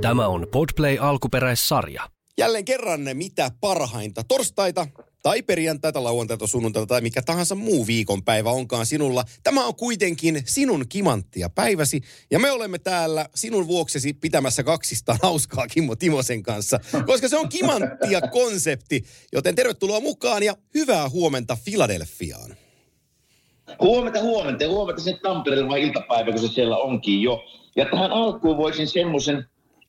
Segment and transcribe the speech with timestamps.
[0.00, 2.02] Tämä on Podplay alkuperäissarja.
[2.38, 4.86] Jälleen kerran mitä parhainta torstaita
[5.22, 9.24] tai perjantaita, lauantaita, sunnuntaita tai mikä tahansa muu viikonpäivä onkaan sinulla.
[9.42, 12.00] Tämä on kuitenkin sinun kimanttia päiväsi
[12.30, 17.48] ja me olemme täällä sinun vuoksesi pitämässä kaksista hauskaa Kimmo Timosen kanssa, koska se on
[17.48, 19.04] kimanttia konsepti.
[19.32, 22.56] Joten tervetuloa mukaan ja hyvää huomenta Filadelfiaan.
[23.80, 24.64] Huomenta, huomenta.
[24.64, 27.44] Ja huomenta sen Tampereella vai iltapäivä, kun se siellä onkin jo.
[27.76, 29.44] Ja tähän alkuun voisin semmoisen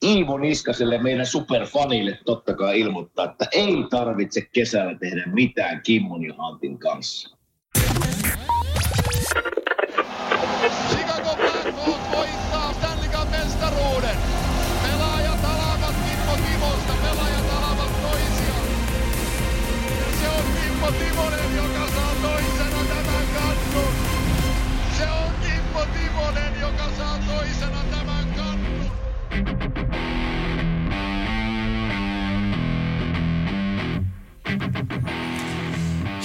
[0.05, 6.33] Iivo Niskaselle, meidän superfanille totta kai ilmoittaa, että ei tarvitse kesällä tehdä mitään Kimmon ja
[6.37, 7.37] Antin kanssa.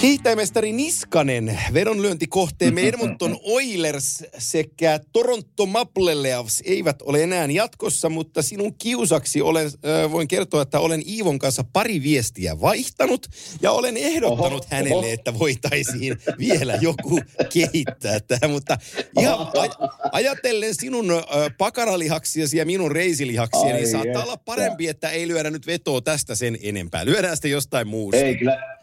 [0.05, 8.75] Hiihtäjämestari Niskanen, vedonlyöntikohteemme Edmonton Oilers sekä Toronto Maple Leafs eivät ole enää jatkossa, mutta sinun
[8.75, 13.27] kiusaksi olen, äh, voin kertoa, että olen Iivon kanssa pari viestiä vaihtanut
[13.63, 15.07] ja olen ehdottanut Oho, hänelle, oho.
[15.07, 17.21] että voitaisiin vielä joku
[17.53, 18.79] kehittää tähän, mutta
[19.21, 21.21] ihan aj- ajatellen sinun äh,
[21.59, 26.59] pakaralihaksiasi ja minun reisilihaksiani, niin saattaa olla parempi, että ei lyödä nyt vetoa tästä sen
[26.63, 27.05] enempää.
[27.05, 28.21] Lyödään sitten jostain muusta.
[28.21, 28.74] Ei kyllä,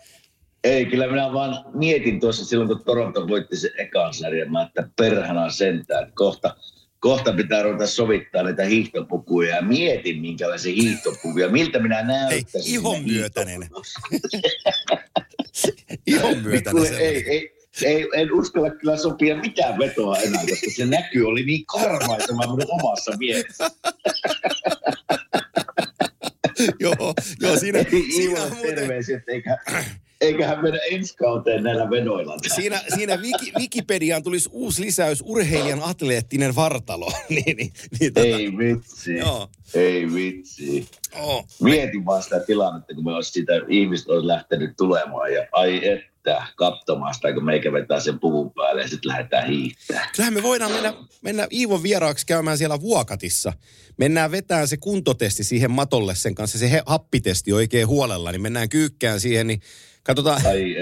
[0.64, 4.90] ei kyllä minä vaan mietin tuossa silloin, kun Toronto voitti sen ekan sarjan, mä että
[4.96, 6.56] perhana sentään, että kohta,
[7.00, 12.74] kohta pitää ruveta sovittaa näitä hiihtopukuja ja mietin minkälaisia hiihtopukuja, miltä minä näyttäisin.
[12.74, 13.62] ihon siinä myötäinen.
[16.08, 17.24] Ihon myötäinen ei, sellainen.
[17.28, 22.42] ei, ei, en uskalla kyllä sopia mitään vetoa enää, koska se näky oli niin karmaiseva
[22.42, 23.72] minun omassa mielessä.
[26.80, 29.58] joo, joo, siinä, Ei siinä, että eikä,
[30.22, 32.38] eiköhän mennä ensi kauteen näillä vedoilla.
[32.56, 37.12] siinä, siinä Wiki, Wikipediaan tulisi uusi lisäys urheilijan atleettinen vartalo.
[37.30, 39.16] niin, niin, niin, tota, Ei vitsi.
[39.16, 39.50] Joo.
[39.74, 40.88] Ei vitsi.
[41.20, 45.88] oh, Mietin vaan sitä tilannetta, kun me olisi sitä ihmiset olisi lähtenyt tulemaan ja ai
[45.88, 50.10] että katsomaan sitä, kun meikä vetää sen puvun päälle ja sitten lähdetään hiihtämään.
[50.16, 53.54] kyllähän me voidaan mennä, mennä Iivon vieraaksi käymään siellä Vuokatissa.
[53.98, 59.20] Mennään vetään se kuntotesti siihen matolle sen kanssa, se happitesti oikein huolella, niin mennään kyykkään
[59.20, 59.62] siihen, niin
[60.04, 60.76] katsotaan, Ai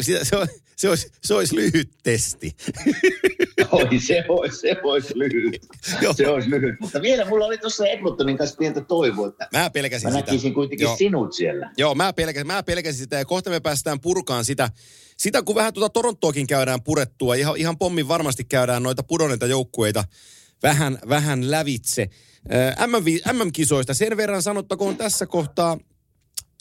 [0.00, 2.56] sitä, se, on, se, olisi, se olisi lyhyt testi.
[3.72, 5.66] Oi, se olisi, se olisi lyhyt.
[6.00, 6.12] Joo.
[6.12, 6.80] Se olisi lyhyt.
[6.80, 10.30] Mutta vielä mulla oli tuossa Edmontonin kanssa pientä toivoa, että Mä pelkäsin mä sitä.
[10.32, 10.96] näkisin kuitenkin Joo.
[10.96, 11.70] sinut siellä.
[11.76, 14.70] Joo, mä pelkäsin, mä pelkäsin sitä ja kohta me päästään purkaan sitä.
[15.16, 20.04] Sitä kun vähän tuota Torontoakin käydään purettua, ihan, ihan pommin varmasti käydään noita pudonneita joukkueita
[20.62, 22.08] vähän, vähän lävitse.
[22.86, 25.78] MM, MM-kisoista sen verran sanottakoon tässä kohtaa,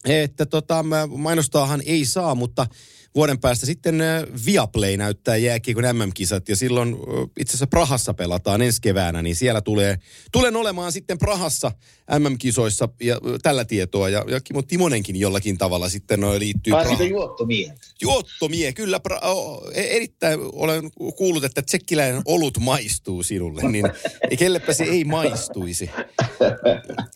[0.05, 0.85] että tota,
[1.17, 2.67] mainostaahan ei saa, mutta
[3.15, 8.61] vuoden päästä sitten ö, Viaplay näyttää jääkiekon MM-kisat ja silloin ö, itse asiassa Prahassa pelataan
[8.61, 9.97] ensi keväänä, niin siellä tulee,
[10.31, 11.71] tulen olemaan sitten Prahassa
[12.19, 16.95] MM-kisoissa ja ö, tällä tietoa ja, ja Kimmo Timonenkin jollakin tavalla sitten ö, liittyy Pääsikö
[16.95, 17.09] Prahaan.
[17.09, 17.77] juottomiehet?
[18.01, 18.99] Juottomie, kyllä.
[18.99, 23.85] Pra, o, e- erittäin olen kuullut, että tsekkiläinen olut maistuu sinulle, niin
[24.39, 25.89] kellepä se ei maistuisi.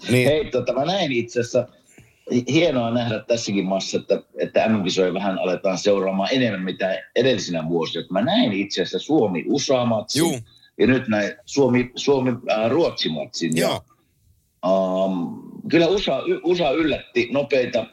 [0.10, 1.68] Niin, Hei, tota, mä näin itse asiassa,
[2.48, 8.06] hienoa nähdä tässäkin maassa, että, että MM-kisoja vähän aletaan seuraamaan enemmän mitä edellisinä vuosina.
[8.10, 10.40] Mä näin itse asiassa Suomi-USA-matsin Juu.
[10.80, 13.52] ja nyt näin Suomi, Suomi-Ruotsi-matsin.
[13.56, 15.06] Ja, joo.
[15.06, 17.86] um, kyllä USA, USA yllätti nopeita,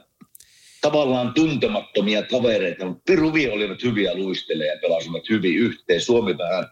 [0.80, 6.00] tavallaan tuntemattomia kavereita, mutta Piruvi olivat hyviä luisteleja ja pelasivat hyvin yhteen.
[6.00, 6.64] Suomi vähän,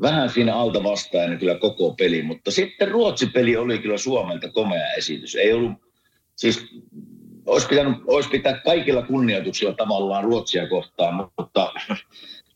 [0.00, 5.34] vähän siinä alta vastaan kyllä koko peli, mutta sitten Ruotsi-peli oli kyllä Suomelta komea esitys.
[5.34, 5.72] Ei ollut,
[6.36, 6.66] siis
[7.48, 11.72] olisi pitänyt, olisi pitää kaikilla kunnioituksilla tavallaan Ruotsia kohtaan, mutta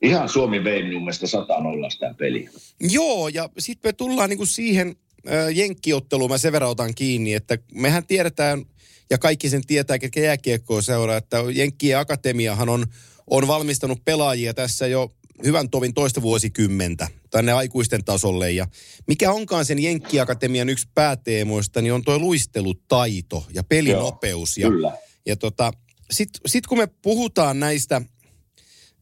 [0.03, 2.50] ihan Suomi vei minun mielestä 100 nolla sitä peliä.
[2.80, 4.97] Joo, ja sitten me tullaan niinku siihen
[5.28, 8.64] äh, jenkkiotteluun, mä sen verran otan kiinni, että mehän tiedetään,
[9.11, 12.87] ja kaikki sen tietää, ketkä jääkiekkoa seuraa, että Jenkkien Akatemiahan on,
[13.26, 15.12] on valmistanut pelaajia tässä jo
[15.44, 18.50] hyvän tovin toista vuosikymmentä tänne aikuisten tasolle.
[18.50, 18.67] Ja
[19.06, 24.58] mikä onkaan sen Jenkki-akatemian yksi pääteemoista, niin on tuo luistelutaito ja pelinopeus.
[24.58, 24.93] Ja, Kyllä.
[25.26, 25.73] ja tota,
[26.11, 28.02] sitten sit kun me puhutaan näistä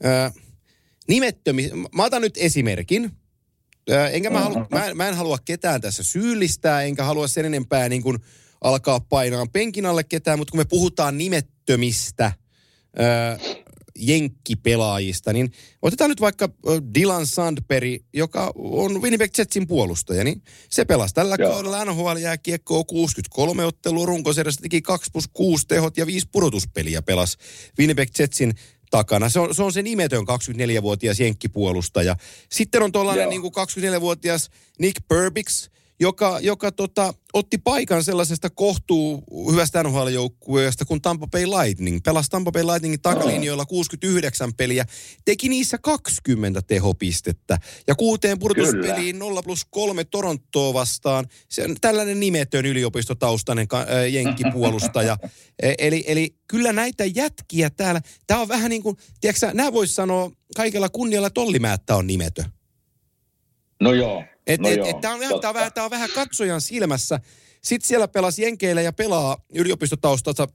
[0.03, 0.33] ää,
[1.09, 3.11] nimettömistä, mä otan nyt esimerkin.
[3.91, 7.89] Ää, enkä mä, halu, mä, mä en halua ketään tässä syyllistää, enkä halua sen enempää
[7.89, 8.19] niin kuin
[8.61, 12.33] alkaa painaa penkin alle ketään, mutta kun me puhutaan nimettömistä
[12.97, 13.39] ää,
[14.01, 15.53] jenkkipelaajista, niin
[15.83, 16.49] otetaan nyt vaikka
[16.95, 21.53] Dylan Sandberg, joka on Winnipeg Jetsin puolustaja, niin se pelasi tällä Joo.
[21.53, 27.37] kaudella NHL jääkiekkoa 63 ottelua runkosarjassa, teki 2 plus 6 tehot ja 5 pudotuspeliä pelas
[27.79, 28.55] Winnipeg Jetsin
[28.91, 29.29] takana.
[29.29, 32.17] Se on, se on se nimetön 24-vuotias jenkkipuolustaja.
[32.53, 35.71] Sitten on tuollainen niin 24-vuotias Nick Burbix,
[36.01, 41.99] joka, joka tota, otti paikan sellaisesta kohtuu hyvästä NHL-joukkueesta kuin Tampa Bay Lightning.
[42.05, 44.85] Pelasi Tampa Bay Lightningin takalinjoilla 69 peliä,
[45.25, 51.27] teki niissä 20 tehopistettä ja kuuteen pudotuspeliin 0 plus 3 Torontoa vastaan.
[51.49, 53.67] Se on tällainen nimetön yliopistotaustainen
[54.11, 55.17] jenkkipuolustaja.
[55.63, 59.95] E, eli, eli kyllä näitä jätkiä täällä, tämä on vähän niin kuin, tiedätkö nämä voisi
[59.95, 62.45] sanoa kaikella kunnialla Tollimäättä on nimetö.
[63.81, 66.11] No joo, et, no et, et, tämä on, vähän, tää on, vähän, tää on vähän
[66.15, 67.21] katsojan silmässä.
[67.63, 70.49] Sitten siellä pelasi Jenkeillä ja pelaa yliopistotaustalta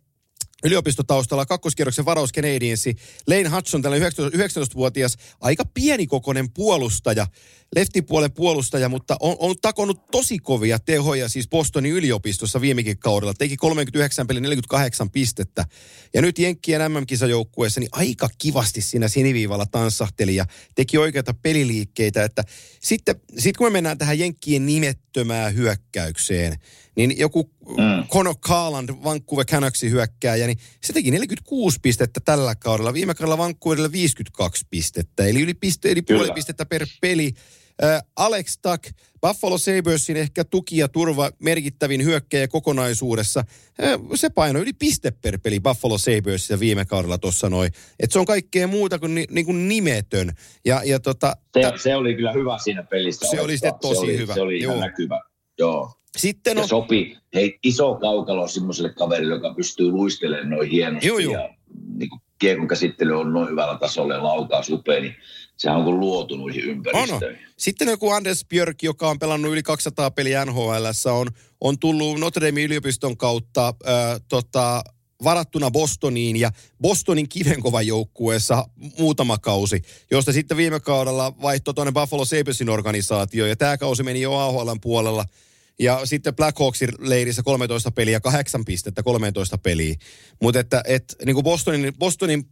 [0.63, 2.95] yliopistotaustalla kakkoskierroksen varaus Canadiensi.
[3.27, 7.27] Lane Hudson, tällainen 19-vuotias, aika pienikokoinen puolustaja,
[7.75, 13.33] leftipuolen puolustaja, mutta on, on takonut tosi kovia tehoja siis Bostonin yliopistossa viimekin kaudella.
[13.33, 15.65] Teki 39 peli 48 pistettä.
[16.13, 20.45] Ja nyt Jenkkien MM-kisajoukkueessa niin aika kivasti siinä siniviivalla tanssahteli ja
[20.75, 22.23] teki oikeita peliliikkeitä.
[22.23, 22.43] Että
[22.81, 26.59] sitten sit kun me mennään tähän Jenkkien nimettömään hyökkäykseen,
[26.95, 28.07] niin joku mm.
[28.07, 32.93] Conor Carland, Vancouver Canucksin hyökkääjä, niin se teki 46 pistettä tällä kaudella.
[32.93, 37.33] Viime kaudella Vancouverilla 52 pistettä, eli yli, piste, eli puoli pistettä per peli.
[37.83, 38.83] Äh, Alex Tuck,
[39.21, 43.39] Buffalo Sabersin ehkä tuki ja turva merkittävin hyökkäjä kokonaisuudessa.
[43.83, 47.71] Äh, se paino yli piste per peli Buffalo Sabersissa viime kaudella tuossa noin.
[47.99, 50.31] Et se on kaikkea muuta kuin, ni, niin kuin nimetön.
[50.65, 53.27] Ja, ja tota, se, ta- se, oli kyllä hyvä siinä pelissä.
[53.27, 54.33] Se oli sitten tosi se oli, hyvä.
[54.33, 55.21] Se oli ihan näkyvä.
[55.59, 55.91] Joo.
[56.17, 56.63] Sitten on...
[56.63, 61.07] Ja sopi hei, iso kaukalo semmoiselle kaverille, joka pystyy luistelemaan noin hienosti.
[61.07, 61.33] Joo, joo.
[61.33, 61.49] Ja
[61.97, 65.15] niin kuin kiekon käsittely on noin hyvällä tasolla ja laukaus upea, niin
[65.57, 67.39] sehän on kuin luotu noihin ympäristöihin.
[67.39, 67.51] Ono.
[67.57, 71.27] Sitten joku Anders Björk, joka on pelannut yli 200 peliä NHL, on,
[71.61, 74.83] on tullut Notre Dame yliopiston kautta äh, tota,
[75.23, 78.67] varattuna Bostoniin ja Bostonin kivenkova joukkueessa
[78.99, 79.81] muutama kausi,
[80.11, 84.69] josta sitten viime kaudella vaihtoi tuonne Buffalo Sabresin organisaatio ja tämä kausi meni jo AHL
[84.81, 85.25] puolella–
[85.79, 89.95] ja sitten Blackhawksin leirissä 13 peliä, 8 pistettä 13 peliä.
[90.41, 92.47] Mutta että et, niin kuin Bostonin, Bostonin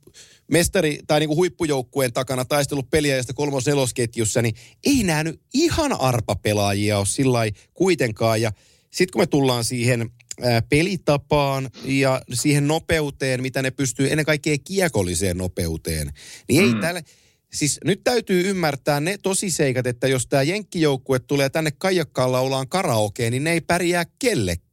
[0.51, 4.55] mestari tai niin kuin huippujoukkueen takana taistellut peliä josta kolmos nelosketjussa, niin
[4.85, 7.39] ei nähnyt ihan arpa-pelaajia ole sillä
[7.73, 8.41] kuitenkaan.
[8.41, 8.51] Ja
[8.91, 10.09] sitten kun me tullaan siihen
[10.69, 16.13] pelitapaan ja siihen nopeuteen, mitä ne pystyy, ennen kaikkea kiekolliseen nopeuteen,
[16.47, 16.79] niin ei mm.
[16.81, 17.03] tälle
[17.53, 23.31] Siis nyt täytyy ymmärtää ne tosiseikat, että jos tämä jenkkijoukkue tulee tänne Kaijakkaan laulaan karaokeen,
[23.31, 24.63] niin ne ei pärjää kellekään.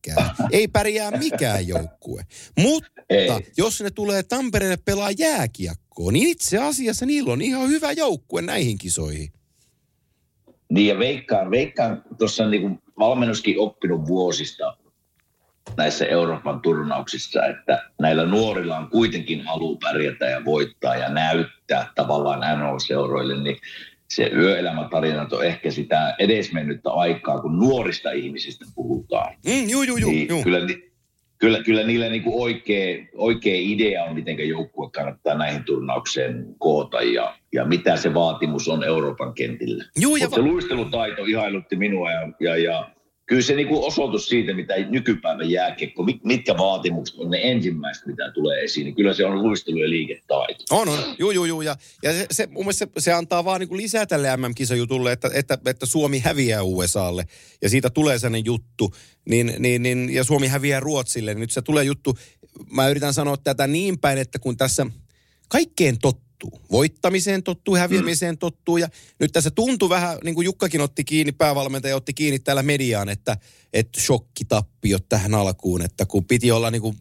[0.53, 2.23] Ei pärjää mikään joukkue.
[2.59, 3.29] Mutta ei.
[3.57, 8.79] jos ne tulee Tampereelle pelaa jääkiekkoa, niin itse asiassa niillä on ihan hyvä joukkue näihin
[8.79, 9.33] kisoihin.
[10.71, 14.77] Niin ja veikkaan, veikkaan tuossa niin valmennuskin oppinut vuosista
[15.77, 22.41] näissä Euroopan turnauksissa, että näillä nuorilla on kuitenkin halu pärjätä ja voittaa ja näyttää tavallaan
[22.41, 23.57] NHL-seuroille, niin
[24.09, 29.35] se yöelämätarinat on ehkä sitä edesmennyttä aikaa, kun nuorista ihmisistä puhutaan.
[29.47, 30.43] Mm, juu, juu, juu, niin juu.
[30.43, 30.61] Kyllä,
[31.39, 37.03] kyllä, kyllä niillä niin kuin oikea, oikea idea on, miten joukkue kannattaa näihin turnaukseen koota
[37.03, 39.85] ja, ja mitä se vaatimus on Euroopan kentillä.
[40.01, 42.91] Juu, ja va- se luistelutaito ihailutti minua ja, ja, ja
[43.31, 48.61] kyllä se niinku osoitus siitä, mitä nykypäivän jääkiekko, mitkä vaatimukset on ne ensimmäiset, mitä tulee
[48.65, 50.65] esiin, niin kyllä se on luistelu ja liiketaito.
[50.71, 50.99] On, on.
[51.19, 51.63] Juu, juu, juu.
[51.63, 55.31] Ja, ja se, se, mun mielestä se, se antaa vaan niinku lisää tälle MM-kisajutulle, että,
[55.35, 57.25] että, että Suomi häviää USAlle
[57.63, 58.95] ja siitä tulee sellainen juttu,
[59.29, 62.19] niin, niin, niin, ja Suomi häviää Ruotsille, niin nyt se tulee juttu,
[62.71, 64.87] mä yritän sanoa tätä niin päin, että kun tässä
[65.49, 66.61] kaikkeen tottuu, tottuu.
[66.71, 68.77] Voittamiseen tottuu, häviämiseen tottuu.
[68.77, 73.09] Ja nyt tässä tuntui vähän, niin kuin Jukkakin otti kiinni, päävalmentaja otti kiinni täällä mediaan,
[73.09, 73.37] että,
[73.73, 75.83] että shokkitappiot tähän alkuun.
[75.83, 76.97] Että kun piti olla niin kuin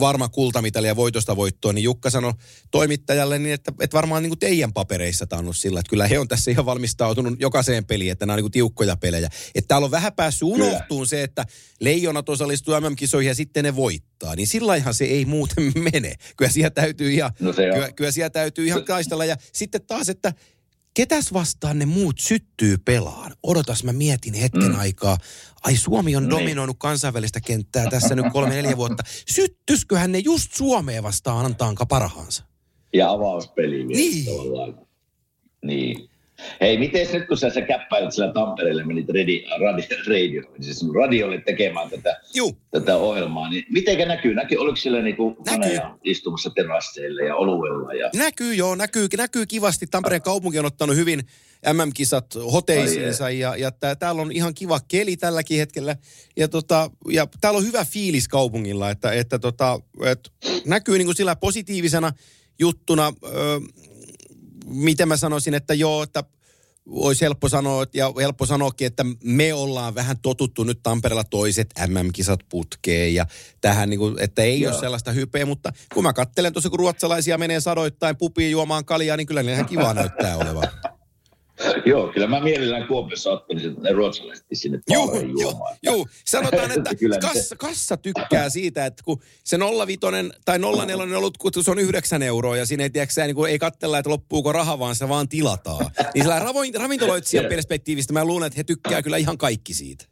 [0.00, 2.32] varma kultamitali ja voitosta voittoa, niin Jukka sanoi
[2.70, 6.18] toimittajalle niin, että, että varmaan niin kuin teidän papereissa tämä on sillä, että kyllä he
[6.18, 9.28] on tässä ihan valmistautunut jokaiseen peliin, että nämä on niin kuin tiukkoja pelejä.
[9.54, 11.44] Että täällä on vähän päässyt unohtuun se, että
[11.80, 14.36] leijonat osallistuu MM-kisoihin ja sitten ne voittaa.
[14.36, 16.14] Niin sillä se ei muuten mene.
[16.36, 19.24] Kyllä siellä täytyy ihan, no kyllä, kyllä siellä täytyy ihan kaistella.
[19.24, 20.32] Ja sitten taas, että
[21.00, 23.32] ketäs vastaan ne muut syttyy pelaan?
[23.42, 24.78] Odotas, mä mietin hetken mm.
[24.78, 25.18] aikaa.
[25.62, 26.30] Ai Suomi on niin.
[26.30, 29.02] dominoinut kansainvälistä kenttää tässä nyt kolme neljä vuotta.
[29.28, 32.44] Syttysköhän ne just Suomeen vastaan antaanka parhaansa?
[32.92, 34.26] Ja avauspeli niin.
[35.64, 36.09] Niin.
[36.60, 41.40] Hei, miten nyt kun sä, sä käppäilet sillä Tampereelle, menit radi, radio, radio, siis radiolle
[41.46, 42.56] tekemään tätä, Juu.
[42.70, 44.34] tätä ohjelmaa, niin miten näkyy?
[44.34, 44.58] näkyy?
[44.58, 45.78] Oliko siellä niinku Näkyy.
[46.04, 47.94] istumassa terasseille ja oluella?
[47.94, 48.10] Ja...
[48.14, 49.86] Näkyy joo, näkyy, näkyy kivasti.
[49.86, 51.22] Tampereen kaupunki on ottanut hyvin
[51.72, 55.96] MM-kisat hoteisiinsa ja, ja tää, täällä on ihan kiva keli tälläkin hetkellä.
[56.36, 60.32] Ja, tota, ja täällä on hyvä fiilis kaupungilla, että, että tota, et
[60.66, 62.12] näkyy niin kuin sillä positiivisena
[62.58, 63.60] juttuna, ö,
[64.70, 66.24] miten mä sanoisin, että joo, että
[66.86, 72.40] olisi helppo sanoa, ja helppo sanoakin, että me ollaan vähän totuttu nyt Tampereella toiset MM-kisat
[72.48, 73.26] putkeen ja
[73.60, 74.72] tähän, niin kuin, että ei Joo.
[74.72, 79.16] ole sellaista hypeä, mutta kun mä kattelen tuossa, kun ruotsalaisia menee sadoittain pupiin juomaan kaljaa,
[79.16, 80.68] niin kyllä ne ihan kivaa näyttää olevan.
[81.86, 85.76] Joo, kyllä mä mielellään Kuopiossa ottaisin ne ruotsalaiset sinne Juu, baariin joo, juomaan.
[85.82, 86.08] juu.
[86.24, 90.00] Sanotaan, että kassa, kassa tykkää siitä, että kun se 05
[90.44, 93.58] tai 04 ollut, kun se on 9 euroa ja siinä ei, tiedätkö, sä, niin ei
[93.58, 95.90] katsella, että loppuuko raha, vaan se vaan tilataan.
[96.14, 96.38] Niin sillä
[96.74, 100.04] ravintoloitsijan perspektiivistä mä luulen, että he tykkää kyllä ihan kaikki siitä.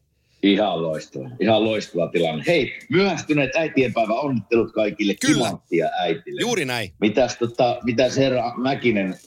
[0.43, 2.45] Ihan loistava, ihan loistava tilanne.
[2.47, 5.35] Hei, myöhästyneet äitienpäivä onnittelut kaikille Kyllä.
[5.35, 6.41] kimanttia äitille.
[6.41, 6.93] Juuri näin.
[7.01, 9.19] Mitäs, tota, mitäs herra Mäkinen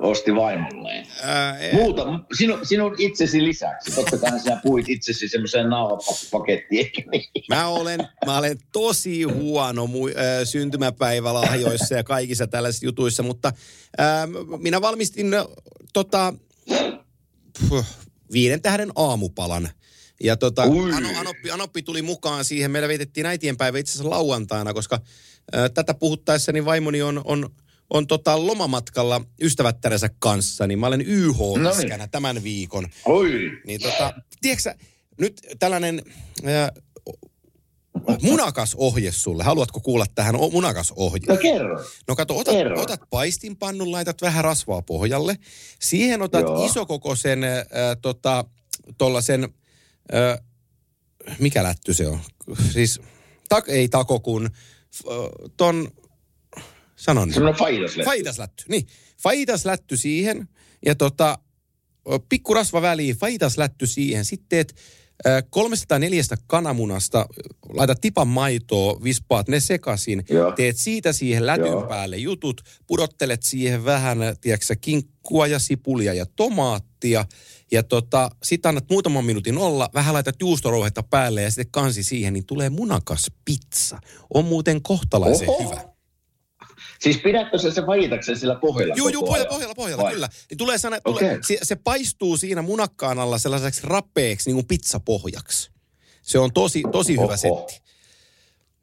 [0.00, 1.06] osti vaimolleen?
[1.22, 3.94] Ää, Muuta, sinun, sinun itsesi lisäksi.
[3.94, 6.90] Totta kai sinä puhuit itsesi semmoiseen nauhapakettiin?
[7.48, 13.52] Mä olen, mä olen tosi huono mu- äh, syntymäpäivälahjoissa ja kaikissa tällaisissa jutuissa, mutta
[14.00, 14.28] äh,
[14.58, 15.44] minä valmistin äh,
[15.92, 16.34] tota,
[17.68, 17.84] puh,
[18.32, 19.68] viiden tähden aamupalan.
[20.22, 20.62] Ja tota.
[20.62, 22.70] Ano, Anoppi, Anoppi tuli mukaan siihen.
[22.70, 25.00] Meillä vietettiin äitienpäivä itse asiassa lauantaina, koska
[25.56, 27.50] äh, tätä puhuttaessa niin vaimoni on, on,
[27.90, 32.10] on tota lomamatkalla ystävättärensä kanssa, niin mä olen yh No niin.
[32.10, 32.88] tämän viikon.
[33.04, 34.74] Oi, Niin tota, tiedätkö sä,
[35.20, 36.02] nyt tällainen
[36.48, 36.70] äh,
[38.22, 39.44] munakas ohje sulle.
[39.44, 41.20] Haluatko kuulla tähän o- munakas ohje?
[41.28, 41.84] no kerro.
[42.08, 42.82] No kato, otat, Kerro.
[42.82, 45.36] otat paistinpannun, laitat vähän rasvaa pohjalle.
[45.80, 46.66] Siihen otat Joo.
[46.66, 47.60] isokokoisen, äh,
[48.02, 48.44] tota,
[48.98, 49.44] tollasen,
[50.14, 50.38] äh,
[51.38, 52.20] mikä lätty se on?
[52.72, 53.00] Siis,
[53.48, 55.16] tak, ei tako kun, äh,
[55.56, 55.88] ton,
[56.98, 57.28] sanon.
[57.28, 57.34] nyt.
[57.34, 58.04] Semmoinen faidasle.
[58.04, 58.86] Faidaslätty, niin.
[59.22, 60.48] Faidaslätty siihen
[60.86, 61.38] ja tota,
[62.28, 64.24] pikku rasva väliin, faidaslätty siihen.
[64.24, 64.74] Sitten teet
[65.26, 67.26] ö, 304 kananmunasta,
[67.68, 70.24] laitat tipan maitoa, vispaat ne sekaisin.
[70.30, 70.52] Joo.
[70.52, 71.82] Teet siitä siihen lätyn Joo.
[71.82, 77.24] päälle jutut, pudottelet siihen vähän, tiedätkö, kinkkua ja sipulia ja tomaattia.
[77.70, 82.32] Ja tota, sitten annat muutaman minuutin olla, vähän laitat juustorouhetta päälle ja sitten kansi siihen,
[82.32, 83.98] niin tulee munakas pizza.
[84.34, 85.70] On muuten kohtalaisen Oho.
[85.70, 85.87] hyvä.
[86.98, 90.12] Siis pidätkö se se vajitaksen sillä pohjalla Joo, joo, pohjalla, pohjalla, pohjalla, Vai?
[90.12, 90.28] kyllä.
[90.50, 91.38] Niin tulee sana, tulee, Okei.
[91.42, 95.70] se, se, paistuu siinä munakkaan alla sellaiseksi rapeeksi niin kuin pizzapohjaksi.
[96.22, 97.36] Se on tosi, tosi hyvä Oho.
[97.36, 97.82] setti.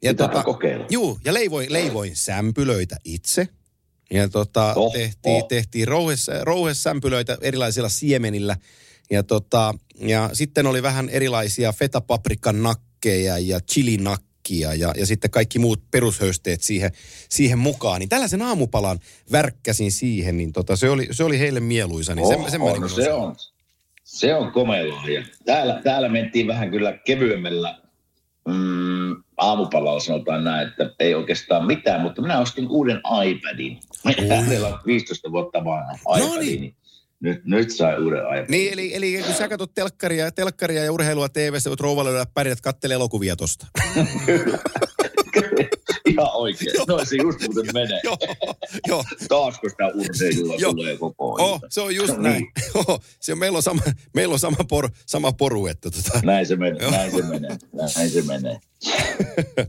[0.00, 0.86] Pitääpä kokeilla.
[0.90, 3.48] Juu, ja leivoin, leivoin sämpylöitä itse.
[4.10, 4.90] Ja tota, Oho.
[4.90, 6.30] tehtiin, tehtiin rouhes,
[7.40, 8.56] erilaisilla siemenillä.
[9.10, 13.60] Ja, tota, ja sitten oli vähän erilaisia fetapaprikan nakkeja ja
[14.46, 16.90] chilinakkia ja, ja sitten kaikki muut perushöysteet siihen,
[17.28, 17.98] siihen mukaan.
[18.00, 18.98] Niin tällaisen aamupalan
[19.32, 22.14] värkkäsin siihen, niin tota, se, oli, se oli heille mieluisa.
[22.14, 23.36] Niin sen, Oho, sen mä niin no se on,
[24.04, 25.22] se on komea lahja.
[25.44, 27.78] Täällä, täällä mentiin vähän kyllä kevyemmällä
[28.48, 33.78] mm, aamupalalla sanotaan näin, että ei oikeastaan mitään, mutta minä ostin uuden iPadin.
[34.48, 36.76] Meillä on 15 vuotta vanha iPad, No niin.
[37.20, 38.46] Nyt, nyt sai uuden iPadin.
[38.48, 42.94] Niin, eli, eli kun sä katsot telkkaria, telkkaria ja urheilua TV-stä, voit rouvalla pärjät kattele
[42.94, 43.66] elokuvia tosta.
[46.22, 46.70] Ihan oikein.
[46.88, 48.00] No se just muuten menee.
[48.04, 48.16] joo,
[48.88, 49.04] joo.
[49.28, 50.72] Taasko sitä urheilua Joo.
[50.72, 51.50] tulee koko ajan.
[51.50, 52.42] Oh, se on just No näin.
[52.42, 52.52] niin.
[52.88, 53.82] Oh, se on, meillä, on sama,
[54.14, 56.20] meillä on sama, por, sama poru, että tota.
[56.24, 56.90] Näin se menee, Joo.
[56.90, 58.58] näin se menee, näin se menee.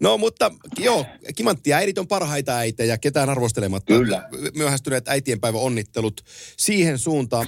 [0.00, 3.94] No mutta joo, kimanttia äidit on parhaita äitejä, ketään arvostelematta.
[3.94, 4.28] Kyllä.
[4.54, 6.24] Myöhästyneet äitienpäivä onnittelut
[6.56, 7.46] siihen suuntaan.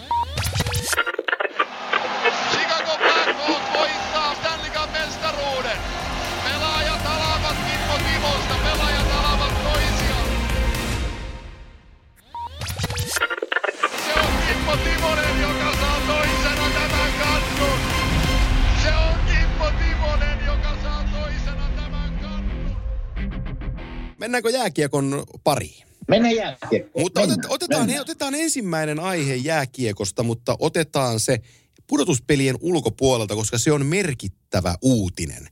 [24.20, 25.86] Mennäänkö jääkiekon pariin?
[26.08, 27.04] Mennään jääkiekkoon.
[27.04, 27.96] Mutta Mennään, otet, otetaan, mennään.
[27.96, 31.40] he, otetaan ensimmäinen aihe jääkiekosta, mutta otetaan se
[31.86, 35.48] pudotuspelien ulkopuolelta, koska se on merkittävä uutinen.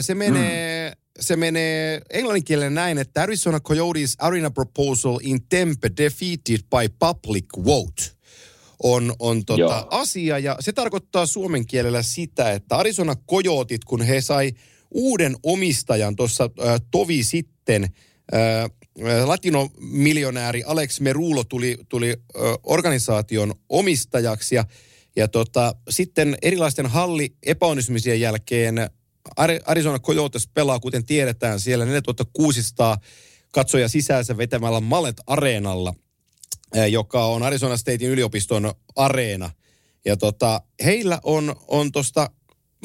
[0.00, 0.96] Se menee, mm.
[1.20, 8.02] se menee englanninkielellä näin, että Arizona Coyotes arena proposal in Tempe defeated by public vote
[8.82, 9.86] on, on tota Joo.
[9.90, 10.38] asia.
[10.38, 14.52] Ja se tarkoittaa suomen kielellä sitä, että Arizona Coyotit, kun he sai
[14.96, 17.84] uuden omistajan tuossa äh, tovi sitten,
[18.34, 18.70] äh,
[19.24, 24.64] latinomiljonääri Alex Merulo tuli, tuli ö, organisaation omistajaksi ja,
[25.16, 28.90] ja tota, sitten erilaisten halli epäonnistumisien jälkeen
[29.66, 32.98] Arizona Coyotes pelaa, kuten tiedetään, siellä 4600
[33.52, 35.94] katsoja sisäänsä vetämällä Mallet Areenalla,
[36.90, 39.50] joka on Arizona Statein yliopiston areena.
[40.04, 42.30] Ja tota, heillä on, on tuosta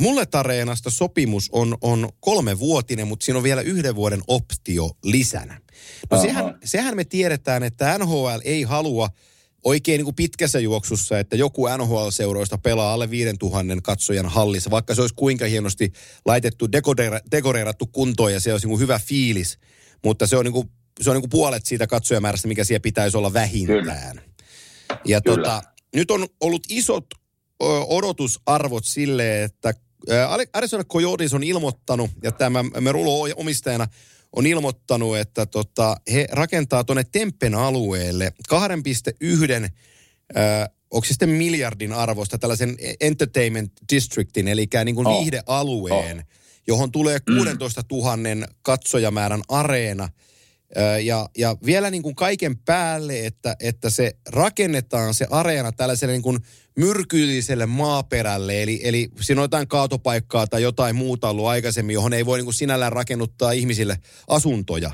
[0.01, 5.61] Mulle Areenasta sopimus on, on kolmevuotinen, mutta siinä on vielä yhden vuoden optio lisänä.
[6.11, 9.09] No sehän, sehän me tiedetään, että NHL ei halua
[9.63, 15.01] oikein niin kuin pitkässä juoksussa, että joku NHL-seuroista pelaa alle 5000 katsojan hallissa, vaikka se
[15.01, 15.91] olisi kuinka hienosti
[16.25, 16.67] laitettu,
[17.31, 19.59] dekoreerattu kuntoon ja se olisi niin kuin hyvä fiilis,
[20.03, 20.69] mutta se on, niin kuin,
[21.01, 23.79] se on niin kuin puolet siitä katsojamäärästä, mikä siellä pitäisi olla vähintään.
[23.79, 24.21] Kyllä.
[25.05, 25.35] Ja Kyllä.
[25.37, 25.61] Tota,
[25.95, 27.05] nyt on ollut isot
[27.87, 29.73] odotusarvot sille, että
[30.53, 33.87] Arizona Coyotes on ilmoittanut, ja tämä Merulo omistajana
[34.35, 38.59] on ilmoittanut, että tota, he rakentaa tuonne Tempen alueelle 2,1
[40.37, 45.19] äh, onko se sitten miljardin arvosta tällaisen entertainment districtin, eli niin kuin oh.
[45.19, 46.23] viihdealueen, oh.
[46.67, 50.09] johon tulee 16 000 katsojamäärän areena–
[51.03, 56.21] ja, ja vielä niin kuin kaiken päälle, että, että se rakennetaan se areena tällaiselle niin
[56.21, 56.39] kuin
[56.77, 58.63] myrkylliselle maaperälle.
[58.63, 62.45] Eli, eli siinä on jotain kaatopaikkaa tai jotain muuta ollut aikaisemmin, johon ei voi niin
[62.45, 63.97] kuin sinällään rakennuttaa ihmisille
[64.27, 64.91] asuntoja.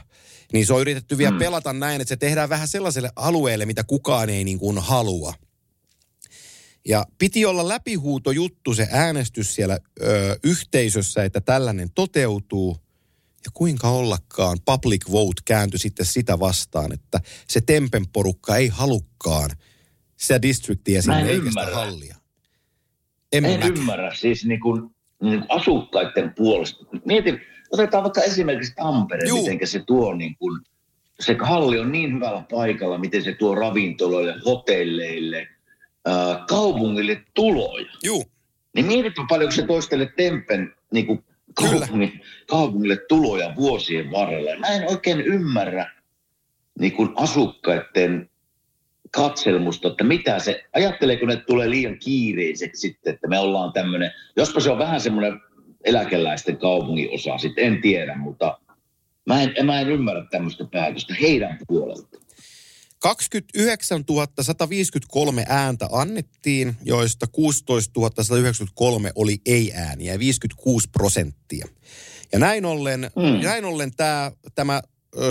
[0.53, 1.39] Niin se on yritetty vielä mm.
[1.39, 5.33] pelata näin, että se tehdään vähän sellaiselle alueelle, mitä kukaan ei niin kuin halua.
[6.87, 12.77] Ja piti olla läpihuuto juttu se äänestys siellä ö, yhteisössä, että tällainen toteutuu–
[13.47, 19.49] ja kuinka ollakaan public vote kääntyi sitten sitä vastaan, että se Tempen porukka ei halukkaan
[20.17, 22.15] sitä districtia sinne eikä sitä hallia.
[23.33, 24.81] En, en ymmärrä, siis niin kuin,
[25.21, 26.85] niin kuin asukkaiden puolesta.
[27.05, 30.61] Mietin, otetaan vaikka esimerkiksi Tampere, miten se tuo niin kuin,
[31.19, 35.47] se halli on niin hyvällä paikalla, miten se tuo ravintoloille, hotelleille,
[36.07, 37.91] äh, kaupungille tuloja.
[38.03, 38.23] Joo.
[38.75, 41.23] Niin mietitpä paljonko se toistelle Tempen niin kuin
[41.57, 44.59] kaupungin, kaupungille tuloja vuosien varrella.
[44.59, 45.91] Mä en oikein ymmärrä
[46.79, 48.29] niin kuin asukkaiden
[49.11, 54.59] katselmusta, että mitä se, ajatteleeko ne tulee liian kiireiseksi sitten, että me ollaan tämmöinen, jospa
[54.59, 55.41] se on vähän semmoinen
[55.83, 58.59] eläkeläisten kaupungin osa, sitten en tiedä, mutta
[59.25, 62.26] mä en, mä en ymmärrä tämmöistä päätöstä heidän puolelta.
[62.99, 64.03] 29
[64.41, 71.67] 153 ääntä annettiin, joista 16 193 oli ei-ääniä, 56 prosenttia.
[72.31, 73.43] Ja näin ollen, mm.
[73.43, 74.81] näin ollen tämä, tämä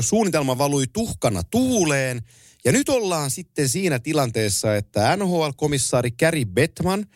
[0.00, 2.22] suunnitelma valui tuhkana tuuleen.
[2.64, 7.06] Ja nyt ollaan sitten siinä tilanteessa, että NHL-komissaari Gary Bettman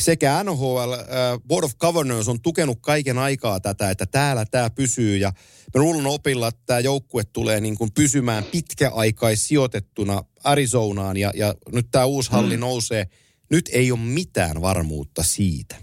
[0.00, 5.16] sekä NHL uh, Board of Governors on tukenut kaiken aikaa tätä, että täällä tämä pysyy.
[5.16, 5.32] Ja
[5.74, 11.16] me luulen opilla, että tämä joukkue tulee niin kuin pysymään pitkäaikais sijoitettuna Arizonaan.
[11.16, 12.60] Ja, ja nyt tämä uusi halli mm.
[12.60, 13.06] nousee.
[13.50, 15.76] Nyt ei ole mitään varmuutta siitä.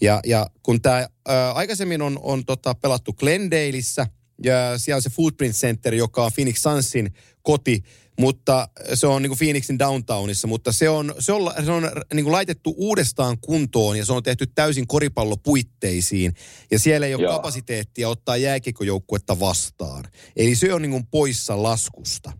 [0.00, 1.08] Ja, ja kun tämä
[1.54, 4.06] aikaisemmin on, on tota, pelattu Glendaleissa,
[4.44, 7.82] ja siellä on se Footprint Center, joka on Phoenix Sunsin koti,
[8.18, 12.24] mutta se on niin kuin Phoenixin downtownissa, mutta se on, se on, se on niin
[12.24, 16.34] kuin laitettu uudestaan kuntoon ja se on tehty täysin koripallopuitteisiin
[16.70, 17.32] ja siellä ei ole Joo.
[17.32, 20.04] kapasiteettia ottaa jääkiekkojoukkuetta vastaan.
[20.36, 22.32] Eli se on niin kuin poissa laskusta.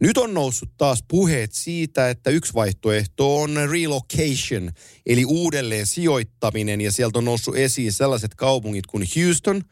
[0.00, 4.72] Nyt on noussut taas puheet siitä, että yksi vaihtoehto on relocation,
[5.06, 9.62] eli uudelleen sijoittaminen, ja sieltä on noussut esiin sellaiset kaupungit kuin Houston,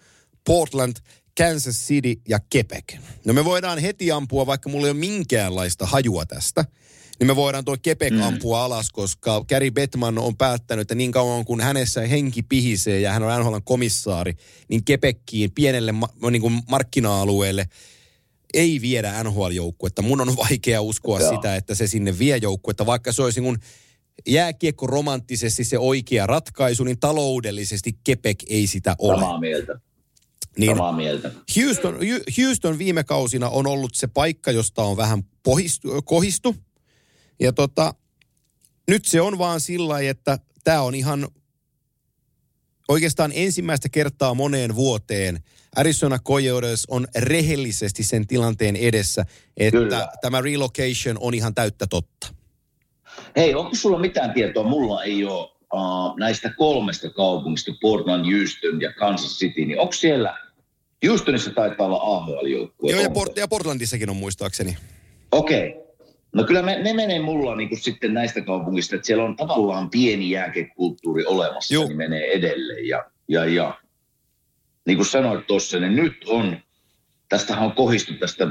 [0.46, 0.96] Portland
[1.38, 2.84] Kansas City ja Quebec.
[3.24, 6.64] No me voidaan heti ampua, vaikka mulla ei ole minkäänlaista hajua tästä,
[7.18, 8.22] niin me voidaan tuo Quebec mm.
[8.22, 13.12] ampua alas, koska Gary Bettman on päättänyt, että niin kauan kuin hänessä henki pihisee ja
[13.12, 14.34] hän on NHL komissaari,
[14.68, 17.66] niin Quebeciin pienelle ma- niin kuin markkina-alueelle
[18.54, 20.02] ei viedä NHL-joukkuetta.
[20.02, 21.34] Mun on vaikea uskoa Joo.
[21.34, 23.58] sitä, että se sinne vie joukkuetta, vaikka se olisi niin
[24.26, 29.20] jääkiekko romanttisesti se oikea ratkaisu, niin taloudellisesti Quebec ei sitä ole.
[29.20, 29.80] Samaa mieltä.
[30.58, 31.30] Niin Samaa mieltä.
[31.56, 31.98] Houston,
[32.38, 36.56] Houston viime kausina on ollut se paikka, josta on vähän pohistu, kohistu.
[37.40, 37.94] Ja tota,
[38.88, 41.28] nyt se on vaan sillä että tämä on ihan
[42.88, 45.42] oikeastaan ensimmäistä kertaa moneen vuoteen
[45.76, 49.24] Arizona Coyotes on rehellisesti sen tilanteen edessä,
[49.56, 50.08] että Kyllä.
[50.20, 52.34] tämä relocation on ihan täyttä totta.
[53.36, 54.68] Hei, onko sulla mitään tietoa?
[54.68, 60.38] Mulla ei ole uh, näistä kolmesta kaupungista, Portland, Houston ja Kansas City, niin onko siellä,
[61.06, 62.90] Houstonissa taitaa olla AHL-joukkue.
[62.90, 64.76] Joo, ja, Port- ja Portlandissakin on muistaakseni.
[65.32, 65.68] Okei.
[65.68, 65.82] Okay.
[66.32, 69.90] No kyllä me, ne menee mulla niin kuin sitten näistä kaupungista, että siellä on tavallaan
[69.90, 71.84] pieni jääkekulttuuri olemassa, Joo.
[71.84, 72.88] niin menee edelleen.
[72.88, 73.78] Ja, ja, ja
[74.86, 76.56] niin kuin sanoit tuossa, niin nyt on,
[77.28, 78.46] tästähän on kohistu tästä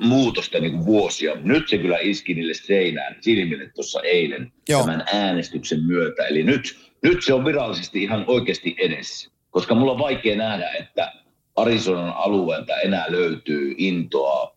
[0.00, 1.34] muutosta niin kuin vuosia.
[1.34, 4.80] Nyt se kyllä iski niille seinään silmille tuossa eilen Joo.
[4.80, 6.26] tämän äänestyksen myötä.
[6.26, 9.30] Eli nyt, nyt se on virallisesti ihan oikeasti edessä.
[9.50, 11.12] Koska mulla on vaikea nähdä, että
[11.56, 14.56] Arizonan alueelta enää löytyy intoa.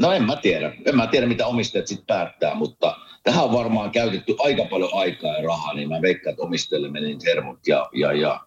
[0.00, 0.72] No en mä tiedä.
[0.86, 5.36] En mä tiedä, mitä omistajat sitten päättää, mutta tähän on varmaan käytetty aika paljon aikaa
[5.36, 8.40] ja rahaa, niin mä veikkaan, että omistajille meni hermot ja, ja, ja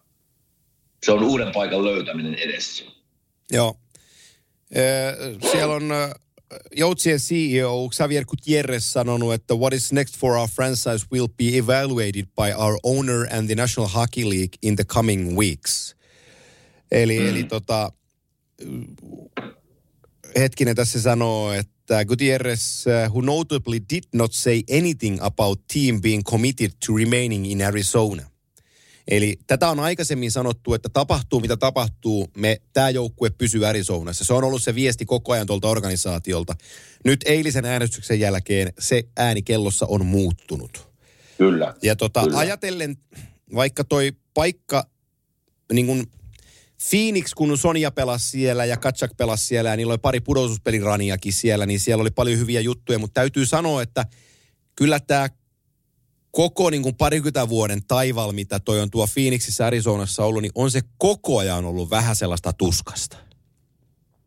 [1.02, 2.84] se on uuden paikan löytäminen edessä.
[3.52, 3.76] Joo.
[4.76, 6.14] Ö, Siellä on ö,
[6.76, 12.24] Joutsien CEO Xavier Gutierrez sanonut, että what is next for our franchise will be evaluated
[12.26, 15.96] by our owner and the National Hockey League in the coming weeks.
[16.90, 17.28] Eli, mm.
[17.28, 17.92] eli tota,
[20.36, 26.22] hetkinen tässä sanoo, että Gutierrez, uh, who notably did not say anything about team being
[26.22, 28.22] committed to remaining in Arizona.
[29.08, 34.24] Eli tätä on aikaisemmin sanottu, että tapahtuu mitä tapahtuu, me tämä joukkue pysyy Arizonassa.
[34.24, 36.54] Se on ollut se viesti koko ajan tuolta organisaatiolta.
[37.04, 40.88] Nyt eilisen äänestyksen jälkeen se ääni kellossa on muuttunut.
[41.38, 41.74] Kyllä.
[41.82, 42.38] Ja tota, Kyllä.
[42.38, 42.96] ajatellen,
[43.54, 44.86] vaikka toi paikka,
[45.72, 46.06] niin kuin
[46.90, 51.66] Phoenix, kun Sonia pelasi siellä ja Katsak pelasi siellä ja niillä oli pari pudotuspeliraniakin siellä,
[51.66, 54.06] niin siellä oli paljon hyviä juttuja, mutta täytyy sanoa, että
[54.76, 55.28] kyllä tämä
[56.36, 60.70] koko niin kuin parikymmentä vuoden taival, mitä toi on tuo Phoenixissa Arizonassa ollut, niin on
[60.70, 63.16] se koko ajan ollut vähän sellaista tuskasta.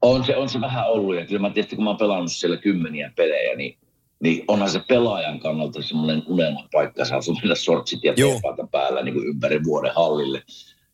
[0.01, 2.57] On se, on se vähän ollut ja kyllä mä tietysti kun mä oon pelannut siellä
[2.57, 3.77] kymmeniä pelejä, niin,
[4.19, 7.05] niin onhan se pelaajan kannalta semmoinen unelmapaikka.
[7.05, 10.43] Saa sun mennä sortsit ja teepaita päällä niin kuin ympäri vuoden hallille.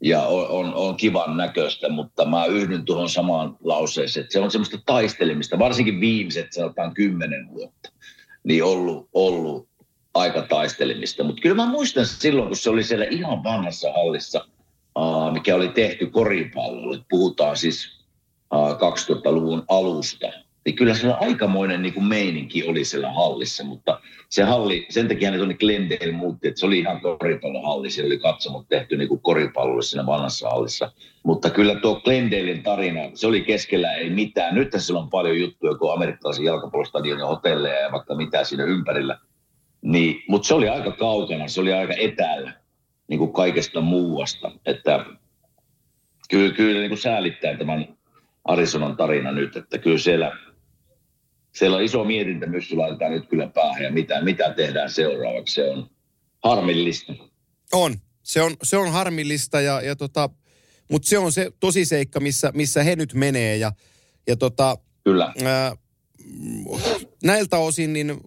[0.01, 4.51] Ja on, on, on kivan näköistä, mutta mä yhdyn tuohon samaan lauseeseen, että se on
[4.51, 7.91] semmoista taistelemista, varsinkin viimeiset sanotaan kymmenen vuotta,
[8.43, 9.74] niin ollut, ollut
[10.15, 11.23] aika taistelemista.
[11.23, 14.47] Mutta kyllä mä muistan silloin, kun se oli siellä ihan vanhassa hallissa,
[14.99, 16.99] uh, mikä oli tehty koripallolle.
[17.09, 17.99] Puhutaan siis
[18.53, 20.27] uh, 2000-luvun alusta.
[20.65, 23.99] Niin kyllä siellä aikamoinen niin kuin meininki oli siellä hallissa, mutta
[24.29, 27.89] se halli, sen takia ne tuonne Glendale muutti, että se oli ihan koripallohalli.
[27.89, 30.91] Siellä oli katsomot tehty niin kuin koripallolle siinä vanhassa hallissa.
[31.23, 34.55] Mutta kyllä tuo Glendalein tarina, se oli keskellä ei mitään.
[34.55, 39.19] Nyt tässä on paljon juttuja, kun amerikkalaisen jalkapallostadionin hotelleja ja vaikka mitä siinä ympärillä.
[39.85, 42.53] Niin, mutta se oli aika kaukana, se oli aika etäällä
[43.07, 44.51] niin kuin kaikesta muuasta.
[44.65, 45.05] Että
[46.29, 47.97] kyllä, kyllä niin kuin säälittää tämän
[48.45, 50.37] Arizonan tarina nyt, että kyllä siellä,
[51.51, 55.53] siellä on iso mietintä myös laitetaan nyt kyllä päähän ja mitä, mitä tehdään seuraavaksi.
[55.53, 55.89] Se on
[56.43, 57.13] harmillista.
[57.73, 57.95] On.
[58.23, 60.29] Se on, se on harmillista, ja, ja tota,
[60.91, 63.57] mutta se on se tosiseikka, missä, missä he nyt menee.
[63.57, 63.71] Ja,
[64.27, 65.33] ja tota, Kyllä.
[65.45, 65.75] ää,
[67.23, 68.21] näiltä osin niin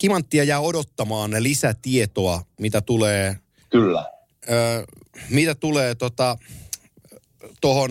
[0.00, 3.36] kimanttia jää odottamaan lisätietoa, mitä tulee,
[3.70, 4.04] Kyllä.
[4.48, 4.84] ää,
[5.30, 6.38] mitä tulee tota,
[7.60, 7.90] tuohon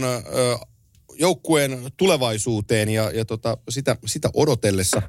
[1.20, 5.02] joukkueen tulevaisuuteen ja, ja tota, sitä, sitä odotellessa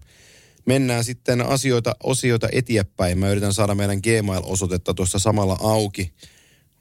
[0.67, 3.19] mennään sitten asioita, osioita eteenpäin.
[3.19, 6.13] Mä yritän saada meidän Gmail-osoitetta tuossa samalla auki.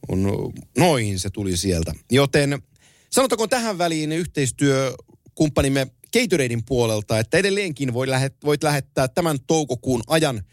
[0.10, 1.94] On, noin se tuli sieltä.
[2.12, 2.62] Joten
[3.10, 10.44] sanotaanko tähän väliin yhteistyökumppanimme Gatoradein puolelta, että edelleenkin voi lähet, voit lähettää tämän toukokuun ajan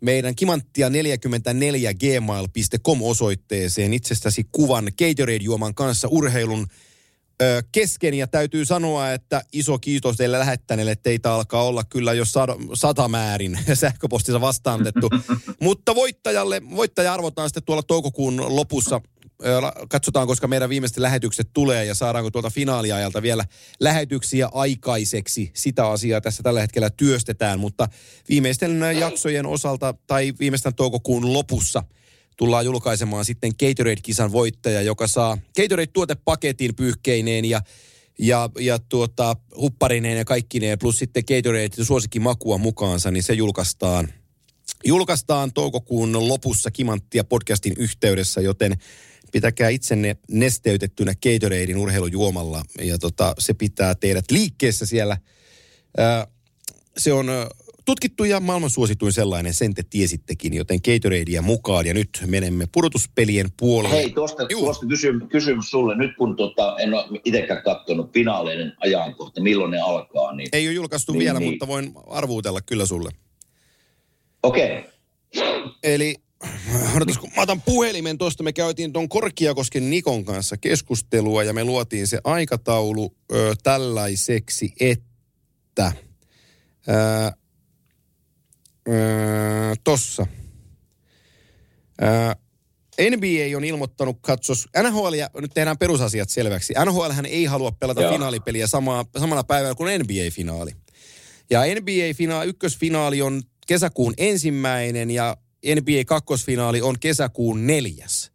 [0.00, 6.66] meidän kimanttia44 gmail.com osoitteeseen itsestäsi kuvan Gatorade-juoman kanssa urheilun
[7.42, 10.96] ö, kesken ja täytyy sanoa, että iso kiitos teille lähettäneelle.
[10.96, 15.10] Teitä alkaa olla kyllä jo sata, sata määrin sähköpostissa vastaanotettu.
[15.62, 19.00] Mutta voittajalle, voittaja arvotaan sitten tuolla toukokuun lopussa.
[19.88, 23.44] Katsotaan, koska meidän viimeiset lähetykset tulee ja saadaanko tuolta finaaliajalta vielä
[23.80, 25.50] lähetyksiä aikaiseksi.
[25.54, 27.88] Sitä asiaa tässä tällä hetkellä työstetään, mutta
[28.28, 31.82] viimeisten jaksojen osalta tai viimeistään toukokuun lopussa–
[32.36, 37.60] tullaan julkaisemaan sitten Gatorade-kisan voittaja, joka saa Gatorade-tuotepaketin pyyhkeineen ja,
[38.18, 44.08] ja, ja tuota, hupparineen ja kaikkineen, plus sitten Gatorade suosikkimakua mukaansa, niin se julkaistaan,
[44.84, 48.76] julkaistaan toukokuun lopussa Kimanttia podcastin yhteydessä, joten
[49.32, 55.16] pitäkää itsenne nesteytettynä Gatoradein urheilujuomalla ja tota, se pitää teidät liikkeessä siellä.
[55.98, 56.26] Ää,
[56.98, 57.26] se on
[57.84, 63.46] tutkittu ja maailman suosituin sellainen, sen te tiesittekin, joten Gatoradea mukaan ja nyt menemme pudotuspelien
[63.58, 63.96] puolelle.
[63.96, 64.60] Hei, tuosta, Juu.
[64.60, 65.96] tuosta kysymys, kysymys sulle.
[65.96, 70.74] Nyt kun tota, en ole itsekään katsonut finaaleiden ajankohta, milloin ne alkaa, niin Ei ole
[70.74, 71.52] julkaistu Niin, vielä, niin.
[71.52, 73.10] mutta voin arvuutella kyllä sulle.
[74.42, 74.84] okei.
[75.82, 76.14] Eli
[76.96, 81.64] odotas, kun mä otan puhelimen tuosta, me käytiin tuon Korkiakosken Nikon kanssa keskustelua ja me
[81.64, 85.92] luotiin se aikataulu ö, tällaiseksi, että
[86.88, 87.32] ö,
[88.88, 90.26] ö, tossa.
[92.02, 92.34] Ö,
[93.00, 96.74] NBA on ilmoittanut, katsos, NHL, ja nyt tehdään perusasiat selväksi.
[96.84, 98.12] NHL hän ei halua pelata Joo.
[98.12, 100.70] finaalipeliä samaa, samana päivällä kuin NBA-finaali.
[101.50, 105.36] Ja NBA-finaali, ykkösfinaali on kesäkuun ensimmäinen ja
[105.74, 108.32] NBA kakkosfinaali on kesäkuun neljäs.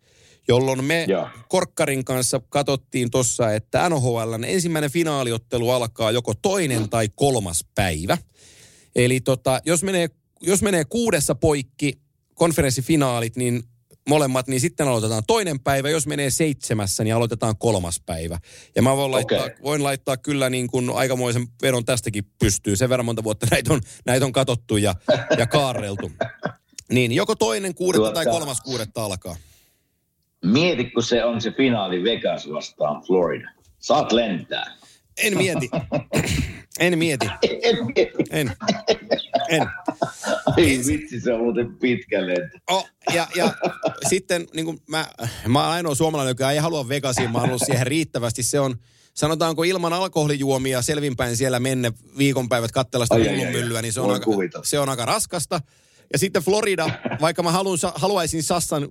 [0.47, 1.27] Jolloin me Joo.
[1.49, 8.17] Korkkarin kanssa katsottiin tuossa, että NHLn ensimmäinen finaaliottelu alkaa joko toinen tai kolmas päivä.
[8.95, 10.09] Eli tota, jos, menee,
[10.41, 12.01] jos menee kuudessa poikki
[12.33, 13.63] konferenssifinaalit, niin
[14.09, 15.89] molemmat, niin sitten aloitetaan toinen päivä.
[15.89, 18.39] Jos menee seitsemässä, niin aloitetaan kolmas päivä.
[18.75, 19.55] Ja mä voin laittaa, Okei.
[19.63, 22.75] voin laittaa kyllä niin kuin aikamoisen veron tästäkin pystyy.
[22.75, 24.95] Sen verran monta vuotta näitä on, näitä on katsottu ja,
[25.37, 26.11] ja kaarreltu.
[26.91, 29.35] Niin, joko toinen kuudetta tai Tuota- kolmas kuudetta alkaa.
[30.45, 33.51] Mieti, kun se on se finaali Vegas vastaan Florida.
[33.79, 34.77] Saat lentää.
[35.17, 35.69] En mieti.
[36.79, 37.27] en mieti.
[37.63, 38.23] En mieti.
[38.29, 38.51] En.
[39.49, 39.67] En.
[40.45, 42.57] Ai vitsi, se on muuten pitkä lento.
[42.69, 43.53] Oh, ja, ja
[44.09, 45.05] sitten niin kuin mä,
[45.47, 47.31] mä oon ainoa suomalainen, joka ei halua Vegasiin.
[47.31, 48.43] Mä oon ollut siihen riittävästi.
[48.43, 48.75] Se on,
[49.13, 54.25] sanotaanko ilman alkoholijuomia selvinpäin siellä menne viikonpäivät katsella sitä hullunmyllyä, niin se on, aika,
[54.63, 55.61] se on aika raskasta.
[56.13, 56.89] Ja sitten Florida,
[57.21, 58.87] vaikka mä haluan, haluaisin Sassan,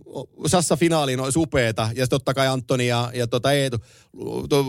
[0.47, 1.83] Sassa-finaaliin, olisi upeeta.
[1.83, 3.79] Ja sitten totta kai Antoni ja, ja tota Eetu
[4.49, 4.65] to,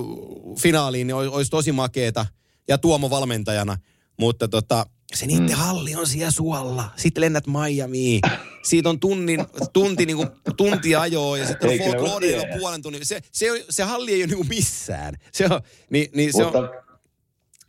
[0.59, 2.25] finaaliin, niin olisi, tosi makeeta.
[2.67, 3.77] Ja Tuomo valmentajana.
[4.19, 5.55] Mutta tota, se niiden mm.
[5.55, 6.91] halli on siellä suolla.
[6.95, 8.21] Sitten lennät Miamiin.
[8.63, 13.05] Siitä on tunnin, tunti, niin kuin, tunti ajoa ja sitten on Fort Lauderdale puolen tunnin.
[13.05, 15.15] Se, se, on- se halli ei ole niin kuin missään.
[15.31, 16.69] Se on, niin, niin se, Mutta on,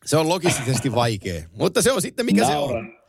[0.06, 1.42] se on logistisesti vaikea.
[1.52, 3.01] Mutta se on sitten mikä se on.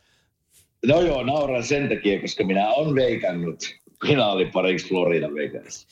[0.86, 3.64] No joo, nauran sen takia, koska minä olen veikannut
[4.06, 5.86] finaalipariksi Florida Vegas.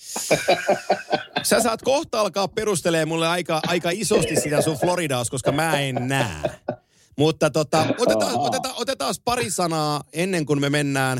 [1.42, 5.94] Sä saat kohta alkaa perustelee mulle aika, aika isosti sitä sun Floridaas, koska mä en
[6.00, 6.50] näe.
[7.18, 11.18] Mutta tota, otetaan, otetaan, otetaan pari sanaa ennen kuin me mennään,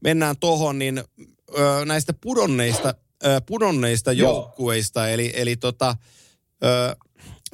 [0.00, 0.98] mennään tohon, niin
[1.58, 2.94] ö, näistä pudonneista,
[3.26, 5.08] ö, pudonneista joukkueista.
[5.08, 5.96] Eli, eli tota,
[6.64, 6.96] ö,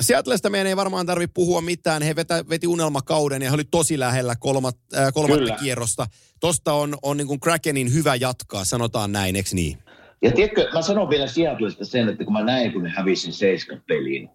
[0.00, 2.02] Seattlesta meidän ei varmaan tarvitse puhua mitään.
[2.02, 5.56] He vetä, veti unelmakauden ja he oli tosi lähellä kolmat, äh, kolmatta Kyllä.
[5.60, 6.06] kierrosta.
[6.40, 9.78] Tosta on, on niin kuin Krakenin hyvä jatkaa, sanotaan näin, eikö niin?
[10.22, 13.82] Ja tiedätkö, mä sanon vielä Seattleista sen, että kun mä näin, kun ne hävisin seiskan
[13.86, 14.30] peliin,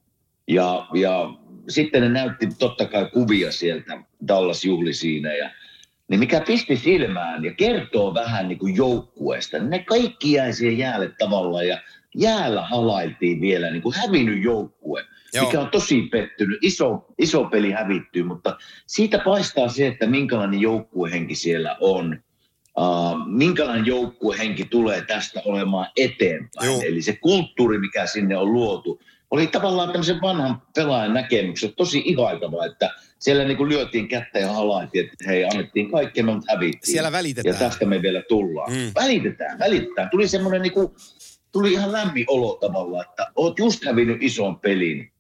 [0.48, 1.30] ja, ja
[1.70, 5.52] sitten ne näytti totta kai kuvia sieltä, Dallas juhli siinä, ja,
[6.08, 10.78] niin mikä pisti silmään ja kertoo vähän niin kuin joukkueesta, niin ne kaikki jäi siihen
[10.78, 11.82] jäälle tavallaan, ja
[12.16, 15.46] jäällä halailtiin vielä niin kuin hävinnyt joukkue, Joo.
[15.46, 16.60] mikä on tosi pettynyt.
[16.62, 22.20] Iso, iso peli hävittyy, mutta siitä paistaa se, että minkälainen joukkuehenki siellä on.
[22.78, 26.72] Uh, minkälainen joukkuehenki tulee tästä olemaan eteenpäin.
[26.72, 26.82] Joo.
[26.86, 29.00] Eli se kulttuuri, mikä sinne on luotu,
[29.32, 32.90] oli tavallaan tämmöisen vanhan pelaajan näkemyksen tosi ihailtava, että
[33.20, 36.92] siellä niin kuin lyötiin kättä ja halailtiin, että hei, annettiin kaikkea, me hävittiin.
[36.92, 37.54] Siellä välitetään.
[37.54, 38.72] Ja tästä me vielä tullaan.
[38.72, 38.92] Mm.
[38.96, 40.10] Välitetään, välitetään.
[40.10, 40.88] Tuli semmoinen niin kuin,
[41.52, 45.12] tuli ihan lämmin olo tavallaan, että oot just hävinnyt ison pelin,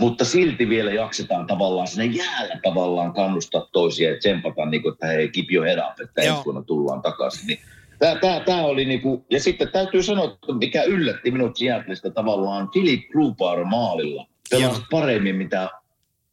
[0.00, 5.06] mutta silti vielä jaksetaan tavallaan sinne jäällä tavallaan kannustaa toisia ja tsempata, niin kuin, että
[5.06, 7.46] hei, keep your head up, että ensi vuonna tullaan takaisin.
[7.46, 7.58] Niin
[8.00, 12.68] Tämä, tämä, tämä oli niinku, ja sitten täytyy sanoa, että mikä yllätti minut Seattleista tavallaan
[12.70, 14.26] Philip Grubauer maalilla.
[14.50, 15.68] Pelasi paremmin, mitä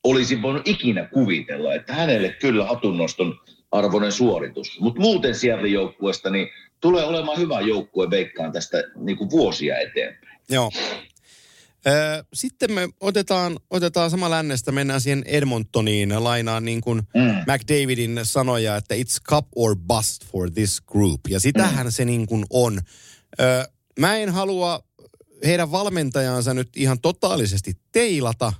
[0.04, 1.74] olisin voinut ikinä kuvitella.
[1.74, 3.40] Että hänelle kyllä hatunnoston
[3.72, 4.80] arvoinen suoritus.
[4.80, 6.50] Mutta muuten Seattle joukkueesta niin
[6.82, 10.40] tulee olemaan hyvä joukkue veikkaan tästä niinku vuosia eteenpäin.
[10.50, 10.72] Joo.
[12.34, 17.54] Sitten me otetaan, otetaan sama lännestä, mennään siihen Edmontoniin, lainaan niin kuin Mm.
[17.54, 21.22] McDavidin sanoja, että it's cup or bust for this group.
[21.30, 22.80] Ja sitähän se niin kuin on.
[24.00, 24.84] Mä en halua
[25.46, 28.54] heidän valmentajansa nyt ihan totaalisesti teilata,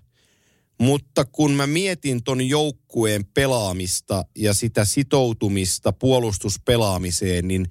[0.82, 7.68] mutta kun mä mietin ton joukkueen pelaamista ja sitä sitoutumista puolustuspelaamiseen, niin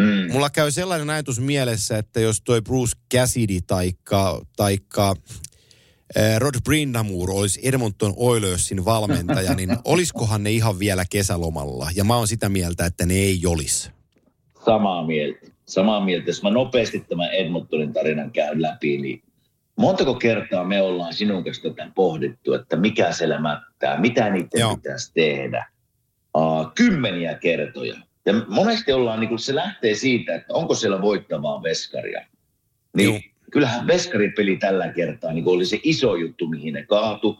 [0.00, 0.32] Mm.
[0.32, 5.14] mulla käy sellainen ajatus mielessä, että jos toi Bruce Cassidy taikka, taikka
[6.18, 11.90] äh, Rod Brindamur olisi Edmonton Oilersin valmentaja, niin oliskohan ne ihan vielä kesälomalla?
[11.94, 13.90] Ja mä oon sitä mieltä, että ne ei olisi.
[14.64, 15.46] Samaa mieltä.
[15.66, 16.30] Samaa mieltä.
[16.30, 19.22] Jos mä nopeasti tämän Edmontonin tarinan käyn läpi, niin
[19.76, 24.60] montako kertaa me ollaan sinun kanssa tätä pohdittu, että mikä siellä mättää, mitä niiden.
[24.60, 24.76] Joo.
[24.76, 25.66] pitäisi tehdä.
[26.36, 27.96] Uh, kymmeniä kertoja.
[28.26, 32.26] Ja monesti ollaan, niin kun se lähtee siitä, että onko siellä voittavaa veskaria.
[32.96, 33.20] Niin Joo.
[33.50, 37.38] kyllähän veskaripeli tällä kertaa niin oli se iso juttu, mihin ne kaatu.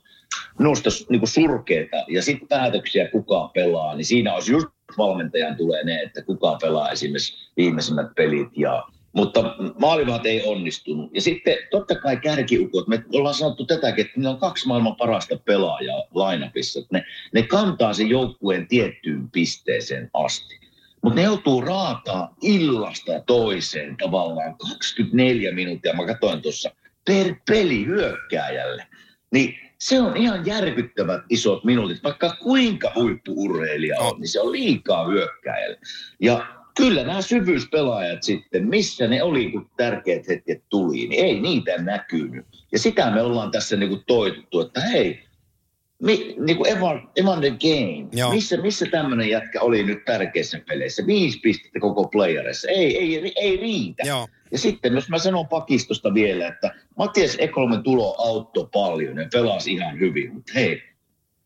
[0.59, 1.97] Minusta niin surkeeta.
[2.09, 4.69] Ja sitten päätöksiä, kuka pelaa, niin siinä olisi just
[4.99, 8.49] valmentajan tulee ne, että kuka pelaa esimerkiksi viimeisimmät pelit.
[8.57, 11.11] Ja, mutta maalivaat ei onnistunut.
[11.15, 15.37] Ja sitten totta kai kärkiukot, me ollaan sanottu tätäkin, että ne on kaksi maailman parasta
[15.45, 16.81] pelaajaa lainapissa.
[16.91, 20.64] Ne, ne kantaa sen joukkueen tiettyyn pisteeseen asti.
[21.05, 26.71] Mutta ne joutuu raataa illasta toiseen tavallaan 24 minuuttia, mä katsoin tuossa,
[27.05, 28.87] per peli hyökkääjälle.
[29.33, 35.07] Niin se on ihan järkyttävät isot minuutit, vaikka kuinka huippuurheilija on, niin se on liikaa
[35.07, 35.79] hyökkääjälle.
[36.21, 41.83] Ja kyllä nämä syvyyspelaajat sitten, missä ne oli, kun tärkeät hetket tuli, niin ei niitä
[41.83, 42.47] näkynyt.
[42.73, 45.25] Ja sitä me ollaan tässä niinku toituttu, että hei,
[46.05, 48.31] mi, niin kuin Evan, Evan the Game, Joo.
[48.31, 51.07] missä, missä tämmöinen jätkä oli nyt tärkeissä peleissä?
[51.07, 52.69] Viisi pistettä koko playerissa.
[52.69, 54.03] Ei, ei, ei riitä.
[54.07, 54.29] Joo.
[54.53, 59.73] Ja sitten, jos mä sanon pakistosta vielä, että Matias Ekholmen tulo auttoi paljon ja pelasi
[59.73, 60.83] ihan hyvin, mutta hei,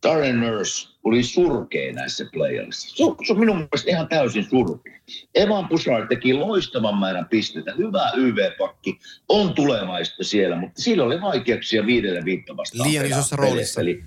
[0.03, 2.97] Darren Nurse oli surkea näissä playerissa.
[2.97, 4.99] Se on, se on minun mielestä ihan täysin surkea.
[5.35, 7.75] Evan Pusar teki loistavan määrän pisteitä.
[7.79, 12.91] Hyvä YV-pakki, on tulevaisuutta siellä, mutta sillä oli vaikeuksia viidelle viittä vastaan.
[12.91, 13.81] Liian isossa roolissa.
[13.81, 14.05] Eli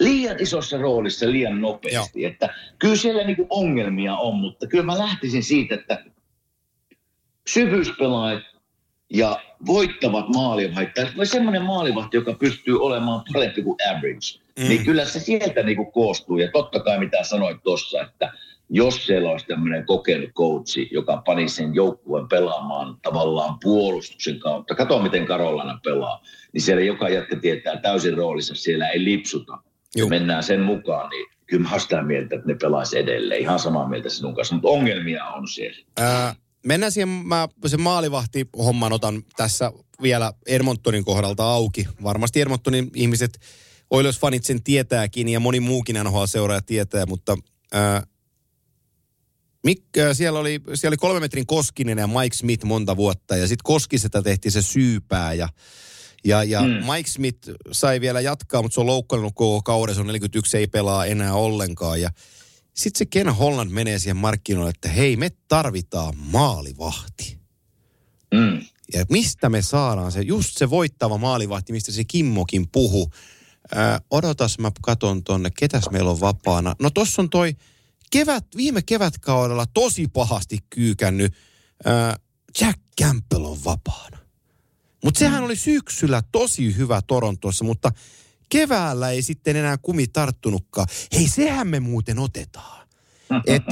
[0.00, 2.24] liian isossa roolissa liian nopeasti.
[2.24, 6.04] Että kyllä siellä niinku ongelmia on, mutta kyllä mä lähtisin siitä, että
[7.48, 8.42] syvyyspelaajat
[9.12, 14.68] ja voittavat maalivahit, tai semmoinen maalivahti, joka pystyy olemaan parempi kuin average, mm.
[14.68, 16.38] niin kyllä se sieltä niinku koostuu.
[16.38, 18.32] Ja totta kai mitä sanoit tuossa, että
[18.70, 25.02] jos siellä olisi tämmöinen kokenut coachi, joka pani sen joukkueen pelaamaan tavallaan puolustuksen kautta, kato
[25.02, 29.58] miten Karolana pelaa, niin siellä joka jätkä tietää täysin roolissa, siellä ei lipsuta.
[29.96, 33.40] Ja mennään sen mukaan, niin kyllä mä sitä mieltä, että ne pelaisi edelleen.
[33.40, 35.78] Ihan samaa mieltä sinun kanssa, mutta ongelmia on siellä.
[35.96, 36.34] Ää,
[36.66, 39.72] mennään siihen, mä sen maalivahti-homman otan tässä
[40.02, 41.88] vielä Edmontonin kohdalta auki.
[42.02, 43.38] Varmasti Edmontonin ihmiset,
[43.94, 47.36] Oilers-fanit sen tietääkin ja moni muukin NHL-seuraaja tietää, mutta
[47.72, 48.02] ää,
[49.64, 53.64] Mik, siellä, oli, siellä oli kolme metrin Koskinen ja Mike Smith monta vuotta ja sitten
[53.64, 55.48] Koskiselta tehtiin se syypää ja
[56.28, 56.92] ja, ja mm.
[56.92, 60.66] Mike Smith sai vielä jatkaa, mutta se on loukkaantunut koko kauden, se on 41, ei
[60.66, 62.00] pelaa enää ollenkaan.
[62.00, 62.10] Ja
[62.74, 67.38] sitten se Ken Holland menee siihen markkinoille, että hei, me tarvitaan maalivahti.
[68.34, 68.60] Mm.
[68.92, 73.10] Ja mistä me saadaan se, just se voittava maalivahti, mistä se Kimmokin puhu.
[73.74, 76.74] Ää, odotas, mä katon tonne, ketäs meillä on vapaana.
[76.80, 77.56] No tossa on toi
[78.10, 81.34] kevät, viime kevätkaudella tosi pahasti kyykännyt
[81.84, 82.16] ää,
[82.60, 84.17] Jack Campbell on vapaana.
[85.04, 87.92] Mutta sehän oli syksyllä tosi hyvä Torontossa, mutta
[88.48, 90.86] keväällä ei sitten enää kumi tarttunutkaan.
[91.12, 92.88] Hei, sehän me muuten otetaan.
[93.46, 93.62] Et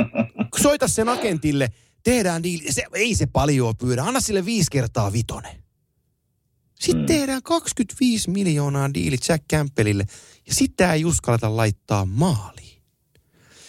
[0.61, 1.69] soita sen agentille,
[2.03, 2.73] tehdään diili.
[2.73, 5.63] Se, ei se paljon pyydä, anna sille viisi kertaa vitonen.
[6.81, 7.07] Sitten mm.
[7.07, 10.07] tehdään 25 miljoonaa diili Jack Campbellille
[10.47, 12.66] ja sitä ei uskalleta laittaa maaliin.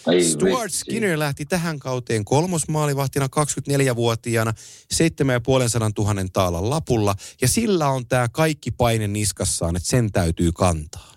[0.08, 0.78] Ai Stuart vitsi.
[0.78, 4.52] Skinner lähti tähän kauteen kolmosmaalivahtina 24-vuotiaana
[4.94, 7.14] 7,5 tuhannen taalan lapulla.
[7.40, 11.14] Ja sillä on tämä kaikki paine niskassaan, että sen täytyy kantaa.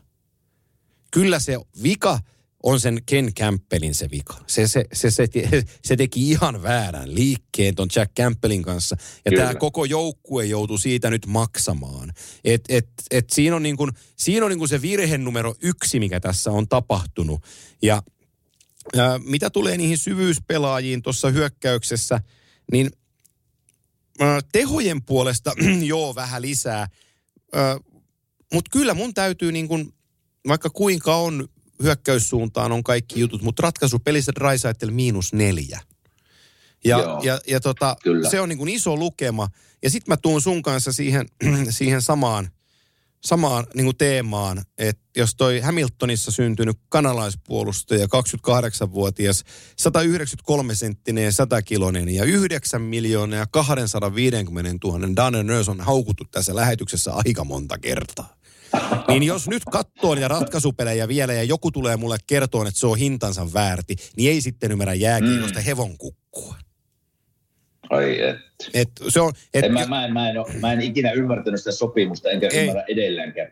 [1.11, 2.19] Kyllä se vika
[2.63, 4.35] on sen Ken Campbellin se vika.
[4.47, 5.27] Se, se, se, se,
[5.83, 8.95] se teki ihan väärän liikkeen ton Jack Campbellin kanssa.
[9.25, 12.13] Ja tämä koko joukkue joutui siitä nyt maksamaan.
[12.43, 15.99] Et, et, et siinä on, niin kun, siinä on niin kun se virhe numero yksi,
[15.99, 17.43] mikä tässä on tapahtunut.
[17.81, 18.03] Ja
[18.97, 22.21] Ää, mitä tulee niihin syvyyspelaajiin tuossa hyökkäyksessä,
[22.71, 22.91] niin
[24.19, 26.87] ää, tehojen puolesta joo vähän lisää.
[28.53, 29.93] Mutta kyllä mun täytyy niin kun,
[30.47, 31.47] vaikka kuinka on
[31.83, 35.81] hyökkäyssuuntaan on kaikki jutut, mutta ratkaisupelissä Draisaitel miinus neljä.
[36.85, 38.29] Ja, Joo, ja, ja tota, kyllä.
[38.29, 39.47] se on niin kuin iso lukema.
[39.83, 41.27] Ja sitten mä tuun sun kanssa siihen,
[41.69, 42.49] siihen samaan,
[43.23, 49.43] samaan niin kuin teemaan, että jos toi Hamiltonissa syntynyt kanalaispuolustaja, 28-vuotias,
[49.81, 57.13] 193-senttinen ja 100-kilonen ja 9 miljoonaa ja 250 000 Danner Nurse on haukuttu tässä lähetyksessä
[57.13, 58.35] aika monta kertaa.
[59.07, 62.97] Niin jos nyt katsoo niitä ratkaisupelejä vielä ja joku tulee mulle kertoon, että se on
[62.97, 65.65] hintansa väärti, niin ei sitten ymmärrä jääkiekosta mm.
[65.65, 66.55] hevon kukkua.
[67.91, 68.37] Ai et.
[68.73, 71.59] Et se on, et, En, mä, mä, en, mä, en, ole- mä en ikinä ymmärtänyt
[71.59, 72.57] sitä sopimusta, enkä Ei.
[72.57, 72.61] ei.
[72.67, 73.51] ymmärrä edelleenkään.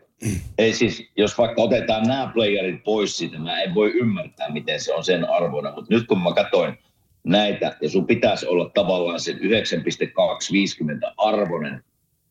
[0.58, 4.94] Ei siis, jos vaikka otetaan nämä playerit pois siitä, mä en voi ymmärtää, miten se
[4.94, 5.72] on sen arvona.
[5.74, 6.78] Mutta nyt kun mä katsoin
[7.24, 11.84] näitä, ja sun pitäisi olla tavallaan sen 9,250 arvonen,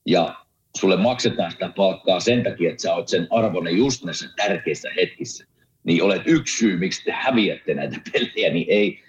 [0.05, 0.35] ja
[0.77, 5.45] sulle maksetaan sitä palkkaa sen takia, että sä oot sen arvonen just näissä tärkeissä hetkissä,
[5.83, 8.99] niin olet yksi syy, miksi te häviätte näitä pelejä, niin ei,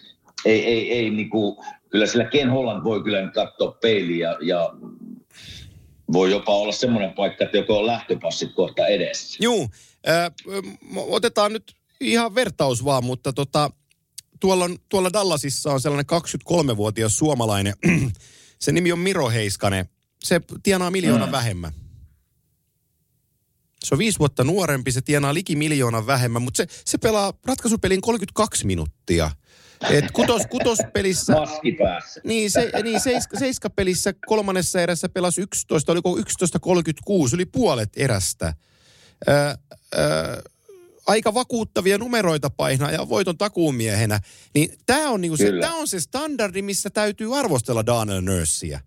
[0.44, 1.56] ei, ei, ei niin kuin,
[1.90, 4.74] kyllä sillä Ken Holland voi kyllä nyt katsoa peiliin ja, ja
[6.12, 9.38] voi jopa olla semmoinen paikka, että joko on lähtöpassit kohta edessä.
[9.40, 9.70] Juu,
[10.08, 10.32] äh,
[10.96, 13.70] otetaan nyt ihan vertaus vaan, mutta tota,
[14.40, 17.74] tuolla, on, tuolla Dallasissa on sellainen 23-vuotias suomalainen.
[18.58, 19.88] se nimi on Miro Heiskanen.
[20.18, 21.32] Se tienaa miljoona mm.
[21.32, 21.72] vähemmän.
[23.84, 28.00] Se on viisi vuotta nuorempi, se tienaa liki miljoonan vähemmän, mutta se, se pelaa ratkaisupelin
[28.00, 29.30] 32 minuuttia.
[29.90, 32.20] Et kutos, kutospelissä, Maski päässä.
[32.24, 36.22] niin, se, niin seiska, seiskapelissä kolmannessa erässä pelasi 11, oliko 11.36,
[37.34, 38.54] yli puolet erästä.
[39.28, 39.32] Ö,
[39.94, 40.42] ö,
[41.06, 44.20] aika vakuuttavia numeroita painaa ja voiton takuumiehenä.
[44.54, 48.80] Niin tämä on, niinku se, tää on se standardi, missä täytyy arvostella Daniel Nursia.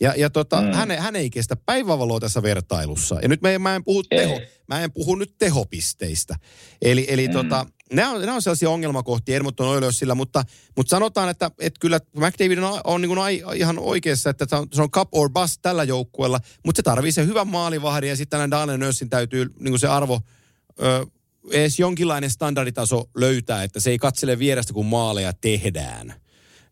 [0.00, 0.72] Ja, ja tota, mm.
[0.72, 3.18] hän, hän ei kestä päivävaloa tässä vertailussa.
[3.22, 6.36] Ja nyt mä, en- mä en puhu teho, mä en puhu nyt tehopisteistä.
[6.82, 7.32] Eli, eli mm.
[7.32, 10.44] tota, nämä on, nämä on sellaisia ongelmakohtia Edmonton Oilersilla, mutta,
[10.76, 14.82] mutta sanotaan, että, että kyllä McDavid on, on niin kuin ai, ihan oikeassa, että se
[14.82, 18.50] on, cup or bust tällä joukkueella, mutta se tarvii se hyvän maalivahdin ja sitten tällainen
[18.50, 20.20] Daniel Nursin täytyy niin kuin se arvo,
[20.82, 21.06] ö,
[21.52, 26.25] edes jonkinlainen standarditaso löytää, että se ei katsele vierestä, kun maaleja tehdään.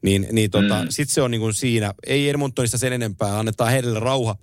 [0.05, 0.87] Niin, niin tota, mm.
[0.89, 4.37] sitten se on niin kuin siinä, ei Edmontonista sen enempää, annetaan heille rauha.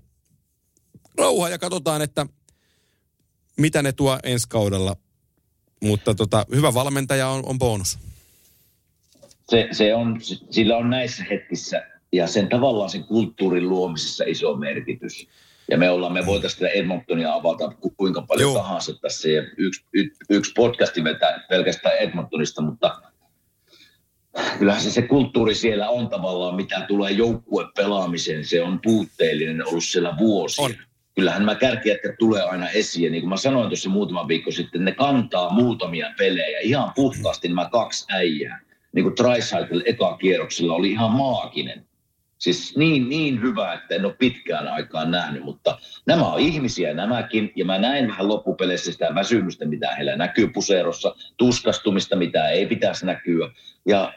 [1.18, 2.26] Rauha ja katsotaan, että
[3.58, 4.96] mitä ne tuo ensi kaudella.
[5.84, 8.00] Mutta tota, hyvä valmentaja on, on bonus.
[9.50, 15.28] Se, se on, sillä on näissä hetkissä ja sen tavallaan sen kulttuurin luomisessa iso merkitys.
[15.72, 18.54] Ja me ollaan, me voitaisiin tätä Edmontonia avata ku- kuinka paljon Joo.
[18.54, 18.64] Joo.
[18.64, 19.30] tahansa tässä.
[19.30, 23.02] Ja yksi, y, yksi podcasti vetää pelkästään Edmontonista, mutta
[24.60, 28.46] kyllähän se, se kulttuuri siellä on tavallaan, mitä tulee joukkuepelaamiseen.
[28.46, 30.66] Se on puutteellinen ollut siellä vuosia.
[30.66, 30.74] On.
[31.16, 33.06] Kyllähän nämä kärkijätkät tulee aina esiin.
[33.06, 36.60] Ja Niin kuin mä sanoin tuossa muutama viikko sitten, ne kantaa muutamia pelejä.
[36.60, 38.62] Ihan puhtaasti nämä kaksi äijää.
[38.94, 41.86] Niin kuin Tricycle eka kierroksella oli ihan maaginen.
[42.38, 47.52] Siis niin, niin hyvä, että en ole pitkään aikaan nähnyt, mutta nämä on ihmisiä nämäkin,
[47.56, 53.06] ja mä näin vähän loppupeleissä sitä väsymystä, mitä heillä näkyy puserossa, tuskastumista, mitä ei pitäisi
[53.06, 53.52] näkyä.
[53.86, 54.14] Ja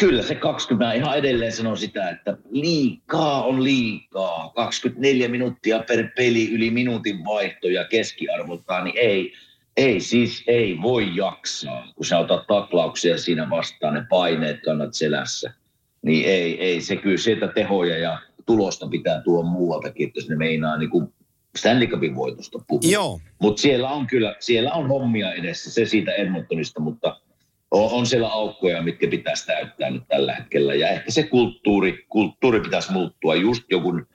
[0.00, 4.52] kyllä se 20, mä ihan edelleen sanon sitä, että liikaa on liikaa.
[4.54, 9.32] 24 minuuttia per peli, yli minuutin vaihtoja keskiarvoltaan, niin ei,
[9.76, 15.52] ei siis ei voi jaksaa, kun sä otat taklauksia siinä vastaan, ne paineet kannat selässä
[16.06, 20.36] niin ei, ei se kyllä sieltä tehoja ja tulosta pitää tuoda muualtakin, että jos ne
[20.36, 21.14] meinaa niin kuin
[21.56, 22.90] Stanley Cupin voitosta puhua.
[22.90, 23.20] Joo.
[23.38, 27.20] Mutta siellä on kyllä, siellä on hommia edessä, se siitä Edmontonista, mutta
[27.84, 30.74] on, on siellä aukkoja, mitkä pitäisi täyttää nyt tällä hetkellä.
[30.74, 34.06] Ja ehkä se kulttuuri, kulttuuri pitäisi muuttua just jonkun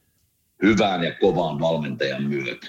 [0.63, 2.67] hyvän ja kovan valmentajan myötä.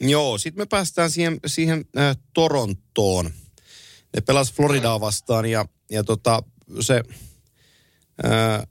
[0.00, 3.30] Joo, sitten me päästään siihen, siihen äh, Torontoon.
[4.14, 6.42] Ne pelas Floridaa vastaan ja, ja tota,
[6.80, 7.02] se
[8.24, 8.66] äh,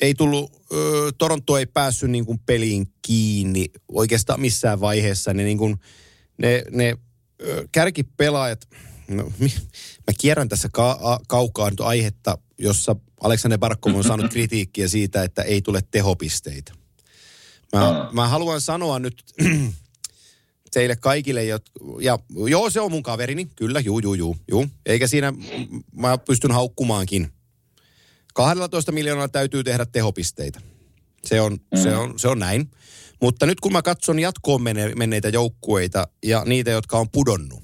[0.00, 0.78] ei tullut, äh,
[1.18, 5.34] Toronto ei päässyt niin kuin peliin kiinni oikeastaan missään vaiheessa.
[5.34, 5.76] Ne, niin kuin,
[6.38, 8.68] ne, ne äh, kärkipelaajat,
[9.08, 9.32] no,
[10.06, 15.22] mä kierrän tässä ka- a- kaukaa nyt aihetta, jossa Aleksander Barkov on saanut kritiikkiä siitä,
[15.22, 16.72] että ei tule tehopisteitä.
[17.72, 19.24] Mä, mä haluan sanoa nyt
[20.74, 21.64] teille kaikille, jot,
[22.00, 24.66] ja joo, se on mun kaverini, kyllä, juu, juu, juu, juu.
[24.86, 25.32] Eikä siinä,
[25.94, 27.32] mä pystyn haukkumaankin.
[28.34, 30.60] 12 miljoonaa täytyy tehdä tehopisteitä.
[31.24, 31.82] Se on, mm.
[31.82, 32.70] se on, se on näin.
[33.20, 34.62] Mutta nyt kun mä katson jatkoon
[34.96, 37.62] menneitä joukkueita ja niitä, jotka on pudonnut,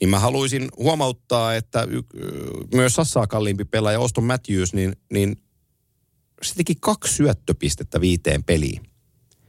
[0.00, 2.02] niin mä haluaisin huomauttaa, että y,
[2.74, 5.42] myös Sassaa kalliimpi pelaaja Oston Matthews, niin, niin
[6.42, 8.82] se teki kaksi syöttöpistettä viiteen peliin.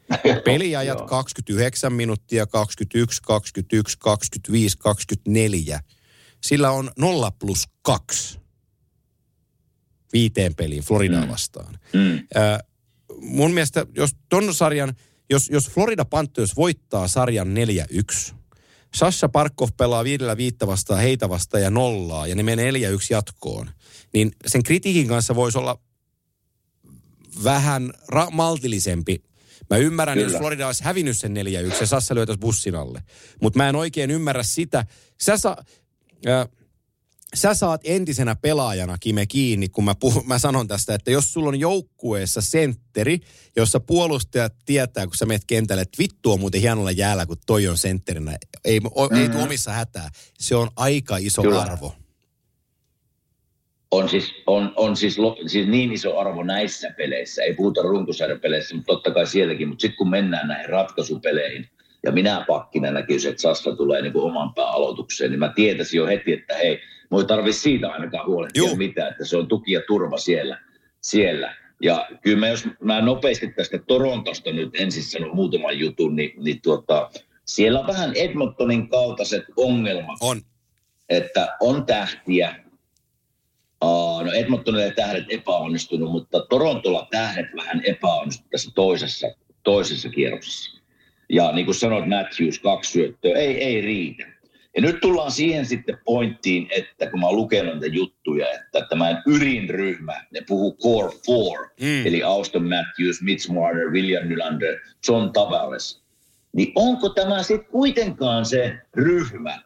[0.46, 1.08] Peliajat Joo.
[1.08, 5.80] 29 minuuttia, 21, 21, 25, 24.
[6.44, 8.40] Sillä on 0 plus 2
[10.14, 11.80] viiteen peliin Floridaa vastaan.
[11.94, 12.18] Mm.
[12.36, 12.60] Ö,
[13.22, 14.94] mun mielestä, jos ton sarjan,
[15.30, 17.48] jos, jos Florida Panthers voittaa sarjan
[18.32, 18.36] 4-1,
[18.96, 22.76] Sasha Parkov pelaa viidellä viittä vastaan, heitä vastaan ja nollaa, ja ne menee 4-1
[23.10, 23.70] jatkoon,
[24.14, 25.80] niin sen kritiikin kanssa voisi olla
[27.44, 29.24] vähän ra- maltillisempi.
[29.70, 30.26] Mä ymmärrän, Kyllä.
[30.26, 30.36] Kyllä.
[30.36, 31.36] jos Florida olisi hävinnyt sen 4-1
[31.80, 33.04] ja Sassa löytäisi bussin alle.
[33.42, 34.86] Mutta mä en oikein ymmärrä sitä.
[35.22, 35.58] Sä, sa,
[36.28, 36.48] äh,
[37.36, 41.50] sä saat entisenä pelaajana Kime kiinni, kun mä, puhun, mä sanon tästä, että jos sulla
[41.50, 43.20] on joukkueessa sentteri,
[43.56, 47.68] jossa puolustajat tietää, kun sä menet kentälle, että vittu on muuten hienolla jäällä, kun toi
[47.68, 48.38] on sentterinä.
[48.66, 49.22] Ei, o, mm-hmm.
[49.22, 50.10] ei tuu omissa hätää.
[50.40, 51.62] Se on aika iso Kyllä.
[51.62, 51.96] arvo.
[53.92, 58.76] on siis, on, on siis, lo, siis niin iso arvo näissä peleissä, ei puhuta runkosarjapeleissä,
[58.76, 61.70] mutta totta kai sielläkin, mutta sitten kun mennään näihin ratkaisupeleihin,
[62.04, 65.98] ja minä pakkina näkisin, että Sassa tulee niin kuin oman pään aloitukseen, niin mä tietäisin
[65.98, 68.76] jo heti, että hei, moi tarvi siitä ainakaan huolehtia Juu.
[68.76, 70.62] mitään, että se on tuki ja turva siellä.
[71.02, 71.56] siellä.
[71.82, 76.62] Ja kyllä mä, jos mä nopeasti tästä Torontosta nyt ensin sanon muutaman jutun, niin, niin
[76.62, 77.10] tuota,
[77.46, 80.42] siellä on vähän Edmontonin kaltaiset ongelmat On.
[81.10, 82.56] että on tähtiä.
[83.84, 89.28] Uh, no Edmontonille tähdet epäonnistunut, mutta Torontolla tähdet vähän epäonnistunut tässä toisessa,
[89.64, 90.82] toisessa kierroksessa.
[91.30, 94.39] Ja niin kuin sanoit, Matthews kaksi syöttöä, ei, ei riitä.
[94.80, 99.22] Ja nyt tullaan siihen sitten pointtiin, että kun mä oon lukenut näitä juttuja, että tämä
[99.28, 102.08] ydinryhmä, ne puhuu Core Four, mm.
[102.08, 106.04] eli Austin Matthews, Mitch Marner, William Nylander, John Tavares.
[106.54, 109.62] Niin onko tämä sitten kuitenkaan se ryhmä,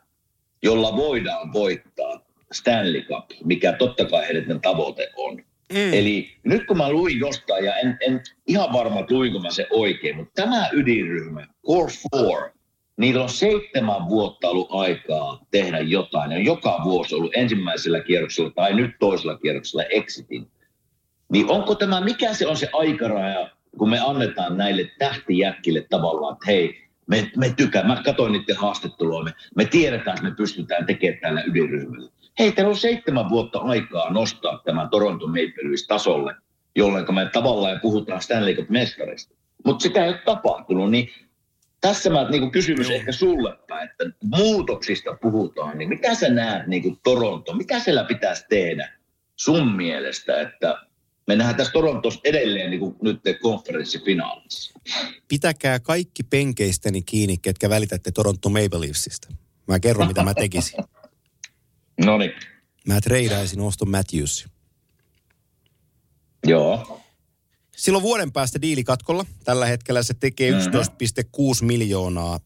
[0.64, 5.36] jolla voidaan voittaa Stanley Cup, mikä totta kai heidän tavoite on.
[5.74, 5.94] Mm.
[5.94, 10.16] Eli nyt kun mä luin jostain, ja en, en ihan varma luinko mä se oikein,
[10.16, 12.63] mutta tämä ydinryhmä, Core 4,
[12.98, 16.32] niillä on seitsemän vuotta ollut aikaa tehdä jotain.
[16.32, 20.48] On joka vuosi ollut ensimmäisellä kierroksella tai nyt toisella kierroksella exitin.
[21.32, 26.46] Niin onko tämä, mikä se on se aikaraja, kun me annetaan näille tähtijätkille tavallaan, että
[26.48, 31.20] hei, me, me tykää, mä katsoin niiden haastattelua, me, me tiedetään, että me pystytään tekemään
[31.22, 32.10] tällä ydinryhmällä.
[32.40, 36.36] Hei, teillä on seitsemän vuotta aikaa nostaa tämä Toronto Maple Leafs tasolle,
[36.76, 39.36] jolloin me tavallaan puhutaan Stanley Cup-mestarista.
[39.66, 41.10] Mutta sitä ei ole tapahtunut, niin
[41.84, 42.98] tässä mä niin kysymys Joo.
[42.98, 43.54] ehkä sulle
[43.84, 48.94] että muutoksista puhutaan, niin mitä sä näet niin Toronto, mitä siellä pitäisi tehdä
[49.36, 50.78] sun mielestä, että
[51.28, 54.80] me nähdään tässä Torontossa edelleen niin kuin nyt konferenssifinaalissa.
[55.28, 59.28] Pitäkää kaikki penkeistäni kiinni, ketkä välitätte Toronto Maple Leafsista.
[59.68, 60.84] Mä kerron, mitä mä tekisin.
[62.06, 62.34] no niin.
[62.88, 64.48] Mä treidaisin Auston Matthews.
[66.48, 67.03] Joo.
[67.78, 69.26] Silloin vuoden päästä diilikatkolla.
[69.44, 71.68] Tällä hetkellä se tekee 11,6 mm-hmm.
[71.68, 72.40] miljoonaa.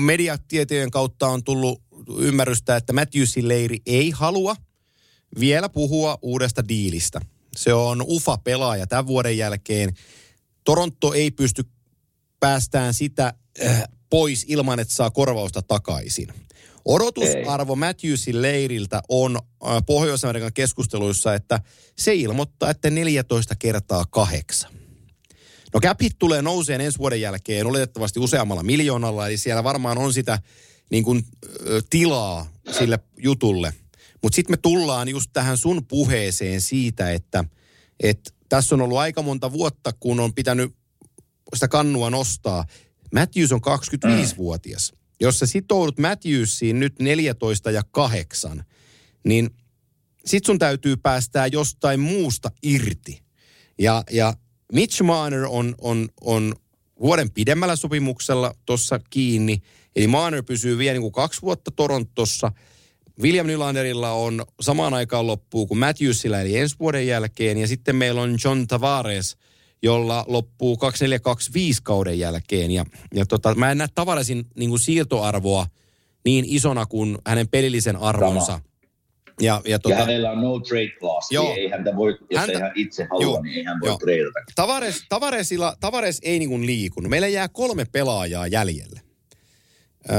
[0.00, 1.82] mediatietojen kautta on tullut
[2.18, 4.56] ymmärrystä, että Matthewsin leiri ei halua
[5.40, 7.20] vielä puhua uudesta diilistä.
[7.56, 9.94] Se on ufa-pelaaja tämän vuoden jälkeen.
[10.64, 11.64] Toronto ei pysty
[12.40, 13.34] päästään sitä
[13.66, 16.28] äh, pois ilman, että saa korvausta takaisin.
[16.86, 17.76] Odotusarvo Ei.
[17.76, 21.60] Matthewsin leiriltä on äh, Pohjois-Amerikan keskusteluissa, että
[21.96, 24.72] se ilmoittaa, että 14 kertaa kahdeksan.
[25.74, 30.12] No cap hit tulee nouseen ensi vuoden jälkeen oletettavasti useammalla miljoonalla, eli siellä varmaan on
[30.12, 30.38] sitä
[30.90, 31.24] niin kuin,
[31.90, 33.74] tilaa sille jutulle.
[34.22, 37.44] Mutta sitten me tullaan just tähän sun puheeseen siitä, että,
[38.00, 40.76] että tässä on ollut aika monta vuotta, kun on pitänyt
[41.54, 42.64] sitä kannua nostaa.
[43.14, 44.92] Matthews on 25-vuotias.
[44.92, 45.05] Mm.
[45.20, 48.64] Jos sä sitoudut Matthewsiin nyt 14 ja 8,
[49.24, 49.50] niin
[50.24, 53.22] sit sun täytyy päästää jostain muusta irti.
[53.78, 54.34] Ja, ja
[54.72, 56.54] Mitch Marner on, on, on
[57.00, 59.62] vuoden pidemmällä sopimuksella tuossa kiinni.
[59.96, 62.52] Eli Marner pysyy vielä niin kuin kaksi vuotta Torontossa.
[63.22, 67.58] William Nylanderilla on samaan aikaan loppuu kuin Matthewsilla eli ensi vuoden jälkeen.
[67.58, 69.36] Ja sitten meillä on John Tavares–
[69.82, 72.70] jolla loppuu 2425 kauden jälkeen.
[72.70, 75.66] Ja, ja tota, mä en näe Tavaresin niin kuin siirtoarvoa
[76.24, 78.46] niin isona kuin hänen pelillisen arvonsa.
[78.46, 78.60] Sama.
[79.40, 82.52] Ja, ja, tota, ja hänellä on no trade clause, joo, ei häntä voi, jos häntä,
[82.52, 84.38] ei hän itse halua, joo, niin ei hän voi treidata.
[84.54, 87.10] Tavares, Tavaresilla, Tavares ei niin liikunut.
[87.10, 89.00] Meillä jää kolme pelaajaa jäljelle.
[90.10, 90.16] Öö,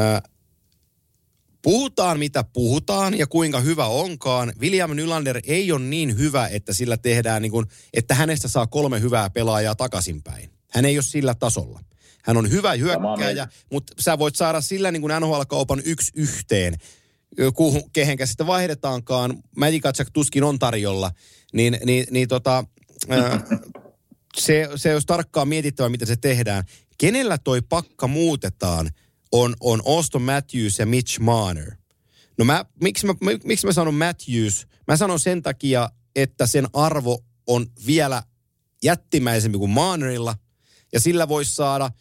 [1.67, 4.53] Puhutaan mitä puhutaan ja kuinka hyvä onkaan.
[4.59, 9.01] William Nylander ei ole niin hyvä, että sillä tehdään niin kuin, että hänestä saa kolme
[9.01, 10.49] hyvää pelaajaa takaisinpäin.
[10.71, 11.79] Hän ei ole sillä tasolla.
[12.23, 16.75] Hän on hyvä hyökkääjä, mutta sä voit saada sillä niin kuin NHL-kaupan yksi yhteen,
[17.55, 19.43] kuhun, kehenkä sitten vaihdetaankaan.
[19.57, 21.11] Magic tuskin on tarjolla,
[21.53, 22.65] niin, niin, niin tota,
[24.37, 26.63] se, se olisi tarkkaan mietittävä, miten se tehdään.
[26.97, 28.89] Kenellä toi pakka muutetaan–
[29.31, 31.75] on, on Auston Matthews ja Mitch Marner.
[32.37, 33.13] No mä, miksi mä,
[33.43, 34.67] miksi mä sanon Matthews?
[34.87, 38.23] Mä sanon sen takia, että sen arvo on vielä
[38.83, 40.35] jättimäisempi kuin Marnerilla.
[40.93, 41.91] Ja sillä voisi saada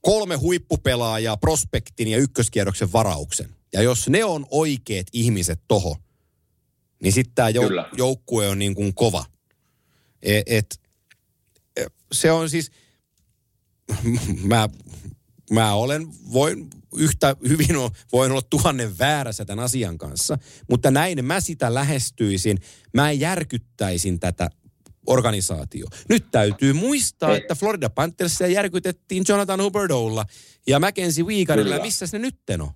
[0.00, 3.56] kolme huippupelaajaa prospektin ja ykköskierroksen varauksen.
[3.72, 5.96] Ja jos ne on oikeat ihmiset toho,
[7.02, 9.24] niin sitten tämä jouk- joukkue on niin kuin kova.
[10.22, 10.80] Et, et,
[12.12, 12.70] se on siis,
[14.50, 14.68] mä
[15.52, 17.76] mä olen, voin yhtä hyvin
[18.12, 20.38] voin olla tuhannen väärässä tämän asian kanssa,
[20.70, 22.58] mutta näin mä sitä lähestyisin.
[22.94, 24.50] Mä järkyttäisin tätä
[25.06, 25.86] organisaatio.
[26.08, 30.24] Nyt täytyy muistaa, että Florida Panthersia järkytettiin Jonathan Huberdolla
[30.66, 31.78] ja Mackenzie Weegarilla.
[31.78, 32.70] Missä ne nytten on?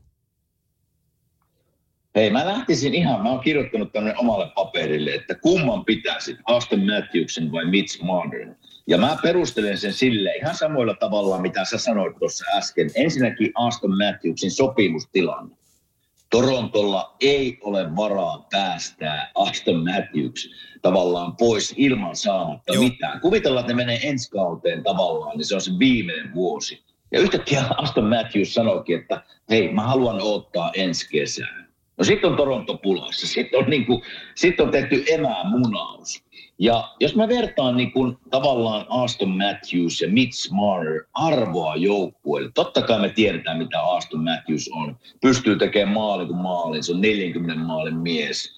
[2.14, 7.52] Hei, mä lähtisin ihan, mä oon kirjoittanut tänne omalle paperille, että kumman pitäisi, Austin Matthewsin
[7.52, 8.54] vai Mitch Marner.
[8.86, 12.90] Ja mä perustelen sen sille ihan samoilla tavalla, mitä sä sanoit tuossa äsken.
[12.94, 15.56] Ensinnäkin Aston Matthewsin sopimustilanne.
[16.30, 20.50] Torontolla ei ole varaa päästää Aston Matthews
[20.82, 22.82] tavallaan pois ilman saamatta Joo.
[22.82, 23.20] mitään.
[23.20, 26.84] Kuvitellaan, että ne menee ensi kauteen tavallaan, niin se on se viimeinen vuosi.
[27.12, 31.65] Ja yhtäkkiä Aston Matthews sanoikin, että hei, mä haluan ottaa ensi kesään.
[31.98, 33.26] No sitten on Toronto pulassa.
[33.26, 34.02] Sitten on, niin kuin,
[34.34, 36.22] sit on tehty emämunaus.
[36.58, 42.82] Ja jos mä vertaan niin kuin, tavallaan Aston Matthews ja Mitch Marner arvoa joukkueelle, totta
[42.82, 44.96] kai me tiedetään, mitä Aston Matthews on.
[45.20, 48.56] Pystyy tekemään maali kuin maali, se on 40 maalin mies.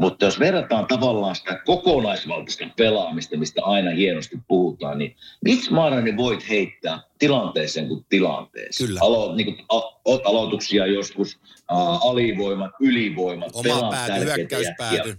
[0.00, 6.48] Mutta jos verrataan tavallaan sitä kokonaisvaltaista pelaamista, mistä aina hienosti puhutaan, niin Mitch Marnerin voit
[6.48, 8.88] heittää tilanteeseen kuin tilanteeseen.
[8.88, 9.00] Kyllä.
[9.02, 9.80] Alo, niin kuin, a,
[10.24, 11.38] aloituksia joskus,
[11.68, 15.18] a, alivoimat, ylivoimat, Oma pääty, hyökkäyspääty.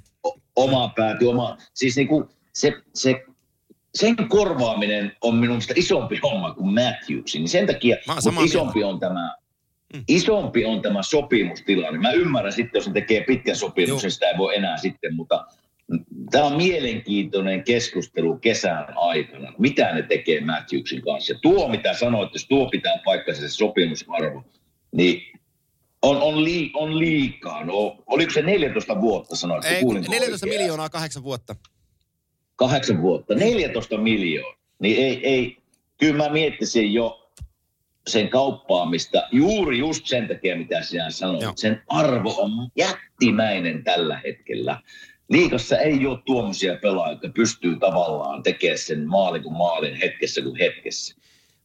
[0.56, 3.24] oma pääty, oma, siis niin kuin se, se,
[3.96, 7.40] sen korvaaminen on minun mielestä isompi homma kuin Matthewsin.
[7.40, 7.98] Niin sen takia,
[8.44, 9.36] isompi on tämä.
[10.08, 12.00] Isompi on tämä sopimustilanne.
[12.00, 14.12] Mä ymmärrän sitten, jos ne tekee pitkän sopimuksen, Joo.
[14.12, 15.46] sitä ei voi enää sitten, mutta
[16.32, 19.54] tämä on mielenkiintoinen keskustelu kesän aikana.
[19.58, 21.34] Mitä ne tekee Matthewsin kanssa?
[21.34, 24.44] Ja tuo, mitä sanoit, jos tuo pitää paikkansa se sopimusarvo,
[24.92, 25.22] niin
[26.02, 27.66] on, on, lii, on liikaa.
[27.66, 29.66] No, oliko se 14 vuotta sanoit?
[29.66, 30.62] Ei, Kuulinko 14 oikein?
[30.62, 31.56] miljoonaa kahdeksan vuotta.
[32.56, 35.58] kahdeksan vuotta, 14 miljoonaa, niin ei, ei,
[35.98, 37.25] kyllä mä miettisin jo
[38.08, 41.42] sen kauppaamista juuri just sen takia, mitä sinä sanoit.
[41.42, 41.54] Joo.
[41.56, 44.82] Sen arvo on jättimäinen tällä hetkellä.
[45.30, 50.60] Liikassa ei ole tuommoisia pelaajia, jotka pystyy tavallaan tekemään sen maalin kuin maalin hetkessä kuin
[50.60, 51.16] hetkessä.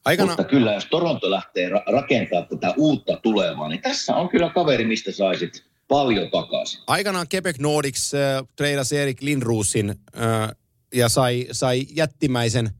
[0.05, 4.49] Aikana, Mutta kyllä, jos Toronto lähtee ra- rakentamaan tätä uutta tulevaa, niin tässä on kyllä
[4.49, 6.81] kaveri, mistä saisit paljon takaisin.
[6.87, 8.21] aikanaan Quebec Nordics äh,
[8.57, 10.51] treidasi Erik Lindruusin äh,
[10.95, 12.71] ja sai, sai jättimäisen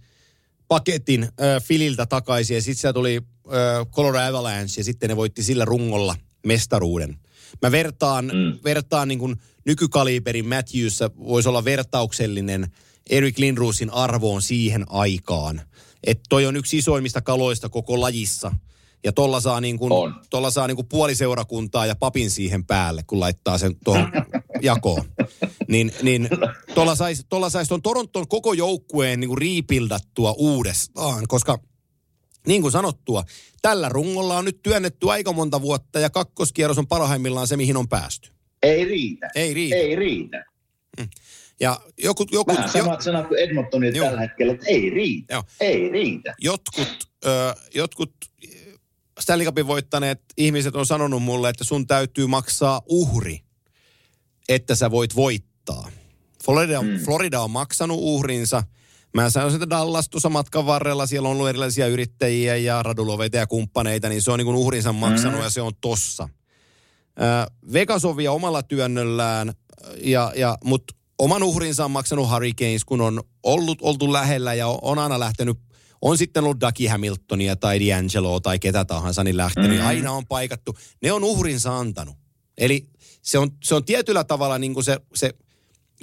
[0.69, 3.21] paketin äh, Fililtä takaisin ja sitten tuli
[3.91, 7.17] Colorado Avalanche ja sitten ne voitti sillä rungolla mestaruuden.
[7.63, 8.59] Mä vertaan, mm.
[8.65, 9.37] Vertaan niin kuin
[9.67, 12.73] nykykaliberin Matthewssa voisi olla vertauksellinen
[13.11, 15.61] Erik Lindruusin arvoon siihen aikaan.
[16.05, 18.53] Että toi on yksi isoimmista kaloista koko lajissa.
[19.05, 19.93] Ja tolla saa, niin kuin,
[20.31, 24.13] tolla saa niin kuin puoli seurakuntaa ja papin siihen päälle, kun laittaa sen tuohon
[24.63, 25.05] jakoon.
[25.69, 26.29] Niin, niin
[26.75, 31.59] tuolla saisi tolla sais tuon Toronton koko joukkueen niin kuin riipildattua uudestaan, koska
[32.47, 33.25] niin kuin sanottua,
[33.63, 37.89] tällä rungolla on nyt työnnetty aika monta vuotta ja kakkoskierros on parhaimmillaan se, mihin on
[37.89, 38.31] päästy.
[38.63, 39.31] Ei riitä.
[39.35, 39.77] Ei riitä.
[39.77, 40.45] Ei riitä.
[41.61, 44.07] Ja joku, joku, Vähän samat sanat kuin Edmontonilla Joo.
[44.07, 45.35] tällä hetkellä, että ei riitä.
[45.35, 45.45] Joo.
[45.61, 46.35] Ei riitä.
[46.39, 46.89] jotkut,
[47.25, 48.13] ö, jotkut
[49.21, 53.41] Stanley Cupin voittaneet ihmiset on sanonut mulle, että sun täytyy maksaa uhri,
[54.49, 55.91] että sä voit voittaa.
[56.45, 56.99] Florida, mm.
[56.99, 58.63] Florida on maksanut uhrinsa.
[59.15, 63.47] Mä sanoisin, että Dallas tuossa matkan varrella, siellä on ollut erilaisia yrittäjiä ja raduloveita ja
[63.47, 65.45] kumppaneita, niin se on niin kuin uhrinsa maksanut mm.
[65.45, 66.29] ja se on tossa.
[67.21, 69.53] Ö, Vegas on vielä omalla työnnöllään,
[69.97, 74.99] ja, ja, mutta oman uhrinsa on maksanut Hurricanes, kun on ollut oltu lähellä ja on
[74.99, 75.59] aina lähtenyt,
[76.03, 79.81] on sitten ollut Ducky Hamiltonia tai D'Angelo tai ketä tahansa, niin lähtenyt.
[79.81, 79.87] Mm.
[79.87, 80.77] Aina on paikattu.
[81.03, 82.17] Ne on uhrinsa antanut.
[82.59, 82.89] Eli
[83.23, 85.35] se on, se on tietyllä tavalla niin kuin se, se,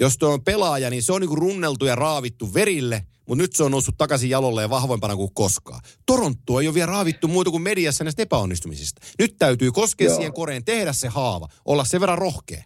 [0.00, 3.52] jos tuo on pelaaja, niin se on niin kuin runneltu ja raavittu verille, mutta nyt
[3.52, 5.80] se on noussut takaisin jalolle ja vahvoimpana kuin koskaan.
[6.06, 9.00] Toronto ei ole vielä raavittu muuta kuin mediassa näistä epäonnistumisista.
[9.18, 10.16] Nyt täytyy koskea Joo.
[10.16, 12.62] siihen koreen, tehdä se haava, olla sen verran rohkea.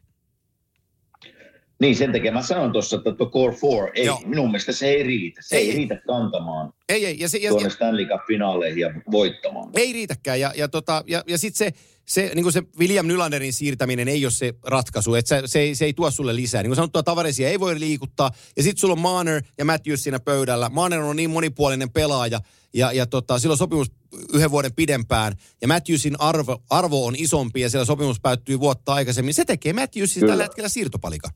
[1.80, 4.20] Niin sen takia mä sanon tuossa, että tuo Core 4, ei, Joo.
[4.26, 5.40] minun mielestä se ei riitä.
[5.44, 9.70] Se Ei, ei, riitä kantamaan Ei, ei, ja, se, ja, tuonne Stanley Cup-finaaleihin ja voittamaan.
[9.74, 10.40] ei riitäkään.
[10.40, 11.78] Ja, ja, tota, ja, ja sitten se,
[12.12, 15.84] se, niin se William Nylanderin siirtäminen ei ole se ratkaisu, että se, se, ei, se
[15.84, 16.62] ei tuo sulle lisää.
[16.62, 18.30] Niin kuin sanottua, tavareisia ei voi liikuttaa.
[18.56, 20.68] Ja sitten sulla on Marner ja Matthews siinä pöydällä.
[20.68, 22.40] Marner on niin monipuolinen pelaaja
[22.74, 23.90] ja, ja tota, sillä on sopimus
[24.34, 25.32] yhden vuoden pidempään.
[25.62, 29.34] Ja Matthewsin arvo, arvo on isompi ja siellä sopimus päättyy vuotta aikaisemmin.
[29.34, 30.32] Se tekee Matthewsin Kyllä.
[30.32, 31.28] tällä hetkellä siirtopalika.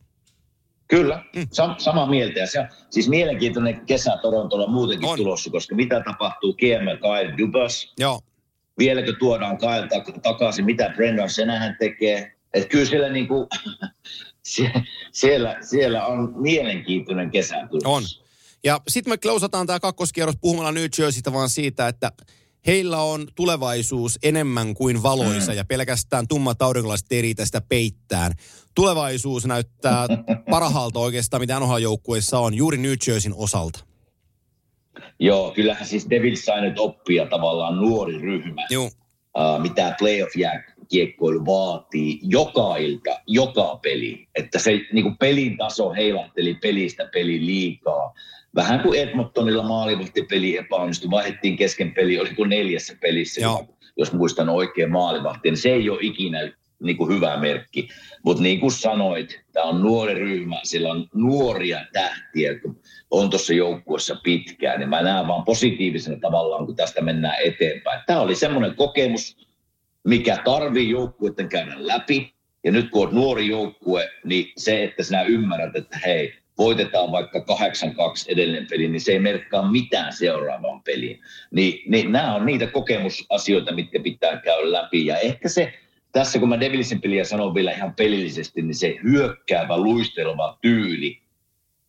[0.89, 1.49] Kyllä, Mm.
[1.53, 2.39] Sam, samaa mieltä.
[2.41, 5.17] Ja se on siis mielenkiintoinen kesä Torontolla muutenkin on.
[5.19, 8.21] tulossa, koska mitä tapahtuu GM Kyle Dubas, Joo.
[8.79, 12.33] Vieläkö tuodaan Kyle tak- takaisin, mitä Brendan Senähän tekee.
[12.55, 13.49] Että kyllä siellä, niinku,
[14.55, 17.89] sie- siellä, siellä on mielenkiintoinen kesä tulossa.
[17.89, 18.03] On.
[18.65, 22.13] Ja sitten me klausataan tämä kakkoskierros puhumalla New Jerseystä vaan siitä, että
[22.67, 25.57] heillä on tulevaisuus enemmän kuin valoisa mm.
[25.57, 28.33] ja pelkästään tummat aurinkolaiset ei riitä sitä peittään.
[28.75, 30.07] Tulevaisuus näyttää
[30.51, 33.81] parhaalta oikeastaan, mitä NHL-joukkueissa on, juuri New Jerseyn osalta.
[35.19, 38.67] Joo, kyllähän siis Devils sai nyt oppia tavallaan nuori ryhmä.
[38.71, 44.29] Joo, uh, mitä playoff-kiekkoilu vaatii joka ilta, joka peli.
[44.35, 48.15] Että se niin kuin pelin taso heilahteli pelistä peli liikaa.
[48.55, 53.67] Vähän kuin Edmontonilla maalivahtipeli epäonnistui, vaihdettiin kesken peli, oliko neljässä pelissä, Joo.
[53.97, 57.89] jos muistan oikein maalivahti, niin se ei ole ikinä niin kuin hyvä merkki.
[58.23, 62.51] Mutta niin kuin sanoit, tämä on nuori ryhmä, sillä on nuoria tähtiä,
[63.21, 68.01] on tuossa joukkueessa pitkään, niin mä näen vaan positiivisena tavallaan, kun tästä mennään eteenpäin.
[68.07, 69.47] Tämä oli semmoinen kokemus,
[70.05, 72.37] mikä tarvii joukkueiden käydä läpi,
[72.67, 77.39] Ja nyt kun on nuori joukkue, niin se, että sinä ymmärrät, että hei, voitetaan vaikka
[77.39, 77.45] 8-2
[78.29, 81.21] edellinen peli, niin se ei merkkaa mitään seuraavaan peliin.
[81.51, 85.07] Niin, niin nämä on niitä kokemusasioita, mitkä pitää käydä läpi.
[85.07, 85.73] Ja ehkä se,
[86.13, 91.19] tässä kun mä Devilsin peliä sanon vielä ihan pelillisesti, niin se hyökkäävä, luisteleva tyyli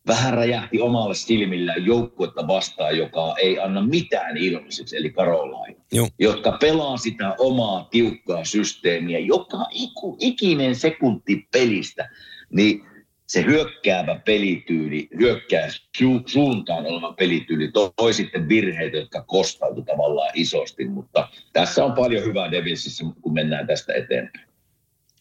[0.06, 5.76] vähän räjähti omalle silmillä joukkuetta vastaan, joka ei anna mitään ilmaiseksi, eli Karolain,
[6.18, 12.10] jotka pelaa sitä omaa tiukkaa systeemiä joka iku, ikinen sekunti pelistä.
[12.50, 12.82] Niin
[13.26, 20.84] se hyökkäävä pelityyli, hyökkää su- suuntaan oleva pelityyli toi sitten virheitä, jotka kostautu tavallaan isosti,
[20.84, 24.48] mutta tässä on paljon hyvää Devilsissä, kun mennään tästä eteenpäin.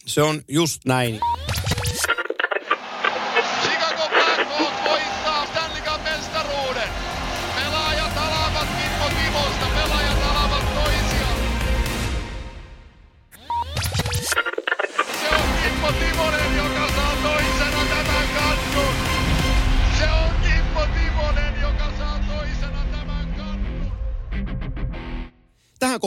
[0.05, 1.19] Se on just näin.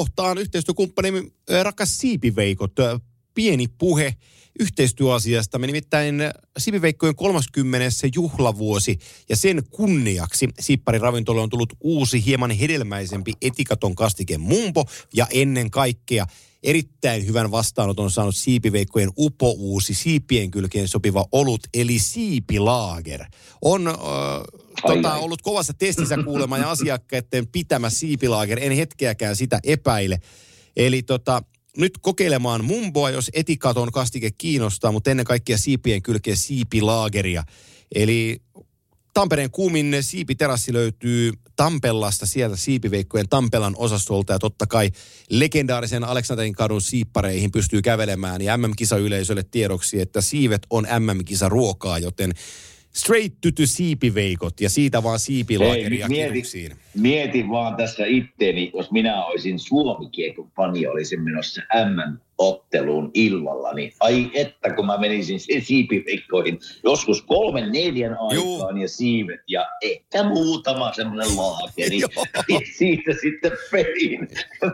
[0.01, 2.99] Kohtaan yhteistyökumppani ö, rakas Siipiveikot, ö,
[3.35, 4.15] pieni puhe
[4.61, 5.59] yhteistyöasiasta.
[5.59, 6.21] Me nimittäin
[6.59, 7.89] Siipiveikkojen 30.
[8.15, 8.99] juhlavuosi
[9.29, 14.85] ja sen kunniaksi Siippari ravintola on tullut uusi hieman hedelmäisempi etikaton kastike Mumpo
[15.15, 16.27] ja ennen kaikkea
[16.63, 23.25] erittäin hyvän vastaanoton on saanut Siipiveikkojen upouusi siipien kylkeen sopiva olut eli Siipilaager.
[23.63, 23.95] On äh,
[24.83, 25.21] tota, ai.
[25.21, 28.59] ollut kovassa testissä kuulema ja asiakkaiden pitämä Siipilaager.
[28.63, 30.19] En hetkeäkään sitä epäile.
[30.77, 31.43] Eli tota,
[31.77, 37.45] nyt kokeilemaan mumboa, jos etikaton kastike kiinnostaa, mutta ennen kaikkea siipien kylkeen siipilaageria.
[37.95, 38.43] Eli
[39.15, 44.91] Tampereen kuumin siipiterassi löytyy Tampellasta, sieltä siipiveikkojen Tampelan osastolta ja totta kai
[45.31, 52.33] legendaarisen Aleksanterin kadun siippareihin pystyy kävelemään ja MM-kisayleisölle tiedoksi, että siivet on MM-kisa ruokaa, joten
[52.93, 56.77] straight to the siipiveikot ja siitä vaan siipilaageria Ei, mieti-.
[56.95, 64.31] Mietin vaan tässä itteeni, jos minä olisin Suomi-kiekon fani, olisin menossa M-otteluun illalla, niin ai
[64.35, 68.55] että kun mä menisin si- siipiveikkoihin joskus kolmen neljän Juu.
[68.55, 71.99] aikaan ja siivet ja ehkä muutama semmoinen laakeri.
[72.01, 72.11] Joo.
[72.49, 74.29] ja siitä sitten peliin.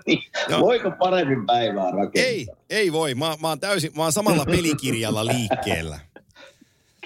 [0.07, 0.19] niin
[0.61, 2.23] voiko paremmin päivää rakentaa?
[2.23, 3.15] Ei, ei voi.
[3.15, 5.99] Mä, mä, oon täysin, mä oon samalla pelikirjalla liikkeellä.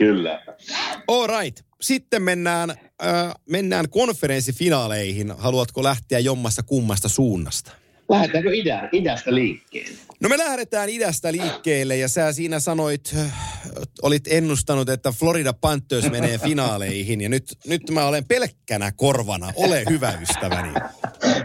[0.00, 0.42] Kyllä.
[1.08, 1.60] All right.
[1.80, 5.32] Sitten mennään, äh, mennään konferenssifinaaleihin.
[5.38, 7.72] Haluatko lähteä jommasta kummasta suunnasta?
[8.08, 9.98] Lähdetäänkö idän, idästä liikkeelle?
[10.20, 13.32] No me lähdetään idästä liikkeelle ja sä siinä sanoit, äh,
[14.02, 19.52] olit ennustanut, että Florida Panthers menee finaaleihin ja nyt, nyt mä olen pelkkänä korvana.
[19.56, 20.72] Ole hyvä ystäväni.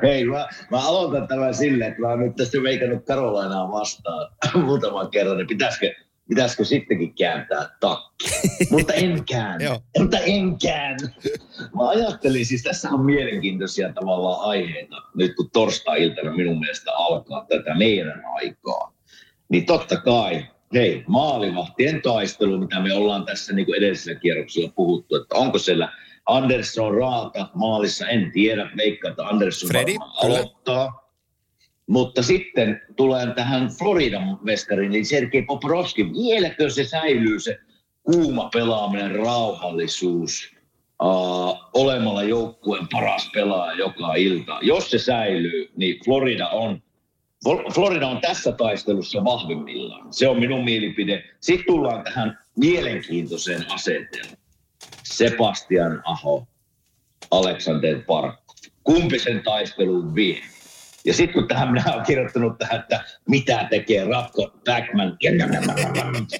[0.04, 4.32] Hei, mä, mä aloitan tämän silleen, että mä oon nyt tästä veikannut Karolainaa vastaan
[4.66, 8.26] muutaman kerran, niin pitäisikö, pitäisikö sittenkin kääntää takki?
[8.70, 9.80] Mutta en käännä.
[10.00, 11.10] Mutta en käännä.
[11.76, 17.76] Mä ajattelin, siis tässä on mielenkiintoisia tavallaan aiheita, nyt kun torstai-iltana minun mielestä alkaa tätä
[17.78, 18.94] meidän aikaa.
[19.50, 25.16] Niin totta kai, hei, maalivahtien taistelu, mitä me ollaan tässä niin kuin edellisellä kierroksella puhuttu,
[25.16, 25.92] että onko siellä
[26.26, 31.05] Andersson Raata maalissa, en tiedä, veikkaan, että Andersson Freddy, aloittaa.
[31.88, 36.14] Mutta sitten tulen tähän Floridan mestariin, eli Sergei Poprovski.
[36.14, 37.58] Vieläkö se säilyy se
[38.04, 40.56] kuuma pelaaminen, rauhallisuus,
[41.04, 44.60] uh, olemalla joukkueen paras pelaaja joka ilta.
[44.62, 46.82] Jos se säilyy, niin Florida on,
[47.48, 50.14] Fl- Florida on tässä taistelussa vahvimmillaan.
[50.14, 51.24] Se on minun mielipide.
[51.40, 54.38] Sitten tullaan tähän mielenkiintoiseen asetelmaan.
[55.04, 56.48] Sebastian Aho,
[57.32, 58.54] Alexander Parkko.
[58.84, 60.42] Kumpi sen taistelun vie?
[61.06, 65.18] Ja sitten kun tähän minä olen kirjoittanut tähän, että mitä tekee Ratko Backman,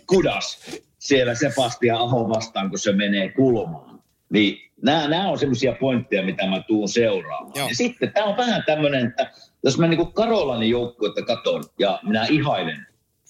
[0.08, 0.60] kudas
[1.00, 4.00] siellä Sebastian Aho vastaan, kun se menee kulmaan.
[4.30, 7.52] Niin nämä, nämä on semmoisia pointteja, mitä mä tuun seuraamaan.
[7.56, 7.68] Joo.
[7.68, 9.32] Ja sitten tämä on vähän tämmöinen, että
[9.64, 12.88] jos mä niinku Karolainen joukkuetta katon ja minä ihailen,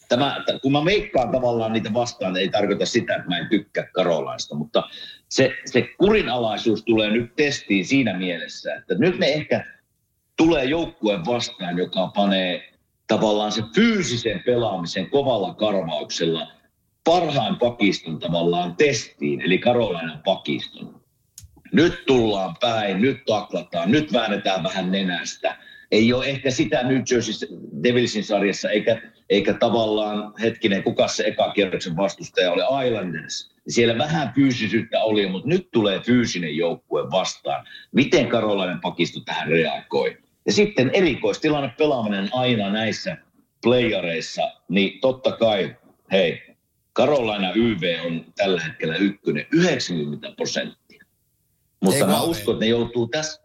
[0.10, 3.88] tämä, kun mä veikkaan tavallaan niitä vastaan, niin ei tarkoita sitä, että mä en tykkää
[3.94, 4.84] Karolaista, mutta
[5.30, 9.75] se, se kurinalaisuus tulee nyt testiin siinä mielessä, että nyt ne ehkä
[10.38, 12.74] tulee joukkueen vastaan, joka panee
[13.08, 16.48] tavallaan se fyysisen pelaamisen kovalla karvauksella
[17.04, 21.02] parhaan pakiston tavallaan testiin, eli Karolainan pakiston.
[21.74, 25.58] Nyt tullaan päin, nyt taklataan, nyt väännetään vähän nenästä.
[25.92, 27.48] Ei ole ehkä sitä New Jersey
[27.84, 33.52] Devilsin sarjassa, eikä, eikä tavallaan, hetkinen, kuka se eka kierroksen vastustaja oli, Islanders.
[33.68, 37.66] Siellä vähän fyysisyyttä oli, mutta nyt tulee fyysinen joukkue vastaan.
[37.92, 40.18] Miten Karolainen pakisto tähän reagoi?
[40.46, 43.18] Ja sitten erikoistilanne pelaaminen aina näissä
[43.64, 45.76] playareissa, niin totta kai
[46.12, 46.42] hei,
[46.96, 51.04] Carolina YV on tällä hetkellä ykkönen 90 prosenttia.
[51.82, 53.42] Mutta mä uskon, että ne joutuu tässä,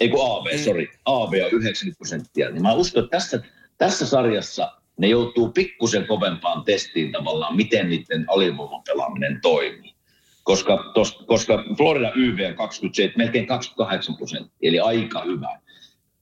[0.00, 0.58] ei kun AV, Mm.
[0.64, 2.50] sorry, AV on 90 prosenttia.
[2.50, 3.42] Niin mä uskon, että tässä,
[3.78, 9.94] tässä sarjassa ne joutuu pikkusen kovempaan testiin tavallaan, miten niiden alivoimapelaaminen toimii.
[10.42, 15.58] Koska, tos, koska Florida YV on 27, melkein 28 prosenttia, eli aika hyvä.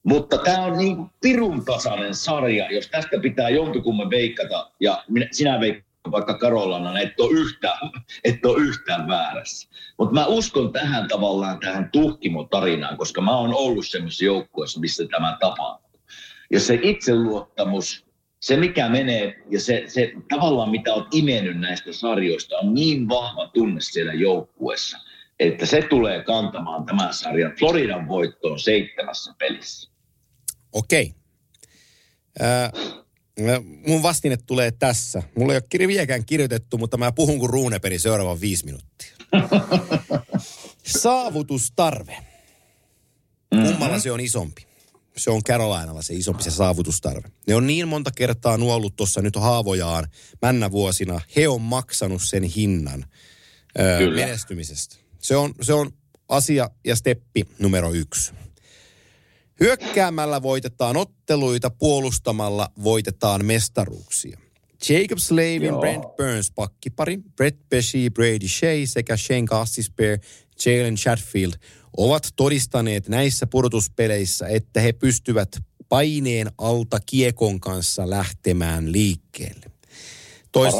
[0.02, 5.60] Mutta tämä on niin pirun tasainen sarja, jos tästä pitää jompikumman veikkata, ja minä, sinä
[5.60, 7.90] veikkaat vaikka Karolana, et ole yhtään,
[8.24, 9.68] et ole yhtään väärässä.
[9.98, 15.36] Mutta mä uskon tähän tavallaan tähän tuhkimotarinaan, koska mä oon ollut semmoisessa joukkueessa, missä tämä
[15.40, 16.00] tapahtuu.
[16.50, 18.06] Ja se itseluottamus,
[18.40, 23.48] se mikä menee ja se, se tavallaan mitä olet imennyt näistä sarjoista on niin vahva
[23.54, 24.98] tunne siellä joukkueessa,
[25.40, 29.91] että se tulee kantamaan tämän sarjan Floridan voittoon seitsemässä pelissä.
[30.72, 31.14] Okei.
[32.40, 32.72] Ää,
[33.86, 35.22] mun vastine tulee tässä.
[35.38, 39.16] Mulla ei ole kirja vieläkään kirjoitettu, mutta mä puhun kuin ruuneperi seuraavan viisi minuuttia.
[41.02, 42.16] Saavutustarve.
[43.50, 44.66] Kummalla se on isompi?
[45.16, 47.28] Se on Carolinalla se isompi se saavutustarve.
[47.46, 50.08] Ne on niin monta kertaa nuollut tuossa nyt haavojaan
[50.42, 51.20] männävuosina.
[51.36, 53.04] He on maksanut sen hinnan
[53.78, 54.96] ö, menestymisestä.
[55.18, 55.90] Se on, se on
[56.28, 58.32] asia ja steppi numero yksi.
[59.62, 64.38] Hyökkäämällä voitetaan otteluita, puolustamalla voitetaan mestaruuksia.
[64.88, 65.80] Jacob Slavin, Joo.
[65.80, 70.20] Brent Burns pakkipari, Brett Pesci, Brady Shea sekä Shane Gostisbehere,
[70.66, 71.52] Jalen Chatfield
[71.96, 75.48] ovat todistaneet näissä pudotuspeleissä, että he pystyvät
[75.88, 79.66] paineen alta kiekon kanssa lähtemään liikkeelle.
[80.52, 80.72] Toi Sla-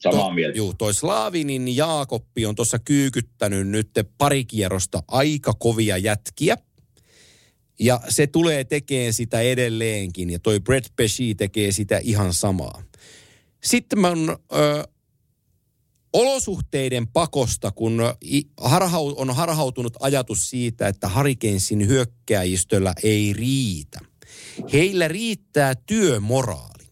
[0.00, 0.58] samaa To- mieltä.
[0.58, 6.56] Juu, toi Slaavinin Jaakoppi on tuossa kyykyttänyt nyt pari kierrosta aika kovia jätkiä.
[7.80, 10.30] Ja se tulee tekemään sitä edelleenkin.
[10.30, 12.82] Ja toi Brett Pesci tekee sitä ihan samaa.
[13.64, 14.84] Sitten mä on, ö,
[16.12, 18.02] olosuhteiden pakosta, kun
[18.60, 24.00] harhau, on harhautunut ajatus siitä, että Hurricanesin hyökkääjistöllä ei riitä.
[24.72, 26.84] Heillä riittää työmoraali.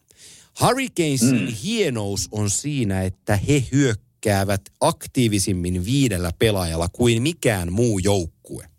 [0.61, 1.55] Hurricanesin mm.
[1.63, 8.78] hienous on siinä, että he hyökkäävät aktiivisimmin viidellä pelaajalla kuin mikään muu joukkue.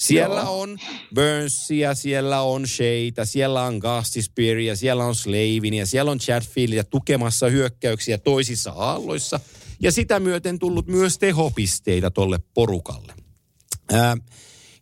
[0.00, 0.60] Siellä Joo.
[0.60, 0.78] on
[1.14, 8.18] Burnsia, siellä on Sheitä, siellä on Gastispearia, siellä on Slavinia, siellä on Chatfieldia tukemassa hyökkäyksiä
[8.18, 9.40] toisissa aalloissa.
[9.80, 13.14] Ja sitä myöten tullut myös tehopisteitä tolle porukalle.
[13.92, 14.16] Ää,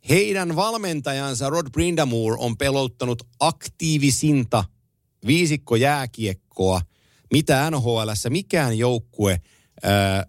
[0.09, 4.65] heidän valmentajansa Rod Brindamore on pelottanut aktiivisinta
[5.27, 6.81] viisikko jääkiekkoa,
[7.33, 9.41] mitä NHLssä mikään joukkue
[9.83, 10.27] ää,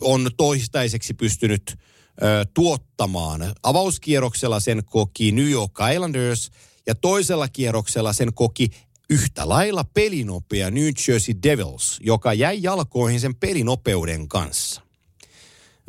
[0.00, 1.76] on toistaiseksi pystynyt
[2.22, 3.54] ö, tuottamaan.
[3.62, 6.50] Avauskierroksella sen koki New York Islanders
[6.86, 8.70] ja toisella kierroksella sen koki
[9.10, 14.80] yhtä lailla pelinopea New Jersey Devils, joka jäi jalkoihin sen pelinopeuden kanssa.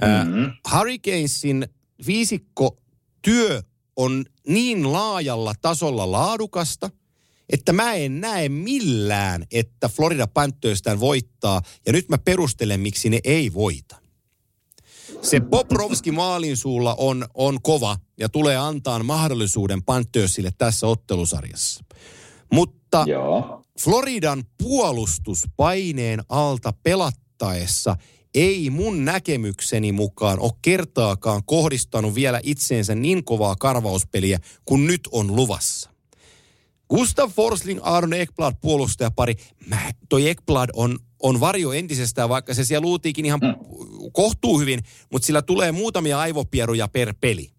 [0.02, 0.54] Mm-hmm.
[0.76, 1.68] Hurricanesin
[2.08, 2.78] viisikko
[3.22, 3.64] työ
[3.96, 6.90] on niin laajalla tasolla laadukasta,
[7.50, 11.62] että mä en näe millään, että Florida Panthers voittaa.
[11.86, 14.01] Ja nyt mä perustelen, miksi ne ei voita.
[15.22, 21.84] Se Bobrovski maalin suulla on, on kova ja tulee antaa mahdollisuuden Panthersille tässä ottelusarjassa.
[22.52, 23.64] Mutta Joo.
[23.80, 27.96] Floridan puolustus paineen alta pelattaessa
[28.36, 35.36] ei mun näkemykseni mukaan ole kertaakaan kohdistanut vielä itseensä niin kovaa karvauspeliä kuin nyt on
[35.36, 35.91] luvassa.
[36.96, 39.36] Gustav Forsling, Aaron Ekblad puolustajapari.
[39.68, 43.40] Mä, toi Ekblad on, on varjo entisestään, vaikka se siellä luutiikin ihan
[44.14, 44.80] kohtuu hyvin,
[45.12, 47.52] mutta sillä tulee muutamia aivopieruja per peli.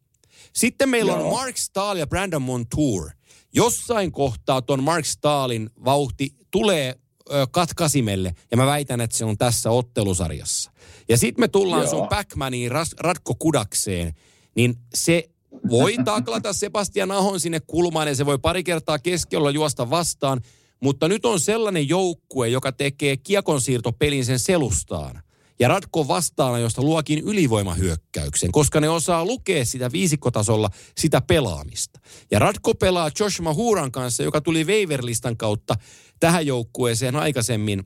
[0.52, 1.30] Sitten meillä on Joo.
[1.30, 3.10] Mark Stahl ja Brandon Montour.
[3.54, 6.94] Jossain kohtaa ton Mark Stahlin vauhti tulee
[7.32, 10.70] ö, katkasimelle, ja mä väitän, että se on tässä ottelusarjassa.
[11.08, 11.90] Ja sitten me tullaan Joo.
[11.90, 14.14] sun Backmaniin, Ras, Ratko Kudakseen,
[14.56, 15.30] niin se
[15.70, 20.40] voi taklata Sebastian Ahon sinne kulmaan, ja se voi pari kertaa keskellä juosta vastaan,
[20.80, 25.22] mutta nyt on sellainen joukkue, joka tekee kiekonsiirtopelin sen selustaan.
[25.60, 32.00] Ja Ratko vastaana, josta luokin ylivoimahyökkäyksen, koska ne osaa lukea sitä viisikkotasolla sitä pelaamista.
[32.30, 35.74] Ja Ratko pelaa Josh Mahuran kanssa, joka tuli waiverlistan kautta
[36.20, 37.84] tähän joukkueeseen aikaisemmin.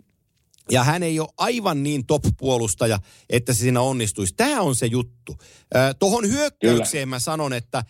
[0.70, 2.98] Ja hän ei ole aivan niin top-puolustaja,
[3.30, 4.34] että se siinä onnistuisi.
[4.36, 5.36] Tämä on se juttu.
[5.98, 7.84] Tuohon hyökkäykseen mä sanon, että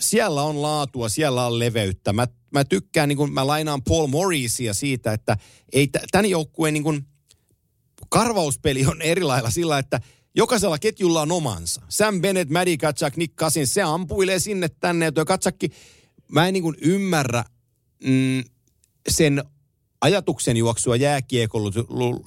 [0.00, 2.12] siellä on laatua, siellä on leveyttä.
[2.12, 5.36] Mä, mä tykkään, niin kun mä lainaan Paul Morrisia siitä, että
[5.72, 7.06] ei tämän joukkueen niin kun
[8.08, 10.00] karvauspeli on eri lailla sillä, että
[10.34, 11.82] jokaisella ketjulla on omansa.
[11.88, 15.12] Sam Bennett, Maddie Katsak, Nick Cousins, se ampuilee sinne tänne.
[15.16, 15.68] Ja Katsakki,
[16.28, 17.44] mä en niin ymmärrä
[18.04, 18.44] mm,
[19.08, 19.44] sen
[20.02, 20.96] ajatuksen juoksua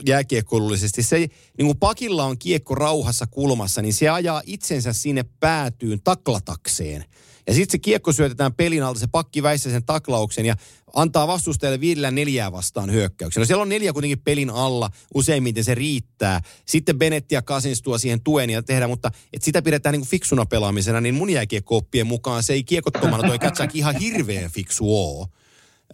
[0.06, 1.04] jääkiekkoilullisesti.
[1.04, 7.06] Se, niin kuin pakilla on kiekko rauhassa kulmassa, niin se ajaa itsensä sinne päätyyn taklatakseen.
[7.48, 10.56] Ja sitten se kiekko syötetään pelin alta, se pakki väissä sen taklauksen ja
[10.94, 13.42] antaa vastustajalle viidellä neljää vastaan hyökkäyksen.
[13.42, 16.42] No siellä on neljä kuitenkin pelin alla, useimmiten se riittää.
[16.66, 20.10] Sitten Bennett ja Cousins tuo siihen tuen ja tehdään, mutta et sitä pidetään niin kuin
[20.10, 25.28] fiksuna pelaamisena, niin mun jääkiekkooppien mukaan se ei kiekottomana toi Katsak ihan hirveän fiksu oo.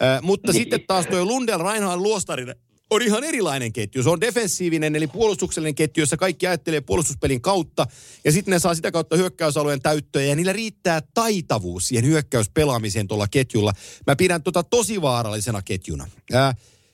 [0.03, 2.55] Äh, mutta sitten taas tuo Lundell, Reinhardt, Luostarinen
[2.89, 4.03] on ihan erilainen ketju.
[4.03, 7.87] Se on defensiivinen, eli puolustuksellinen ketju, jossa kaikki ajattelee puolustuspelin kautta.
[8.25, 13.27] Ja sitten ne saa sitä kautta hyökkäysalueen täyttöä, ja niillä riittää taitavuus siihen hyökkäyspelaamiseen tuolla
[13.27, 13.73] ketjulla.
[14.07, 16.07] Mä pidän tota tosi vaarallisena ketjuna.
[16.33, 16.53] Ää,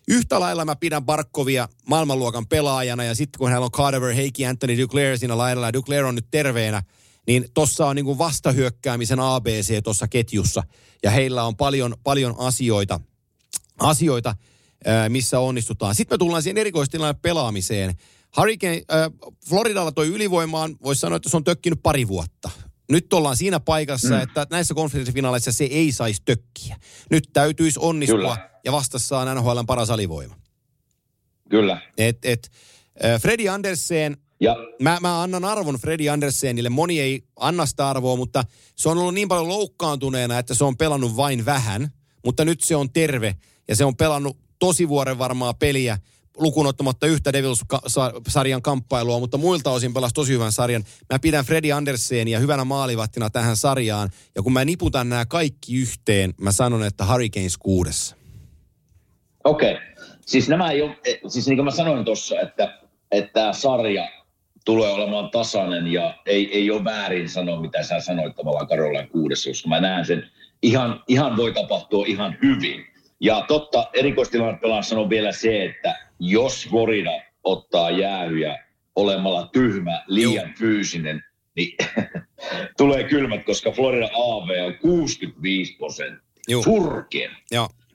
[0.09, 4.77] Yhtä lailla mä pidän Barkovia maailmanluokan pelaajana, ja sitten kun hän on Carver, Heikki, Anthony
[4.77, 6.83] Duclair siinä laidalla, ja Duclair on nyt terveenä,
[7.27, 10.63] niin tossa on niin kuin vastahyökkäämisen ABC tuossa ketjussa.
[11.03, 12.99] Ja heillä on paljon, paljon asioita,
[13.79, 14.35] asioita
[15.09, 15.95] missä onnistutaan.
[15.95, 17.95] Sitten me tullaan siihen erikoistilanne pelaamiseen.
[18.37, 22.49] Hurricane, äh, Floridalla toi ylivoimaan, voisi sanoa, että se on tökkinyt pari vuotta.
[22.91, 24.21] Nyt ollaan siinä paikassa, mm.
[24.21, 26.77] että näissä konferenssifinaaleissa se ei saisi tökkiä.
[27.09, 28.49] Nyt täytyisi onnistua Kyllä.
[28.65, 30.35] ja vastassa on NHL paras alivoima.
[31.49, 31.81] Kyllä.
[31.97, 32.51] Et, et,
[33.05, 34.55] äh, Freddy Andersen, ja.
[34.81, 36.69] Mä, mä annan arvon Freddy Andersenille.
[36.69, 38.43] Moni ei anna sitä arvoa, mutta
[38.75, 41.91] se on ollut niin paljon loukkaantuneena, että se on pelannut vain vähän.
[42.25, 43.35] Mutta nyt se on terve
[43.67, 45.97] ja se on pelannut tosi vuoren varmaa peliä,
[46.37, 50.83] lukuun ottamatta yhtä Devils-sarjan kamppailua, mutta muilta osin pelasi tosi hyvän sarjan.
[51.13, 56.33] Mä pidän Freddy Andersenia hyvänä maalivattina tähän sarjaan, ja kun mä niputan nämä kaikki yhteen,
[56.41, 58.15] mä sanon, että Hurricanes kuudessa.
[59.43, 59.73] Okei.
[59.73, 59.85] Okay.
[60.25, 62.79] Siis nämä ei ole, eh, siis niin kuin mä sanoin tuossa, että,
[63.11, 64.09] että sarja
[64.67, 69.49] tulee olemaan tasainen ja ei, ei ole väärin sanoa, mitä sä sanoit tavallaan Karolain kuudessa,
[69.49, 70.29] koska mä näen sen
[70.61, 72.85] ihan, ihan voi tapahtua ihan hyvin.
[73.19, 77.11] Ja totta, erikoistilanne pelaa sanon vielä se, että jos Florida
[77.43, 78.65] ottaa jäähyjä
[78.95, 81.23] olemalla tyhmä, liian fyysinen,
[81.55, 81.77] niin
[82.77, 86.61] tulee kylmät, koska Florida AV on 65 prosenttia.
[86.63, 87.31] Surkea.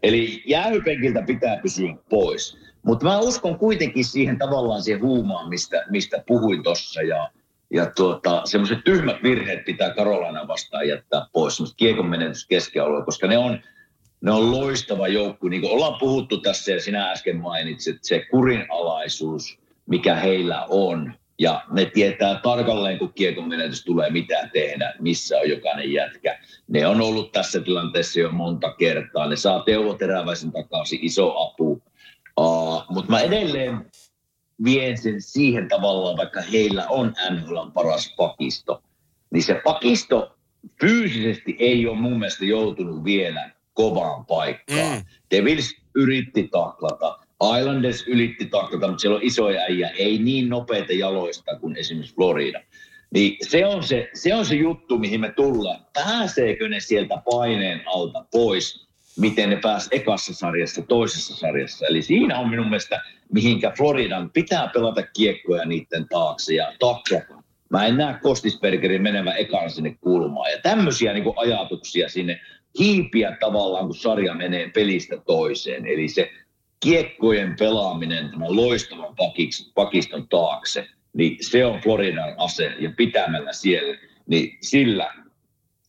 [0.02, 2.61] Eli jäähypenkiltä pitää pysyä pois.
[2.82, 7.02] Mutta mä uskon kuitenkin siihen tavallaan siihen huumaan, mistä, mistä puhuin tuossa.
[7.02, 7.30] Ja,
[7.70, 11.56] ja tuota, semmoiset tyhmät virheet pitää Karolana vastaan jättää pois.
[11.56, 13.58] Semmoiset kiekon menetys keskialueella, koska ne on,
[14.20, 15.48] ne on loistava joukku.
[15.48, 21.14] Niin kuin ollaan puhuttu tässä ja sinä äsken mainitsit, se kurinalaisuus, mikä heillä on.
[21.38, 26.38] Ja ne tietää tarkalleen, kun kiekon menetys tulee, mitä tehdä, missä on jokainen jätkä.
[26.68, 29.28] Ne on ollut tässä tilanteessa jo monta kertaa.
[29.28, 31.82] Ne saa Teuvo Teräväisen takaisin, iso apu.
[32.40, 33.90] Uh, Mutta mä edelleen
[34.64, 38.82] vien sen siihen tavallaan, vaikka heillä on NHL paras pakisto,
[39.30, 40.36] niin se pakisto
[40.80, 44.96] fyysisesti ei ole mun mielestä joutunut vielä kovaan paikkaan.
[44.96, 45.04] Mm.
[45.30, 47.18] Devils yritti taklata,
[47.58, 52.60] Islanders yritti taklata, mutta siellä on isoja äijä, ei niin nopeita jaloista kuin esimerkiksi Florida.
[53.14, 55.86] Niin se on se, se on se juttu, mihin me tullaan.
[55.92, 61.86] Pääseekö ne sieltä paineen alta pois, miten ne pääs ekassa sarjassa, toisessa sarjassa.
[61.86, 63.02] Eli siinä on minun mielestä,
[63.32, 67.42] mihinkä Floridan pitää pelata kiekkoja niiden taakse ja taklata.
[67.70, 70.50] Mä en näe Kostisbergerin menevä ekan sinne kulmaan.
[70.50, 72.40] Ja tämmöisiä niin ajatuksia sinne
[72.78, 75.86] hiipiä tavallaan, kun sarja menee pelistä toiseen.
[75.86, 76.30] Eli se
[76.80, 79.14] kiekkojen pelaaminen tämän loistavan
[79.74, 85.14] pakiston taakse, niin se on Floridan ase ja pitämällä siellä, niin sillä.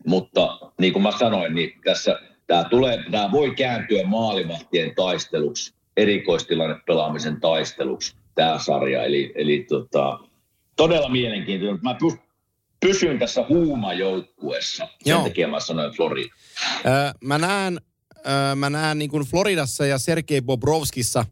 [0.06, 6.76] Mutta niin kuin mä sanoin, niin tässä tämä, tulee, tämä voi kääntyä maalivahtien taisteluksi, erikoistilanne
[6.86, 9.04] pelaamisen taisteluksi, tämä sarja.
[9.04, 10.20] Eli, eli tota,
[10.76, 11.80] todella mielenkiintoinen.
[11.84, 11.98] Mä
[12.80, 14.88] pysyn tässä huumajoukkuessa.
[15.04, 15.24] Sen Joo.
[15.24, 16.34] takia mä sanoin Florida.
[16.86, 17.82] Öö, mä näen,
[18.28, 21.26] öö, mä näen niin kuin Floridassa ja Sergei Bobrovskissa.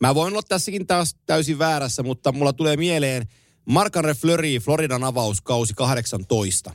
[0.00, 3.22] Mä voin olla tässäkin taas täysin väärässä, mutta mulla tulee mieleen
[3.70, 6.72] Marc-André Fleury, Floridan avauskausi 18.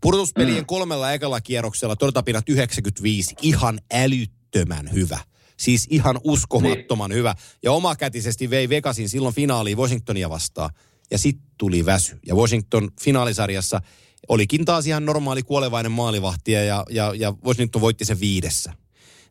[0.00, 0.66] Pudotuspelien mm.
[0.66, 3.34] kolmella ekalla kierroksella todetapinat 95.
[3.42, 5.18] Ihan älyttömän hyvä.
[5.56, 7.18] Siis ihan uskomattoman niin.
[7.18, 7.34] hyvä.
[7.62, 10.70] Ja omakätisesti vei Vegasin silloin finaaliin Washingtonia vastaan.
[11.10, 12.18] Ja sitten tuli väsy.
[12.26, 13.80] Ja Washington finaalisarjassa
[14.28, 18.72] olikin taas ihan normaali kuolevainen maalivahti ja, ja, ja Washington voitti sen viidessä.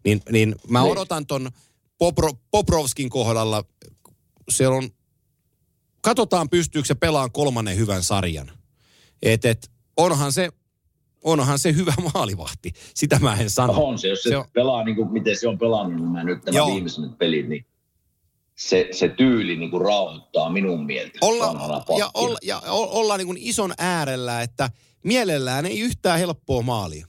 [0.06, 0.92] Niin, niin mä niin.
[0.92, 1.52] odotan ton
[1.98, 3.64] Popro, Poprovskin kohdalla,
[4.50, 4.90] se on,
[6.02, 8.52] katsotaan pystyykö se pelaan kolmannen hyvän sarjan.
[9.22, 10.50] Et, et, onhan se,
[11.24, 12.72] onhan se hyvä maalivahti.
[12.94, 13.74] Sitä mä en sano.
[13.74, 14.46] On se, jos se, se on...
[14.54, 17.66] pelaa niin kuin miten se on pelannut niin mä nyt nämä viimeiset pelit, niin
[18.56, 21.18] se, se tyyli niin kuin rauhoittaa minun mieltä.
[21.22, 24.70] Olla, ja, olla, ja olla niin kuin ison äärellä, että
[25.04, 27.08] mielellään ei yhtään helppoa maalia.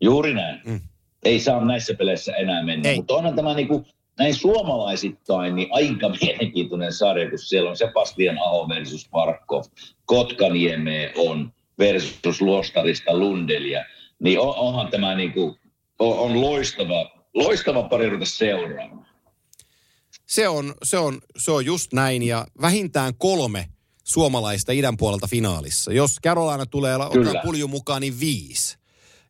[0.00, 0.60] Juuri näin.
[0.64, 0.80] Mm.
[1.24, 2.88] Ei saa näissä peleissä enää mennä.
[2.88, 2.96] Ei.
[2.96, 3.86] Mutta onhan tämä, niin kuin,
[4.18, 9.64] näin suomalaisittain niin aika mielenkiintoinen sarja, kun siellä on Sebastian Aho versus Parkov,
[10.04, 13.84] Kotkanieme on versus Luostarista Lundelia,
[14.22, 15.56] niin on, onhan tämä niin kuin,
[15.98, 19.06] on, on loistava, loistava pari ruveta seuraamaan.
[20.26, 23.68] Se on, se, on, se on just näin ja vähintään kolme
[24.04, 25.92] suomalaista idän puolelta finaalissa.
[25.92, 28.78] Jos Carolina tulee ottaa pulju mukaan, niin viisi.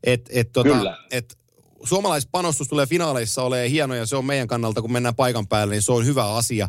[0.04, 0.98] Et, et, tota, Kyllä.
[1.10, 1.38] et,
[1.84, 5.82] suomalaispanostus tulee finaaleissa olemaan hieno ja se on meidän kannalta, kun mennään paikan päälle, niin
[5.82, 6.68] se on hyvä asia.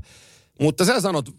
[0.60, 1.30] Mutta sä sanot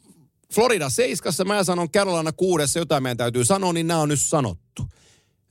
[0.55, 4.83] Florida seiskassa, mä sanon Carolina kuudessa, jotain meidän täytyy sanoa, niin nämä on nyt sanottu.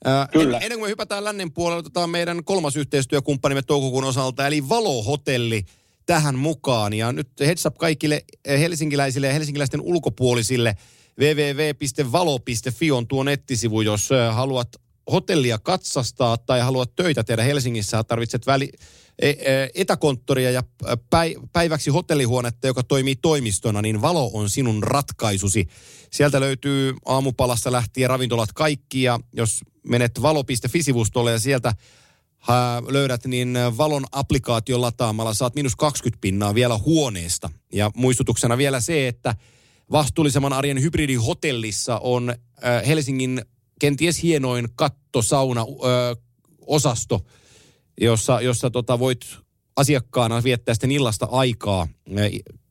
[0.04, 0.56] Ää, Kyllä.
[0.56, 5.64] En, ennen kuin me hypätään lännen puolelle, otetaan meidän kolmas yhteistyökumppanimme toukokuun osalta, eli Valo-hotelli
[6.06, 6.92] tähän mukaan.
[6.92, 10.76] Ja nyt heads up kaikille eh, helsinkiläisille ja helsinkiläisten ulkopuolisille.
[11.18, 14.68] www.valo.fi on tuo nettisivu, jos eh, haluat
[15.12, 18.70] hotellia katsastaa tai haluat töitä tehdä Helsingissä, tarvitset väli,
[19.18, 20.62] e- e- etäkonttoria ja
[21.10, 25.66] päi- päiväksi hotellihuonetta, joka toimii toimistona, niin Valo on sinun ratkaisusi.
[26.10, 31.74] Sieltä löytyy aamupalasta lähtien ravintolat kaikki ja jos menet valo.fi-sivustolle ja sieltä
[32.88, 37.50] löydät, niin Valon applikaation lataamalla saat minus 20 pinnaa vielä huoneesta.
[37.72, 39.34] Ja muistutuksena vielä se, että
[39.92, 42.34] vastuullisemman arjen hybridihotellissa on
[42.86, 43.42] Helsingin
[43.82, 46.16] kenties hienoin kattosauna ö,
[46.66, 47.20] osasto,
[48.00, 49.20] jossa, jossa tota voit
[49.76, 51.88] asiakkaana viettää sitten illasta aikaa.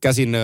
[0.00, 0.36] Käsin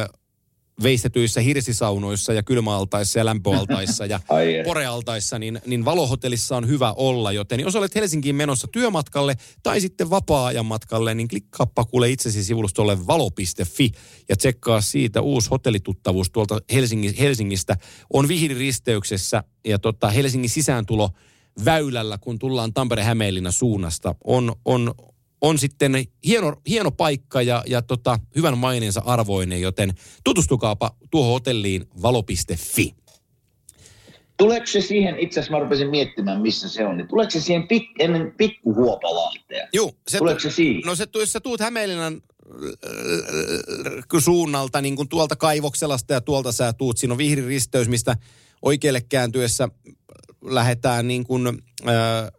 [0.82, 4.20] veistetyissä hirsisaunoissa ja kylmäaltaissa ja lämpöaltaissa ja
[4.64, 7.32] porealtaissa, niin, niin valohotellissa on hyvä olla.
[7.32, 13.06] Joten jos olet Helsinkiin menossa työmatkalle tai sitten vapaa-ajan matkalle, niin klikkaappa kuule itsesi sivustolle
[13.06, 13.90] valo.fi
[14.28, 16.60] ja tsekkaa siitä uusi hotellituttavuus tuolta
[17.20, 17.76] Helsingistä.
[18.12, 21.10] On Vihdiristeyksessä ja tota Helsingin sisääntulo
[21.64, 24.14] väylällä, kun tullaan Tampere-Hämeenlinnan suunnasta.
[24.24, 24.94] On, on,
[25.40, 31.84] on sitten hieno, hieno paikka ja, ja tota, hyvän maineensa arvoinen, joten tutustukaapa tuohon hotelliin
[32.02, 32.94] valo.fi.
[34.36, 37.68] Tuleeko se siihen, itse asiassa mä rupesin miettimään, missä se on, niin tuleeko se siihen
[37.68, 39.68] pik, ennen pikkuhuopalahtea?
[39.72, 40.82] Joo, se, Tuleeko se siihen?
[40.86, 46.72] no se, jos sä tuut Hämeenlinnan äh, suunnalta, niin kuin tuolta Kaivokselasta ja tuolta sä
[46.72, 48.16] tuut, siinä on vihriristeys, mistä
[48.62, 49.68] oikealle kääntyessä
[50.44, 52.32] lähdetään niin kuin, äh,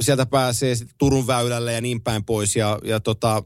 [0.00, 3.42] sieltä pääsee Turun väylälle ja niin päin pois ja, ja tota,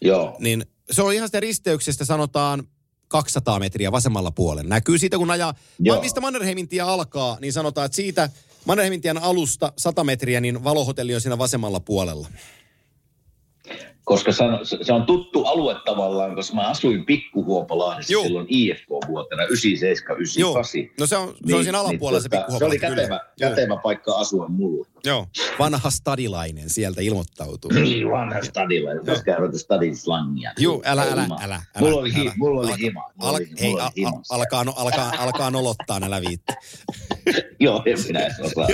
[0.00, 0.36] Joo.
[0.38, 2.64] niin se on ihan sitä risteyksestä sanotaan
[3.08, 4.68] 200 metriä vasemmalla puolella.
[4.68, 6.00] Näkyy siitä, kun ajaa, Joo.
[6.00, 8.30] mistä Mannerheimin tie alkaa, niin sanotaan, että siitä
[8.64, 12.28] Mannerheimin tien alusta 100 metriä, niin valohotelli on siinä vasemmalla puolella.
[14.06, 18.22] Koska se on, se on tuttu alue tavallaan, koska mä asuin Pikkuhuopalahdessa Joo.
[18.22, 20.80] silloin IFK-vuotena 97, 98.
[20.80, 22.58] Joo, no se on, se on siinä alapuolella se tota, pikkuhuopala.
[22.58, 24.86] Se oli kätevä, kätevä paikka asua mulle.
[25.04, 25.26] Joo,
[25.58, 27.70] vanha stadilainen sieltä ilmoittautuu.
[27.70, 28.90] Niin, vanha stadilla.
[28.92, 30.52] Jos käytetään stadin slangia.
[30.58, 31.38] Joo, älä, älä, Hima.
[31.42, 31.62] älä, älä.
[31.80, 32.32] Mulla oli, älä.
[32.36, 33.10] mulla oli hima.
[33.14, 34.34] Mulla oli, hei, mulla oli a, himassa.
[34.34, 36.52] alkaa, no, alkaa, alkaa nolottaa näillä viitti.
[37.60, 38.66] Joo, en minä osaa.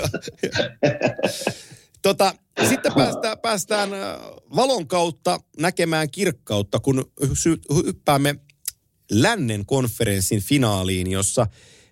[2.02, 2.34] Tota,
[2.68, 4.00] sitten päästään, päästään äh,
[4.56, 7.12] valon kautta näkemään kirkkautta, kun
[7.86, 8.34] hyppäämme
[9.10, 11.46] lännen konferenssin finaaliin, jossa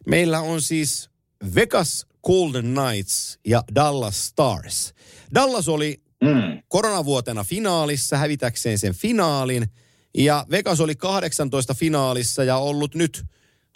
[0.06, 1.10] meillä on siis
[1.54, 4.94] Vegas Golden Knights ja Dallas Stars.
[5.34, 6.62] Dallas oli Mm.
[6.68, 9.66] koronavuotena finaalissa hävitäkseen sen finaalin.
[10.14, 13.24] Ja Vegas oli 18 finaalissa ja ollut nyt,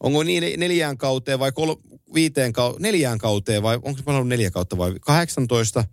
[0.05, 1.75] onko niin neljään kauteen vai kol,
[2.15, 5.85] viiteen kau, neljään kauteen vai onko se ollut neljä kautta vai 18,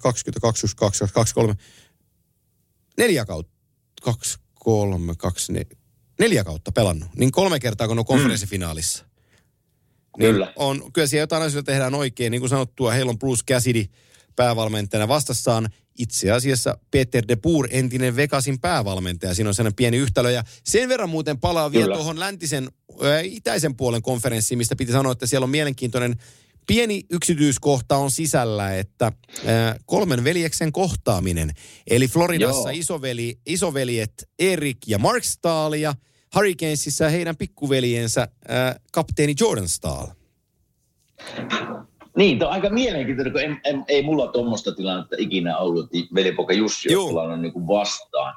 [0.00, 1.54] 20, 22, 23,
[2.98, 3.52] neljä kautta,
[4.02, 5.66] kaksi, kolme, kaksi, ne,
[6.18, 7.08] neljä kautta pelannut.
[7.16, 9.04] Niin kolme kertaa kun on konferenssifinaalissa.
[10.18, 10.52] Niin Kyllä.
[10.56, 12.30] On, kyllä siellä jotain asioita tehdään oikein.
[12.30, 13.84] Niin kuin sanottua, heillä on Bruce Cassidy
[14.36, 15.68] päävalmentajana vastassaan
[15.98, 19.34] itse asiassa Peter de Boer, entinen Vegasin päävalmentaja.
[19.34, 20.30] Siinä on sellainen pieni yhtälö.
[20.30, 21.96] Ja sen verran muuten palaa vielä Kyllä.
[21.96, 22.68] tuohon läntisen,
[23.02, 26.16] ää, itäisen puolen konferenssiin, mistä piti sanoa, että siellä on mielenkiintoinen
[26.66, 29.12] pieni yksityiskohta on sisällä, että
[29.46, 31.52] ää, kolmen veljeksen kohtaaminen.
[31.86, 32.80] Eli Floridassa Joo.
[32.80, 35.94] isoveli, isoveljet Erik ja Mark Stahl ja
[36.34, 40.06] Hurricanesissa heidän pikkuveljensä ää, kapteeni Jordan Stahl.
[42.16, 46.14] Niin, tämä on aika mielenkiintoinen, kun en, en, ei mulla tuommoista tilannetta ikinä ollut, että
[46.14, 47.08] velipoika Jussi Joo.
[47.08, 48.34] on niin kuin vastaan.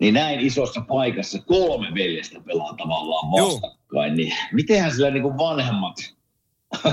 [0.00, 5.96] Niin näin isossa paikassa kolme veljestä pelaa tavallaan vastakkain, niin mitenhän sillä niin kuin vanhemmat,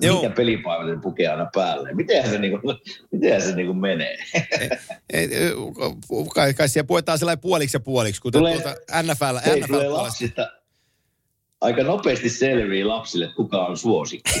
[0.00, 0.22] Joo.
[0.22, 2.76] mikä pelipäivä ne pukee aina päälle, mitenhän se, niin kuin,
[3.12, 4.16] mitenhän se niin kuin menee?
[5.12, 5.50] Ei, ei,
[6.34, 9.88] Kai, kai siellä puetaan sellainen puoliksi ja puoliksi, kuten Tulee- tuolta NFL, Ei NFL tulee
[9.88, 10.59] lapsista,
[11.60, 14.30] aika nopeasti selviää lapsille, kuka on suosikki.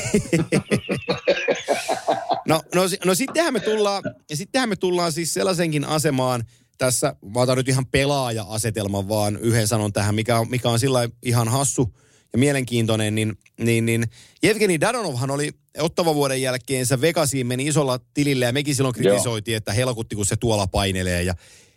[2.46, 6.44] No, no, no sittenhän, me tullaan, ja sittenhän me tullaan siis sellaisenkin asemaan,
[6.78, 11.08] tässä, mä otan nyt ihan pelaaja-asetelman vaan yhden sanon tähän, mikä on, mikä on sillä
[11.22, 11.94] ihan hassu
[12.32, 14.06] ja mielenkiintoinen, niin, niin, niin
[14.42, 19.58] Evgeni Dadonovhan oli ottava vuoden jälkeensä Vegasiin meni isolla tilillä ja mekin silloin kritisoitiin, Joo.
[19.58, 21.34] että helkutti kun se tuolla painelee ja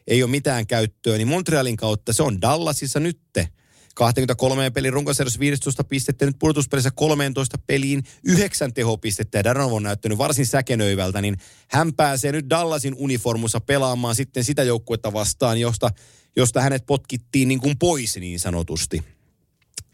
[0.07, 3.47] ei ole mitään käyttöä, niin Montrealin kautta se on Dallasissa nytte.
[3.93, 10.17] 23 pelin runkosarjassa 15 pistettä, nyt pudotuspelissä 13 peliin 9 tehopistettä ja Daronov on näyttänyt
[10.17, 11.37] varsin säkenöivältä, niin
[11.69, 15.89] hän pääsee nyt Dallasin uniformussa pelaamaan sitten sitä joukkuetta vastaan, josta,
[16.35, 19.03] josta hänet potkittiin niin kuin pois niin sanotusti.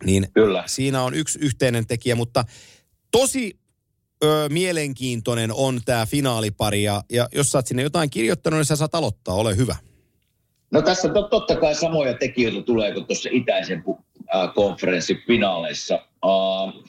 [0.04, 0.64] Niin Kyllä.
[0.68, 2.46] siinä on yksi yhteinen tekijä, mutta
[3.12, 3.60] tosi
[4.24, 8.76] ö, mielenkiintoinen on tämä finaalipari ja, ja jos sä oot sinne jotain kirjoittanut, niin sä
[8.76, 9.76] saat aloittaa, ole hyvä.
[10.72, 13.84] No tässä tot, totta kai samoja tekijöitä tulee kuin tuossa itäisen
[14.36, 15.96] äh, konferenssin finaaleissa.
[16.26, 16.84] Uh,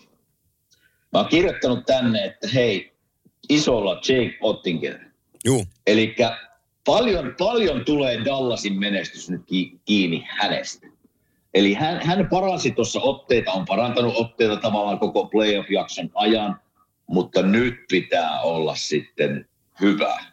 [1.12, 2.93] mä oon kirjoittanut tänne, että hei,
[3.48, 4.98] isolla Jake Ottinger.
[5.44, 5.65] Juu.
[5.86, 6.16] Eli
[6.86, 9.43] paljon, paljon tulee Dallasin menestys nyt
[9.85, 10.86] kiinni hänestä.
[11.55, 16.61] Eli hän, hän paransi tuossa otteita, on parantanut otteita tavallaan koko playoff-jakson ajan,
[17.07, 19.48] mutta nyt pitää olla sitten
[19.81, 20.24] hyvä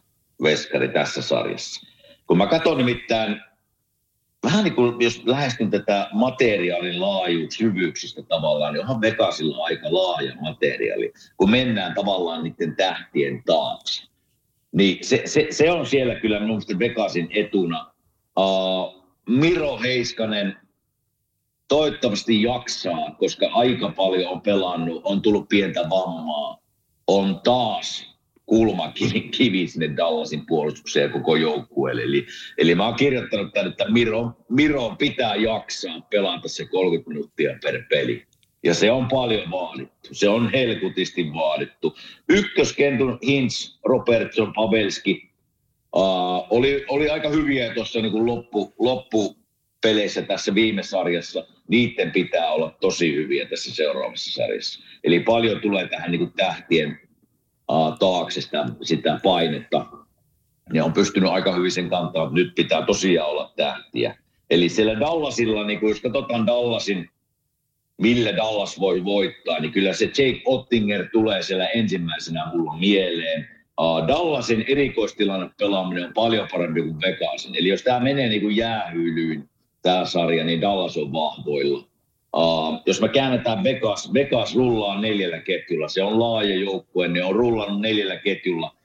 [0.44, 1.87] veskari tässä sarjassa.
[2.28, 3.42] Kun mä katson nimittäin,
[4.44, 10.36] vähän niin kuin jos lähestyn tätä materiaalin laajuus syvyyksistä tavallaan, niin onhan Vegasilla aika laaja
[10.42, 14.04] materiaali, kun mennään tavallaan niiden tähtien taakse.
[14.72, 17.92] Niin se, se, se on siellä kyllä minusta Vegasin etuna.
[18.40, 20.58] Uh, Miro Heiskanen
[21.68, 26.58] toivottavasti jaksaa, koska aika paljon on pelannut, on tullut pientä vammaa,
[27.08, 28.17] on taas
[28.48, 32.02] kulmakivi sinne Dallasin puolustukseen ja koko joukkueelle.
[32.02, 32.26] Eli,
[32.58, 37.84] eli mä oon kirjoittanut tänne, että Miro, Miro pitää jaksaa pelata se 30 minuuttia per
[37.90, 38.24] peli.
[38.64, 40.10] Ja se on paljon vaadittu.
[40.12, 41.98] Se on helkutisti vaadittu.
[42.30, 45.30] Ykköskentun Hintz, Robertson, Pavelski
[45.96, 51.46] uh, oli, oli aika hyviä tuossa niin loppu, loppupeleissä tässä viime sarjassa.
[51.68, 54.84] Niiden pitää olla tosi hyviä tässä seuraavassa sarjassa.
[55.04, 57.07] Eli paljon tulee tähän niin kuin tähtien
[58.00, 59.86] taakse sitä, sitä painetta.
[60.74, 64.18] Ja on pystynyt aika hyvin sen kantaa, että nyt pitää tosiaan olla tähtiä.
[64.50, 67.10] Eli siellä Dallasilla, niin kun jos katsotaan Dallasin,
[67.98, 73.48] millä Dallas voi voittaa, niin kyllä se Jake Ottinger tulee siellä ensimmäisenä mulla mieleen.
[74.08, 77.56] Dallasin erikoistilanne pelaaminen on paljon parempi kuin Vegasin.
[77.56, 79.50] Eli jos tämä menee niin kuin jäähyylyyn,
[79.82, 81.87] tämä sarja, niin Dallas on vahvoilla.
[82.36, 85.88] Uh, jos me käännetään Vegas, Vegas rullaa neljällä ketjulla.
[85.88, 88.76] Se on laaja joukkue, ne on rullannut neljällä ketjulla.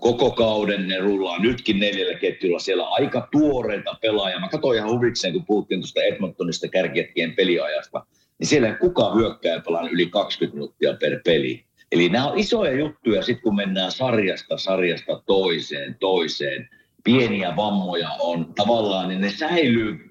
[0.00, 2.58] Koko kauden ne rullaa nytkin neljällä ketjulla.
[2.58, 4.40] Siellä aika tuoreita pelaajia.
[4.40, 8.06] Mä katsoin ihan huvikseen, kun puhuttiin tuosta Edmontonista kärkijätkien peliajasta.
[8.38, 11.64] Niin siellä ei kukaan hyökkää pelaa yli 20 minuuttia per peli.
[11.92, 16.68] Eli nämä on isoja juttuja sitten, kun mennään sarjasta sarjasta toiseen, toiseen.
[17.04, 20.09] Pieniä vammoja on tavallaan, niin ne säilyy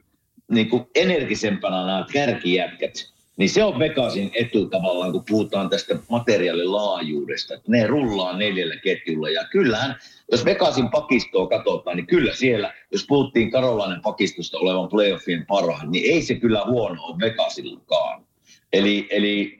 [0.49, 2.93] niin kuin energisempänä nämä kärkijätkät,
[3.39, 7.53] niin se on Vegasin etu tavallaan, kun puhutaan tästä materiaalilaajuudesta.
[7.53, 9.29] Että ne rullaa neljällä ketjulla.
[9.29, 9.95] Ja kyllähän,
[10.31, 16.13] jos Vegasin pakistoa katsotaan, niin kyllä siellä, jos puhuttiin Karolainen pakistosta olevan playoffien parhaan, niin
[16.13, 18.25] ei se kyllä huono ole Vegasillakaan.
[18.73, 19.59] Eli, eli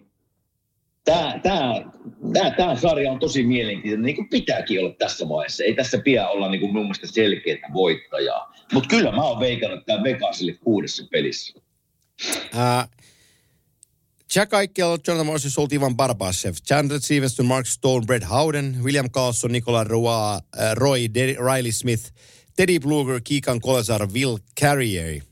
[1.04, 1.40] tämä,
[2.58, 5.64] tämä, sarja on tosi mielenkiintoinen, niin kuin pitääkin olla tässä vaiheessa.
[5.64, 8.54] Ei tässä pidä olla niin kuin mun mielestä selkeää voittajaa.
[8.74, 11.54] Mutta kyllä mä oon veikannut tämä Vegasille kuudessa pelissä.
[12.34, 12.90] Uh,
[14.36, 19.52] Jack Eichel, Jonathan Morris, Solt Ivan Barbashev, Chandler Stevenson, Mark Stone, Brett Howden, William Carlson,
[19.52, 20.42] Nicola Roy, uh,
[20.74, 21.08] Roy
[21.40, 22.12] Riley Smith,
[22.56, 25.22] Teddy Bluger, Kikan Kolesar, Will Carrier–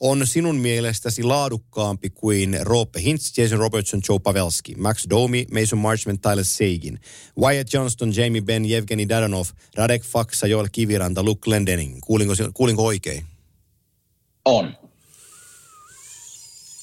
[0.00, 6.22] on sinun mielestäsi laadukkaampi kuin Roope Hintz, Jason Robertson, Joe Pavelski, Max Domi, Mason Marchment,
[6.22, 6.98] Tyler Sagan,
[7.40, 9.44] Wyatt Johnston, Jamie Benn, Evgeni Dadanov,
[9.76, 11.98] Radek Faksa, Joel Kiviranta, Luke Glendening.
[12.00, 13.24] Kuulinko, kuulinko oikein?
[14.44, 14.76] On.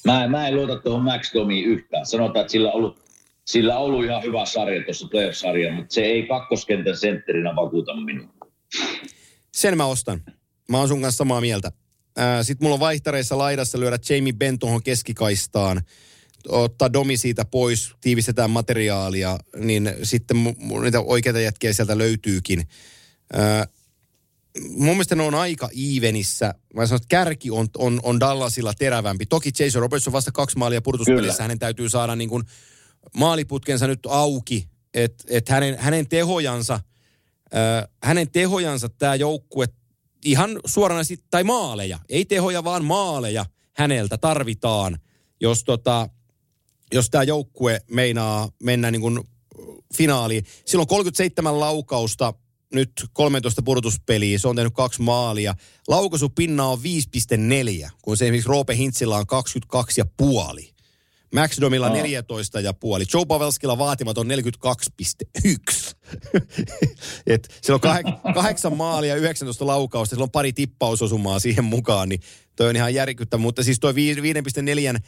[0.04, 2.06] Mä, mä en luota tuohon Max Domiin yhtään.
[2.06, 3.00] Sanotaan, että sillä on ollut,
[3.46, 8.28] sillä on ollut ihan hyvä sarja tuossa playoff-sarja, mutta se ei kakkoskentän sentterinä vakuuta minua.
[9.52, 10.22] Sen mä ostan.
[10.68, 11.72] Mä oon sun kanssa samaa mieltä.
[12.42, 15.82] Sitten mulla on vaihtareissa laidassa lyödä Jamie Benn tuohon keskikaistaan,
[16.48, 22.68] ottaa Domi siitä pois, tiivistetään materiaalia, niin sitten mu- niitä oikeita jätkiä sieltä löytyykin.
[23.32, 23.66] Ää,
[24.68, 26.54] mun mielestä ne on aika evenissä.
[26.74, 29.26] Mä sanon, että kärki on, on, on Dallasilla terävämpi.
[29.26, 31.42] Toki Jason Roberts on vasta kaksi maalia purtuspelissä.
[31.42, 32.42] Hänen täytyy saada niin kuin
[33.16, 36.80] maaliputkensa nyt auki, että et hänen, hänen tehojansa,
[38.02, 39.66] hänen tehojansa tämä joukkue
[40.26, 43.46] ihan suoranaisesti, tai maaleja, ei tehoja, vaan maaleja
[43.76, 44.98] häneltä tarvitaan,
[45.40, 46.08] jos, tota,
[46.94, 49.20] jos tämä joukkue meinaa mennä niin kuin
[49.96, 50.44] finaaliin.
[50.64, 52.34] Silloin 37 laukausta
[52.72, 55.54] nyt 13 pudotuspeliä, se on tehnyt kaksi maalia.
[55.88, 59.26] Laukaisupinna on 5,4, kun se esimerkiksi Roope Hintsillä on
[60.62, 60.75] 22,5.
[61.40, 61.92] Max Domilla Aa.
[61.92, 63.04] 14 ja puoli.
[63.14, 65.96] Joe Pavelskilla vaatimaton 42,1.
[67.26, 72.20] Et sillä on kah- kahdeksan maalia, 19 laukausta, sillä on pari tippausosumaa siihen mukaan, niin
[72.56, 73.40] toi on ihan järkyttävä.
[73.42, 75.00] Mutta siis toi vi- 5,4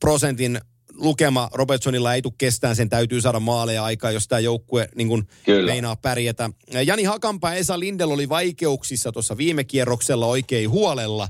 [0.00, 0.60] prosentin
[0.94, 5.26] lukema Robertsonilla ei tule kestään, sen täytyy saada maaleja aikaa, jos tämä joukkue niin kun
[5.44, 5.72] Kyllä.
[5.72, 6.50] meinaa pärjätä.
[6.86, 11.28] Jani Hakanpää ja Esa Lindel oli vaikeuksissa tuossa viime kierroksella oikein huolella,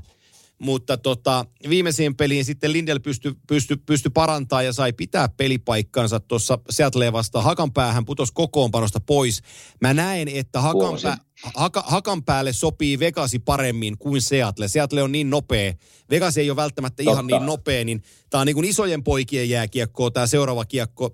[0.59, 6.59] mutta tota, viimeiseen peliin sitten Lindel pystyi pysty, pysty parantaa ja sai pitää pelipaikkansa tuossa
[6.69, 7.45] Seattleen vastaan.
[7.45, 9.41] Hakanpäähän putosi kokoonpanosta pois.
[9.81, 11.17] Mä näen, että Hakanpää,
[11.55, 14.67] Haka, Hakanpäälle sopii Vegasi paremmin kuin Seattle.
[14.67, 15.73] Seattle on niin nopea.
[16.09, 17.39] Vegas ei ole välttämättä ihan Totta.
[17.39, 21.11] niin nopea, niin tämä on niin kuin isojen poikien jääkiekkoa, tämä seuraava kiekko,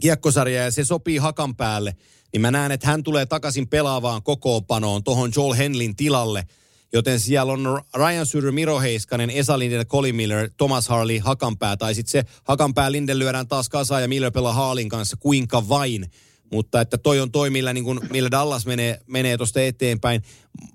[0.00, 1.96] kiekkosarja, ja se sopii Hakan päälle.
[2.32, 6.46] Niin mä näen, että hän tulee takaisin pelaavaan kokoonpanoon tuohon Joel Henlin tilalle.
[6.92, 11.76] Joten siellä on Ryan Suter, Miro Heiskanen, Esa Lindell, Colin Miller, Thomas Harley, Hakanpää.
[11.76, 16.10] Tai sitten se Hakanpää Lindell lyödään taas kasaan ja Miller pelaa Haalin kanssa kuinka vain.
[16.52, 20.22] Mutta että toi on toi, millä, niin kun, millä Dallas menee, menee tuosta eteenpäin.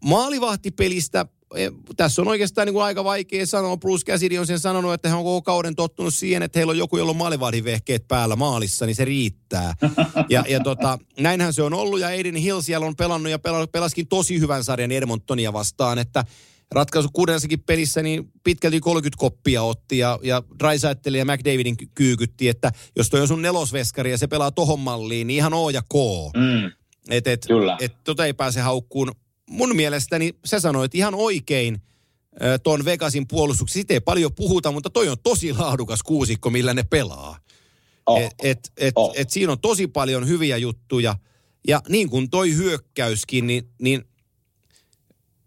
[0.03, 1.25] Maalivahtipelistä,
[1.97, 3.77] tässä on oikeastaan niin kuin aika vaikea sanoa.
[3.77, 6.77] Bruce Cassidy on sen sanonut, että hän on koko kauden tottunut siihen, että heillä on
[6.77, 9.73] joku, jolla on maalivahdivehkeet päällä maalissa, niin se riittää.
[10.29, 13.67] Ja, ja tota, näinhän se on ollut, ja Aiden Hill siellä on pelannut ja pela-
[13.71, 16.25] pelaskin tosi hyvän sarjan Edmontonia vastaan, että
[16.71, 22.49] ratkaisu kuudennessakin pelissä, niin pitkälti 30 koppia otti ja, ja Drysaitel ja McDavidin ky- kyykytti,
[22.49, 25.81] että jos toi on sun nelosveskari ja se pelaa tohon malliin, niin ihan O ja
[25.81, 25.95] K.
[26.35, 26.71] Mm,
[27.09, 27.77] Et, et, Kyllä.
[27.81, 29.11] et tota ei pääse haukkuun.
[29.49, 31.81] Mun mielestäni sä sanoit ihan oikein
[32.41, 33.73] ö, ton Vegasin puolustuksen.
[33.73, 37.37] Siitä ei paljon puhuta, mutta toi on tosi laadukas kuusikko, millä ne pelaa.
[38.05, 39.13] oh, Et, et, et, Oh.
[39.17, 41.15] et siinä on tosi paljon hyviä juttuja.
[41.67, 44.03] Ja niin kuin toi hyökkäyskin, niin, niin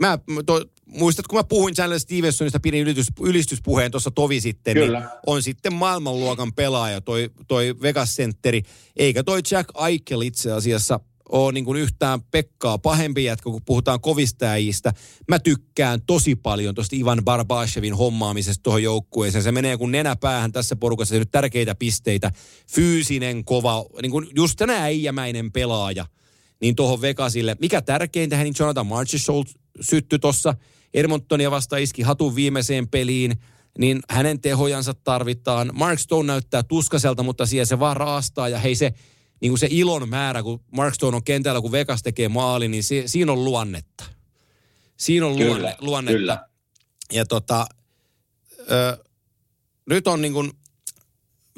[0.00, 4.98] mä, to, muistat, kun mä puhuin Chandler Stevensonista, pidin ylitys, ylistyspuheen tuossa tovi sitten, Kyllä.
[5.00, 8.62] niin on sitten maailmanluokan pelaaja toi, toi Vegas-sentteri.
[8.96, 14.00] Eikä toi Jack Eichel itse asiassa ole niin kuin yhtään Pekkaa pahempi jätkä, kun puhutaan
[14.00, 14.92] kovista äijistä.
[15.28, 19.44] Mä tykkään tosi paljon tuosta Ivan Barbashevin hommaamisesta tuohon joukkueeseen.
[19.44, 22.30] Se menee kuin nenäpäähän tässä porukassa, se nyt tärkeitä pisteitä.
[22.72, 26.06] Fyysinen, kova, niin kuin just tänä äijämäinen pelaaja
[26.60, 27.56] niin tuohon Vegasille.
[27.60, 29.48] Mikä tärkeintä, niin Jonathan Marchessault
[29.80, 30.54] sytty tuossa
[30.94, 33.36] Edmontonia vasta iski hatun viimeiseen peliin,
[33.78, 35.70] niin hänen tehojansa tarvitaan.
[35.74, 38.92] Mark Stone näyttää tuskaselta, mutta siellä se vaan raastaa ja hei se,
[39.40, 42.84] niin kuin se ilon määrä, kun Mark Stone on kentällä, kun Vegas tekee maali, niin
[42.84, 44.04] se, siinä on luonnetta.
[44.96, 46.18] Siinä on Kyllä, luonne, luonnetta.
[46.18, 46.48] kyllä.
[47.12, 47.66] Ja tota,
[48.70, 49.04] ö,
[49.86, 50.52] nyt on niin kuin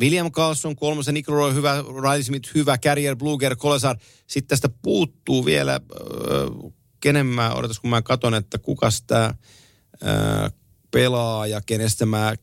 [0.01, 3.97] William Carlson kolmosen, Nick Roy hyvä, Riley Smith hyvä, Carrier, Bluger, Kolesar.
[4.27, 9.35] Sitten tästä puuttuu vielä, äh, kenen mä, odotas kun mä katon, että kukas tämä
[10.91, 12.35] pelaaja, kenestä mä...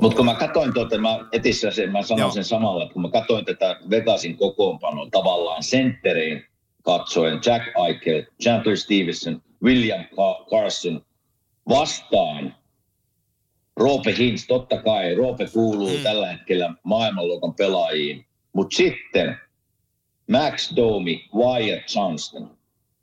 [0.00, 2.30] Mutta kun mä katsoin tuota, mä etissä sen, mä sanon Joo.
[2.30, 6.44] sen samalla, että kun mä katsoin tätä Vegasin kokoonpanoa tavallaan sentteriin
[6.82, 11.04] katsoen Jack Eichel, Chandler Stevenson, William Ca- Carson
[11.68, 12.54] vastaan
[13.76, 16.02] Roope Hintz, totta kai Roope kuuluu mm.
[16.02, 19.36] tällä hetkellä maailmanluokan pelaajiin, mutta sitten
[20.30, 22.55] Max Domi, Wyatt Johnston.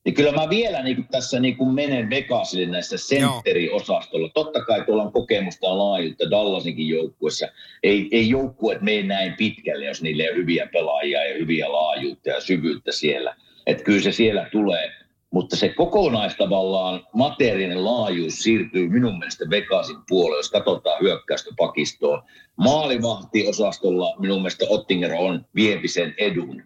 [0.06, 4.30] Niin kyllä mä vielä niin kuin tässä niin kuin menen Vegasille näissä sentteriosastolla.
[4.30, 7.48] Totta kai tuolla on kokemusta laajuutta Dallasinkin joukkuessa.
[7.84, 12.42] Ei, ei joukkueet mene näin pitkälle, jos niille on hyviä pelaajia ja hyviä laajuutta ja
[12.42, 13.36] syvyyttä siellä.
[13.68, 14.92] Että kyllä se siellä tulee.
[15.32, 22.22] Mutta se kokonaistavallaan materiaalinen laajuus siirtyy minun mielestä Vegasin puolelle, jos katsotaan hyökkäystä pakistoon.
[22.56, 26.64] Maalivahtiosastolla minun mielestä Ottinger on viepi sen edun.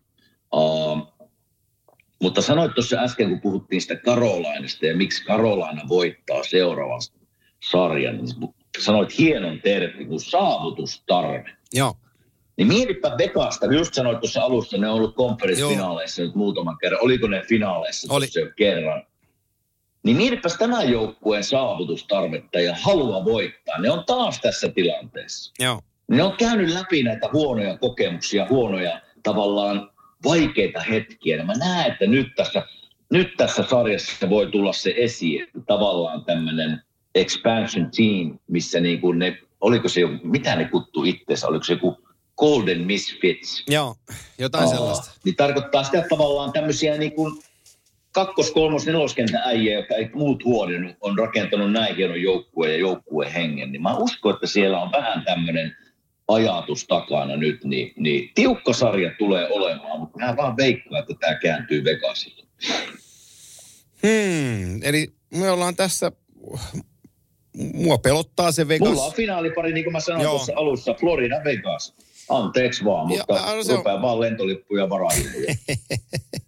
[0.54, 1.17] Uh,
[2.22, 7.02] mutta sanoit tuossa äsken, kun puhuttiin sitä Karolainasta ja miksi Karolaina voittaa seuraavan
[7.72, 8.28] sarjan, niin
[8.80, 11.58] sanoit hienon termin kuin saavutustarve.
[11.74, 11.94] Joo,
[12.58, 17.04] Niin mietipä Vegasta, just sanoit tuossa alussa, ne on ollut konferenssifinaaleissa nyt muutaman kerran.
[17.04, 18.26] Oliko ne finaaleissa Oli.
[18.36, 19.04] jo kerran?
[20.04, 23.82] Niin mietipäs tämän joukkueen saavutustarvetta ja halua voittaa.
[23.82, 25.54] Ne on taas tässä tilanteessa.
[25.60, 25.82] joo.
[26.08, 29.92] Ne on käynyt läpi näitä huonoja kokemuksia, huonoja tavallaan
[30.24, 31.38] vaikeita hetkiä.
[31.38, 32.64] Ja mä näen, että nyt tässä,
[33.12, 36.82] nyt tässä sarjassa voi tulla se esiin, että tavallaan tämmöinen
[37.16, 41.74] expansion team, missä niin kuin ne, oliko se jo, mitä ne kuttu itseensä, oliko se
[41.74, 41.98] joku
[42.38, 43.96] Golden Misfits, Joo,
[44.38, 45.20] jotain Aa, sellaista.
[45.26, 47.42] Niin tarkoittaa sitä että tavallaan tämmöisiä niin kuin
[48.12, 53.32] kakkos-, kolmos-, neloskentän äijä, jotka ei muut huodennut, on rakentanut näin hienon joukkueen ja joukkueen
[53.32, 53.72] hengen.
[53.72, 55.78] Niin mä uskon, että siellä on vähän tämmöinen
[56.28, 61.36] ajatus takana nyt, niin, niin tiukka sarja tulee olemaan, mutta mä vaan veikkaan, että tämä
[61.40, 62.44] kääntyy Vegasille.
[64.04, 66.12] Hmm, eli me ollaan tässä,
[67.74, 68.90] mua pelottaa se Vegas.
[68.90, 70.32] Mulla on finaalipari, niin kuin mä sanoin Joo.
[70.32, 71.94] tuossa alussa, Florida Vegas.
[72.30, 75.34] Anteeksi vaan, Ja, mutta älä se on- vaan lentolippuja varailemaan.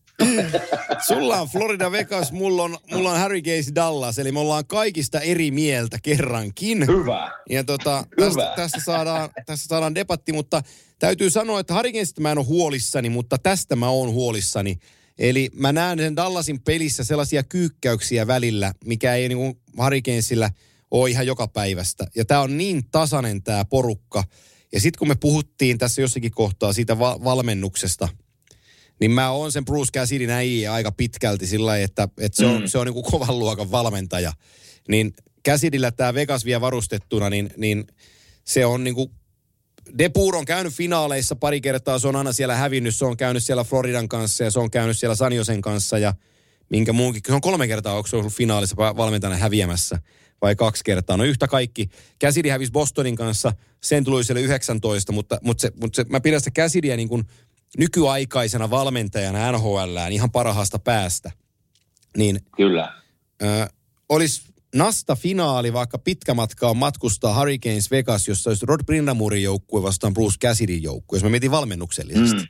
[1.08, 5.20] Sulla on Florida Vegas, mulla on, mulla on Harry Case Dallas, eli me ollaan kaikista
[5.20, 6.88] eri mieltä kerrankin.
[6.88, 7.32] Hyvä.
[7.50, 8.26] Ja tota, Hyvä.
[8.28, 10.62] tästä, tästä, saadaan, tästä saadaan debatti, mutta
[11.00, 14.80] täytyy sanoa, että Hurricanesista mä en ole huolissani, mutta tästä mä oon huolissani.
[15.18, 20.50] Eli mä näen sen Dallasin pelissä sellaisia kyykkäyksiä välillä, mikä ei niin Hurricanesilla
[20.92, 22.08] ole ihan joka päivästä.
[22.16, 24.24] Ja tää on niin tasainen tää porukka.
[24.72, 28.08] Ja sitten kun me puhuttiin tässä jossakin kohtaa siitä va- valmennuksesta,
[29.00, 32.68] niin mä oon sen Bruce Cassidyn äijä aika pitkälti sillä että, että se on, Mm.
[32.68, 34.34] se on niin kuin kovan luokan valmentaja.
[34.88, 35.14] Niin
[35.48, 37.88] Cassidillä tämä Vegas vielä varustettuna, niin, niin
[38.46, 39.12] se on niin kuin
[39.98, 43.64] Depur on käynyt finaaleissa pari kertaa, se on aina siellä hävinnyt, se on käynyt siellä
[43.64, 46.14] Floridan kanssa ja se on käynyt siellä Sanjosen kanssa ja
[46.70, 47.22] minkä muunkin.
[47.28, 50.00] Se on kolme kertaa, onko se ollut finaalissa va- valmentajana häviämässä
[50.42, 51.18] vai kaksi kertaa.
[51.18, 51.90] No yhtä kaikki.
[52.20, 53.54] Käsidi hävisi Bostonin kanssa,
[53.84, 57.24] sen tuli siellä 19, mutta, mutta, se, mutta se, mä pidän sitä Käsidiä niin kuin
[57.78, 61.32] nykyaikaisena valmentajana NHLään ihan parhaasta päästä.
[62.18, 62.94] Niin Kyllä.
[63.42, 63.68] ö,
[64.10, 64.42] olisi
[64.76, 70.38] Nasta-finaali, vaikka pitkä matka on matkustaa Hurricanes Vegas, jossa olisi Rod Brindamurin joukkue vastaan Bruce
[70.48, 72.36] Cassidyn joukkue, jos me mietin valmennuksellisesti.
[72.42, 72.48] Mm.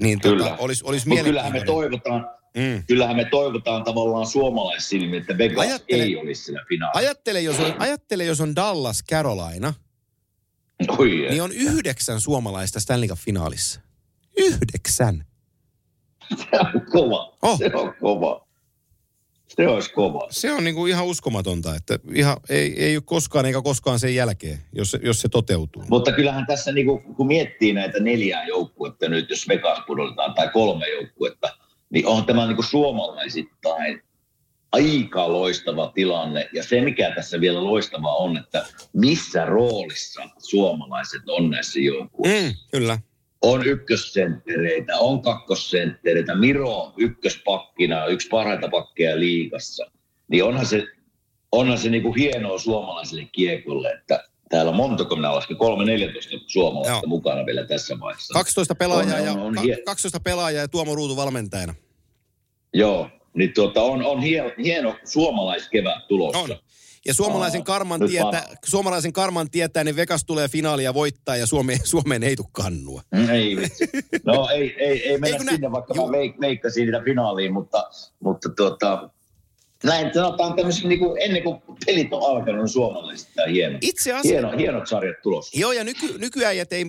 [0.00, 0.44] Niin Kyllä.
[0.44, 2.82] tota, olisi, olisi Mutta kyllähän me toivotaan, Mm.
[2.86, 6.98] kyllähän me toivotaan tavallaan suomalaissilmin, että Vegas Ajattele- ei olisi siinä finaalissa.
[6.98, 9.74] Ajattele jos, on, ajattele, jos on Dallas Carolina,
[10.88, 13.80] Oi, niin on yhdeksän suomalaista Stanley Cup-finaalissa.
[14.38, 15.24] Yhdeksän.
[16.36, 17.36] se on kova.
[17.42, 17.58] Oh.
[17.58, 18.48] Se on kova.
[19.48, 20.26] Se olisi kova.
[20.30, 24.58] Se on niinku ihan uskomatonta, että ihan, ei, ei ole koskaan eikä koskaan sen jälkeen,
[24.72, 25.84] jos, se- jos se toteutuu.
[25.90, 30.88] Mutta kyllähän tässä, niinku, kun miettii näitä neljää joukkuetta nyt, jos Vegas pudotetaan, tai kolme
[30.88, 31.56] joukkuetta,
[31.90, 34.02] niin on tämä niinku suomalaisittain
[34.72, 36.48] aika loistava tilanne.
[36.52, 42.48] Ja se, mikä tässä vielä loistavaa on, että missä roolissa suomalaiset on näissä joukkueissa.
[42.48, 42.98] Mm, kyllä.
[43.42, 46.34] On ykkössenttereitä, on kakkosenttereitä.
[46.34, 49.90] Miro on ykköspakkina, yksi parhaita pakkeja liigassa.
[50.28, 50.86] Niin onhan se,
[51.52, 55.60] onhan se niinku hienoa suomalaiselle kiekolle, että täällä on montako minä lasken, 3-14
[56.46, 57.02] suomalaista Joo.
[57.06, 58.34] mukana vielä tässä vaiheessa.
[58.34, 61.74] 12 pelaajaa, On, ja, on, on, hie- 12 pelaajaa ja Tuomo Ruutu valmentajana.
[62.74, 66.38] Joo, niin tuota, on, on hieno, hieno suomalaiskevät tulossa.
[66.38, 66.56] On.
[67.06, 68.42] Ja suomalaisen karman, nyt vaan.
[68.64, 73.02] suomalaisen karman tietää, niin Vegas tulee finaalia voittaa ja Suomeen, Suomeen ei tule kannua.
[73.12, 73.88] Mm, Ei vitsi.
[74.24, 76.06] No ei, ei, ei mennä nä- sinne, vaikka juu.
[76.06, 79.10] mä veik, veikkasin niitä finaaliin, mutta, mutta tuota,
[79.84, 83.78] näin sanotaan tämmöisen niin kuin, ennen kuin pelit on alkanut, on suomalaiset tämä hieno.
[83.80, 84.58] Itse asiassa, hieno.
[84.58, 85.58] Hienot sarjat tulossa.
[85.60, 86.86] joo ja nyky, nykyäijät ei,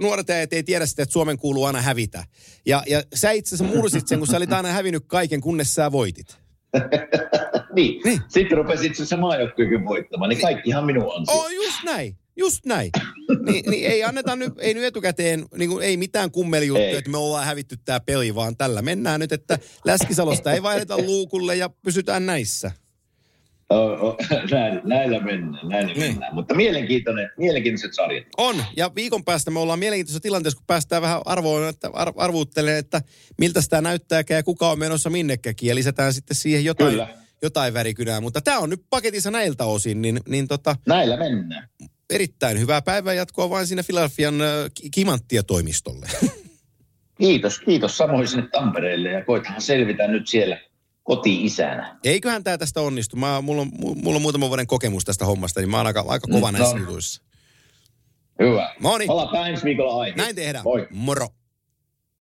[0.00, 2.24] nuoret äijät ei tiedä sitä, että Suomen kuuluu aina hävitä.
[2.66, 5.92] Ja, ja sä itse asiassa mursit sen, kun sä olit aina hävinnyt kaiken, kunnes sä
[5.92, 6.36] voitit.
[7.74, 8.00] Niin.
[8.04, 8.20] Niin.
[8.28, 11.34] Sitten rupesit se maajoukkuekin voittamaan, niin kaikkihan minun ansio.
[11.36, 12.16] Oh, just näin.
[12.36, 12.90] Just näin.
[13.46, 17.18] Ni, niin ei anneta nyt, ei nyt etukäteen, niin kuin, ei mitään kummelijuttuja, että me
[17.18, 22.26] ollaan hävitty tämä peli, vaan tällä mennään nyt, että Läskisalosta ei vaihdeta luukulle ja pysytään
[22.26, 22.70] näissä.
[24.50, 26.00] Näin, näillä mennään, näillä Niin.
[26.12, 26.34] mennään.
[26.34, 28.26] Mutta mielenkiintoinen, mielenkiintoiset sarjat.
[28.36, 32.78] On, ja viikon päästä me ollaan mielenkiintoisessa tilanteessa, kun päästään vähän arvoon, että ar- arvuuttelemaan,
[32.78, 33.02] että
[33.38, 37.08] miltä sitä näyttääkään ja kuka on menossa minnekäkin, ja lisätään sitten siihen jotain, Kyllä.
[37.42, 38.20] jotain värikynää.
[38.20, 41.68] Mutta tämä on nyt paketissa näiltä osin, niin, niin tota, Näillä mennään.
[42.10, 46.06] erittäin hyvää päivää jatkoa vain sinne Filadelfian äh, Ki- Kimanttia-toimistolle.
[47.20, 50.60] Kiitos, kiitos samoin sinne Tampereelle ja koitahan selvitä nyt siellä
[51.08, 51.98] koti-isänä.
[52.04, 53.16] Eiköhän tämä tästä onnistu.
[53.16, 53.70] Mä, mulla, on,
[54.02, 57.22] mulla on muutaman vuoden kokemus tästä hommasta, niin mä oon aika, aika kova näissä jutuissa.
[58.38, 58.74] Hyvä.
[58.80, 59.06] Moni.
[59.06, 60.24] Palataan ensi viikolla aiheeseen.
[60.24, 60.64] Näin tehdään.
[60.64, 60.86] Moi.
[60.90, 61.28] Moro.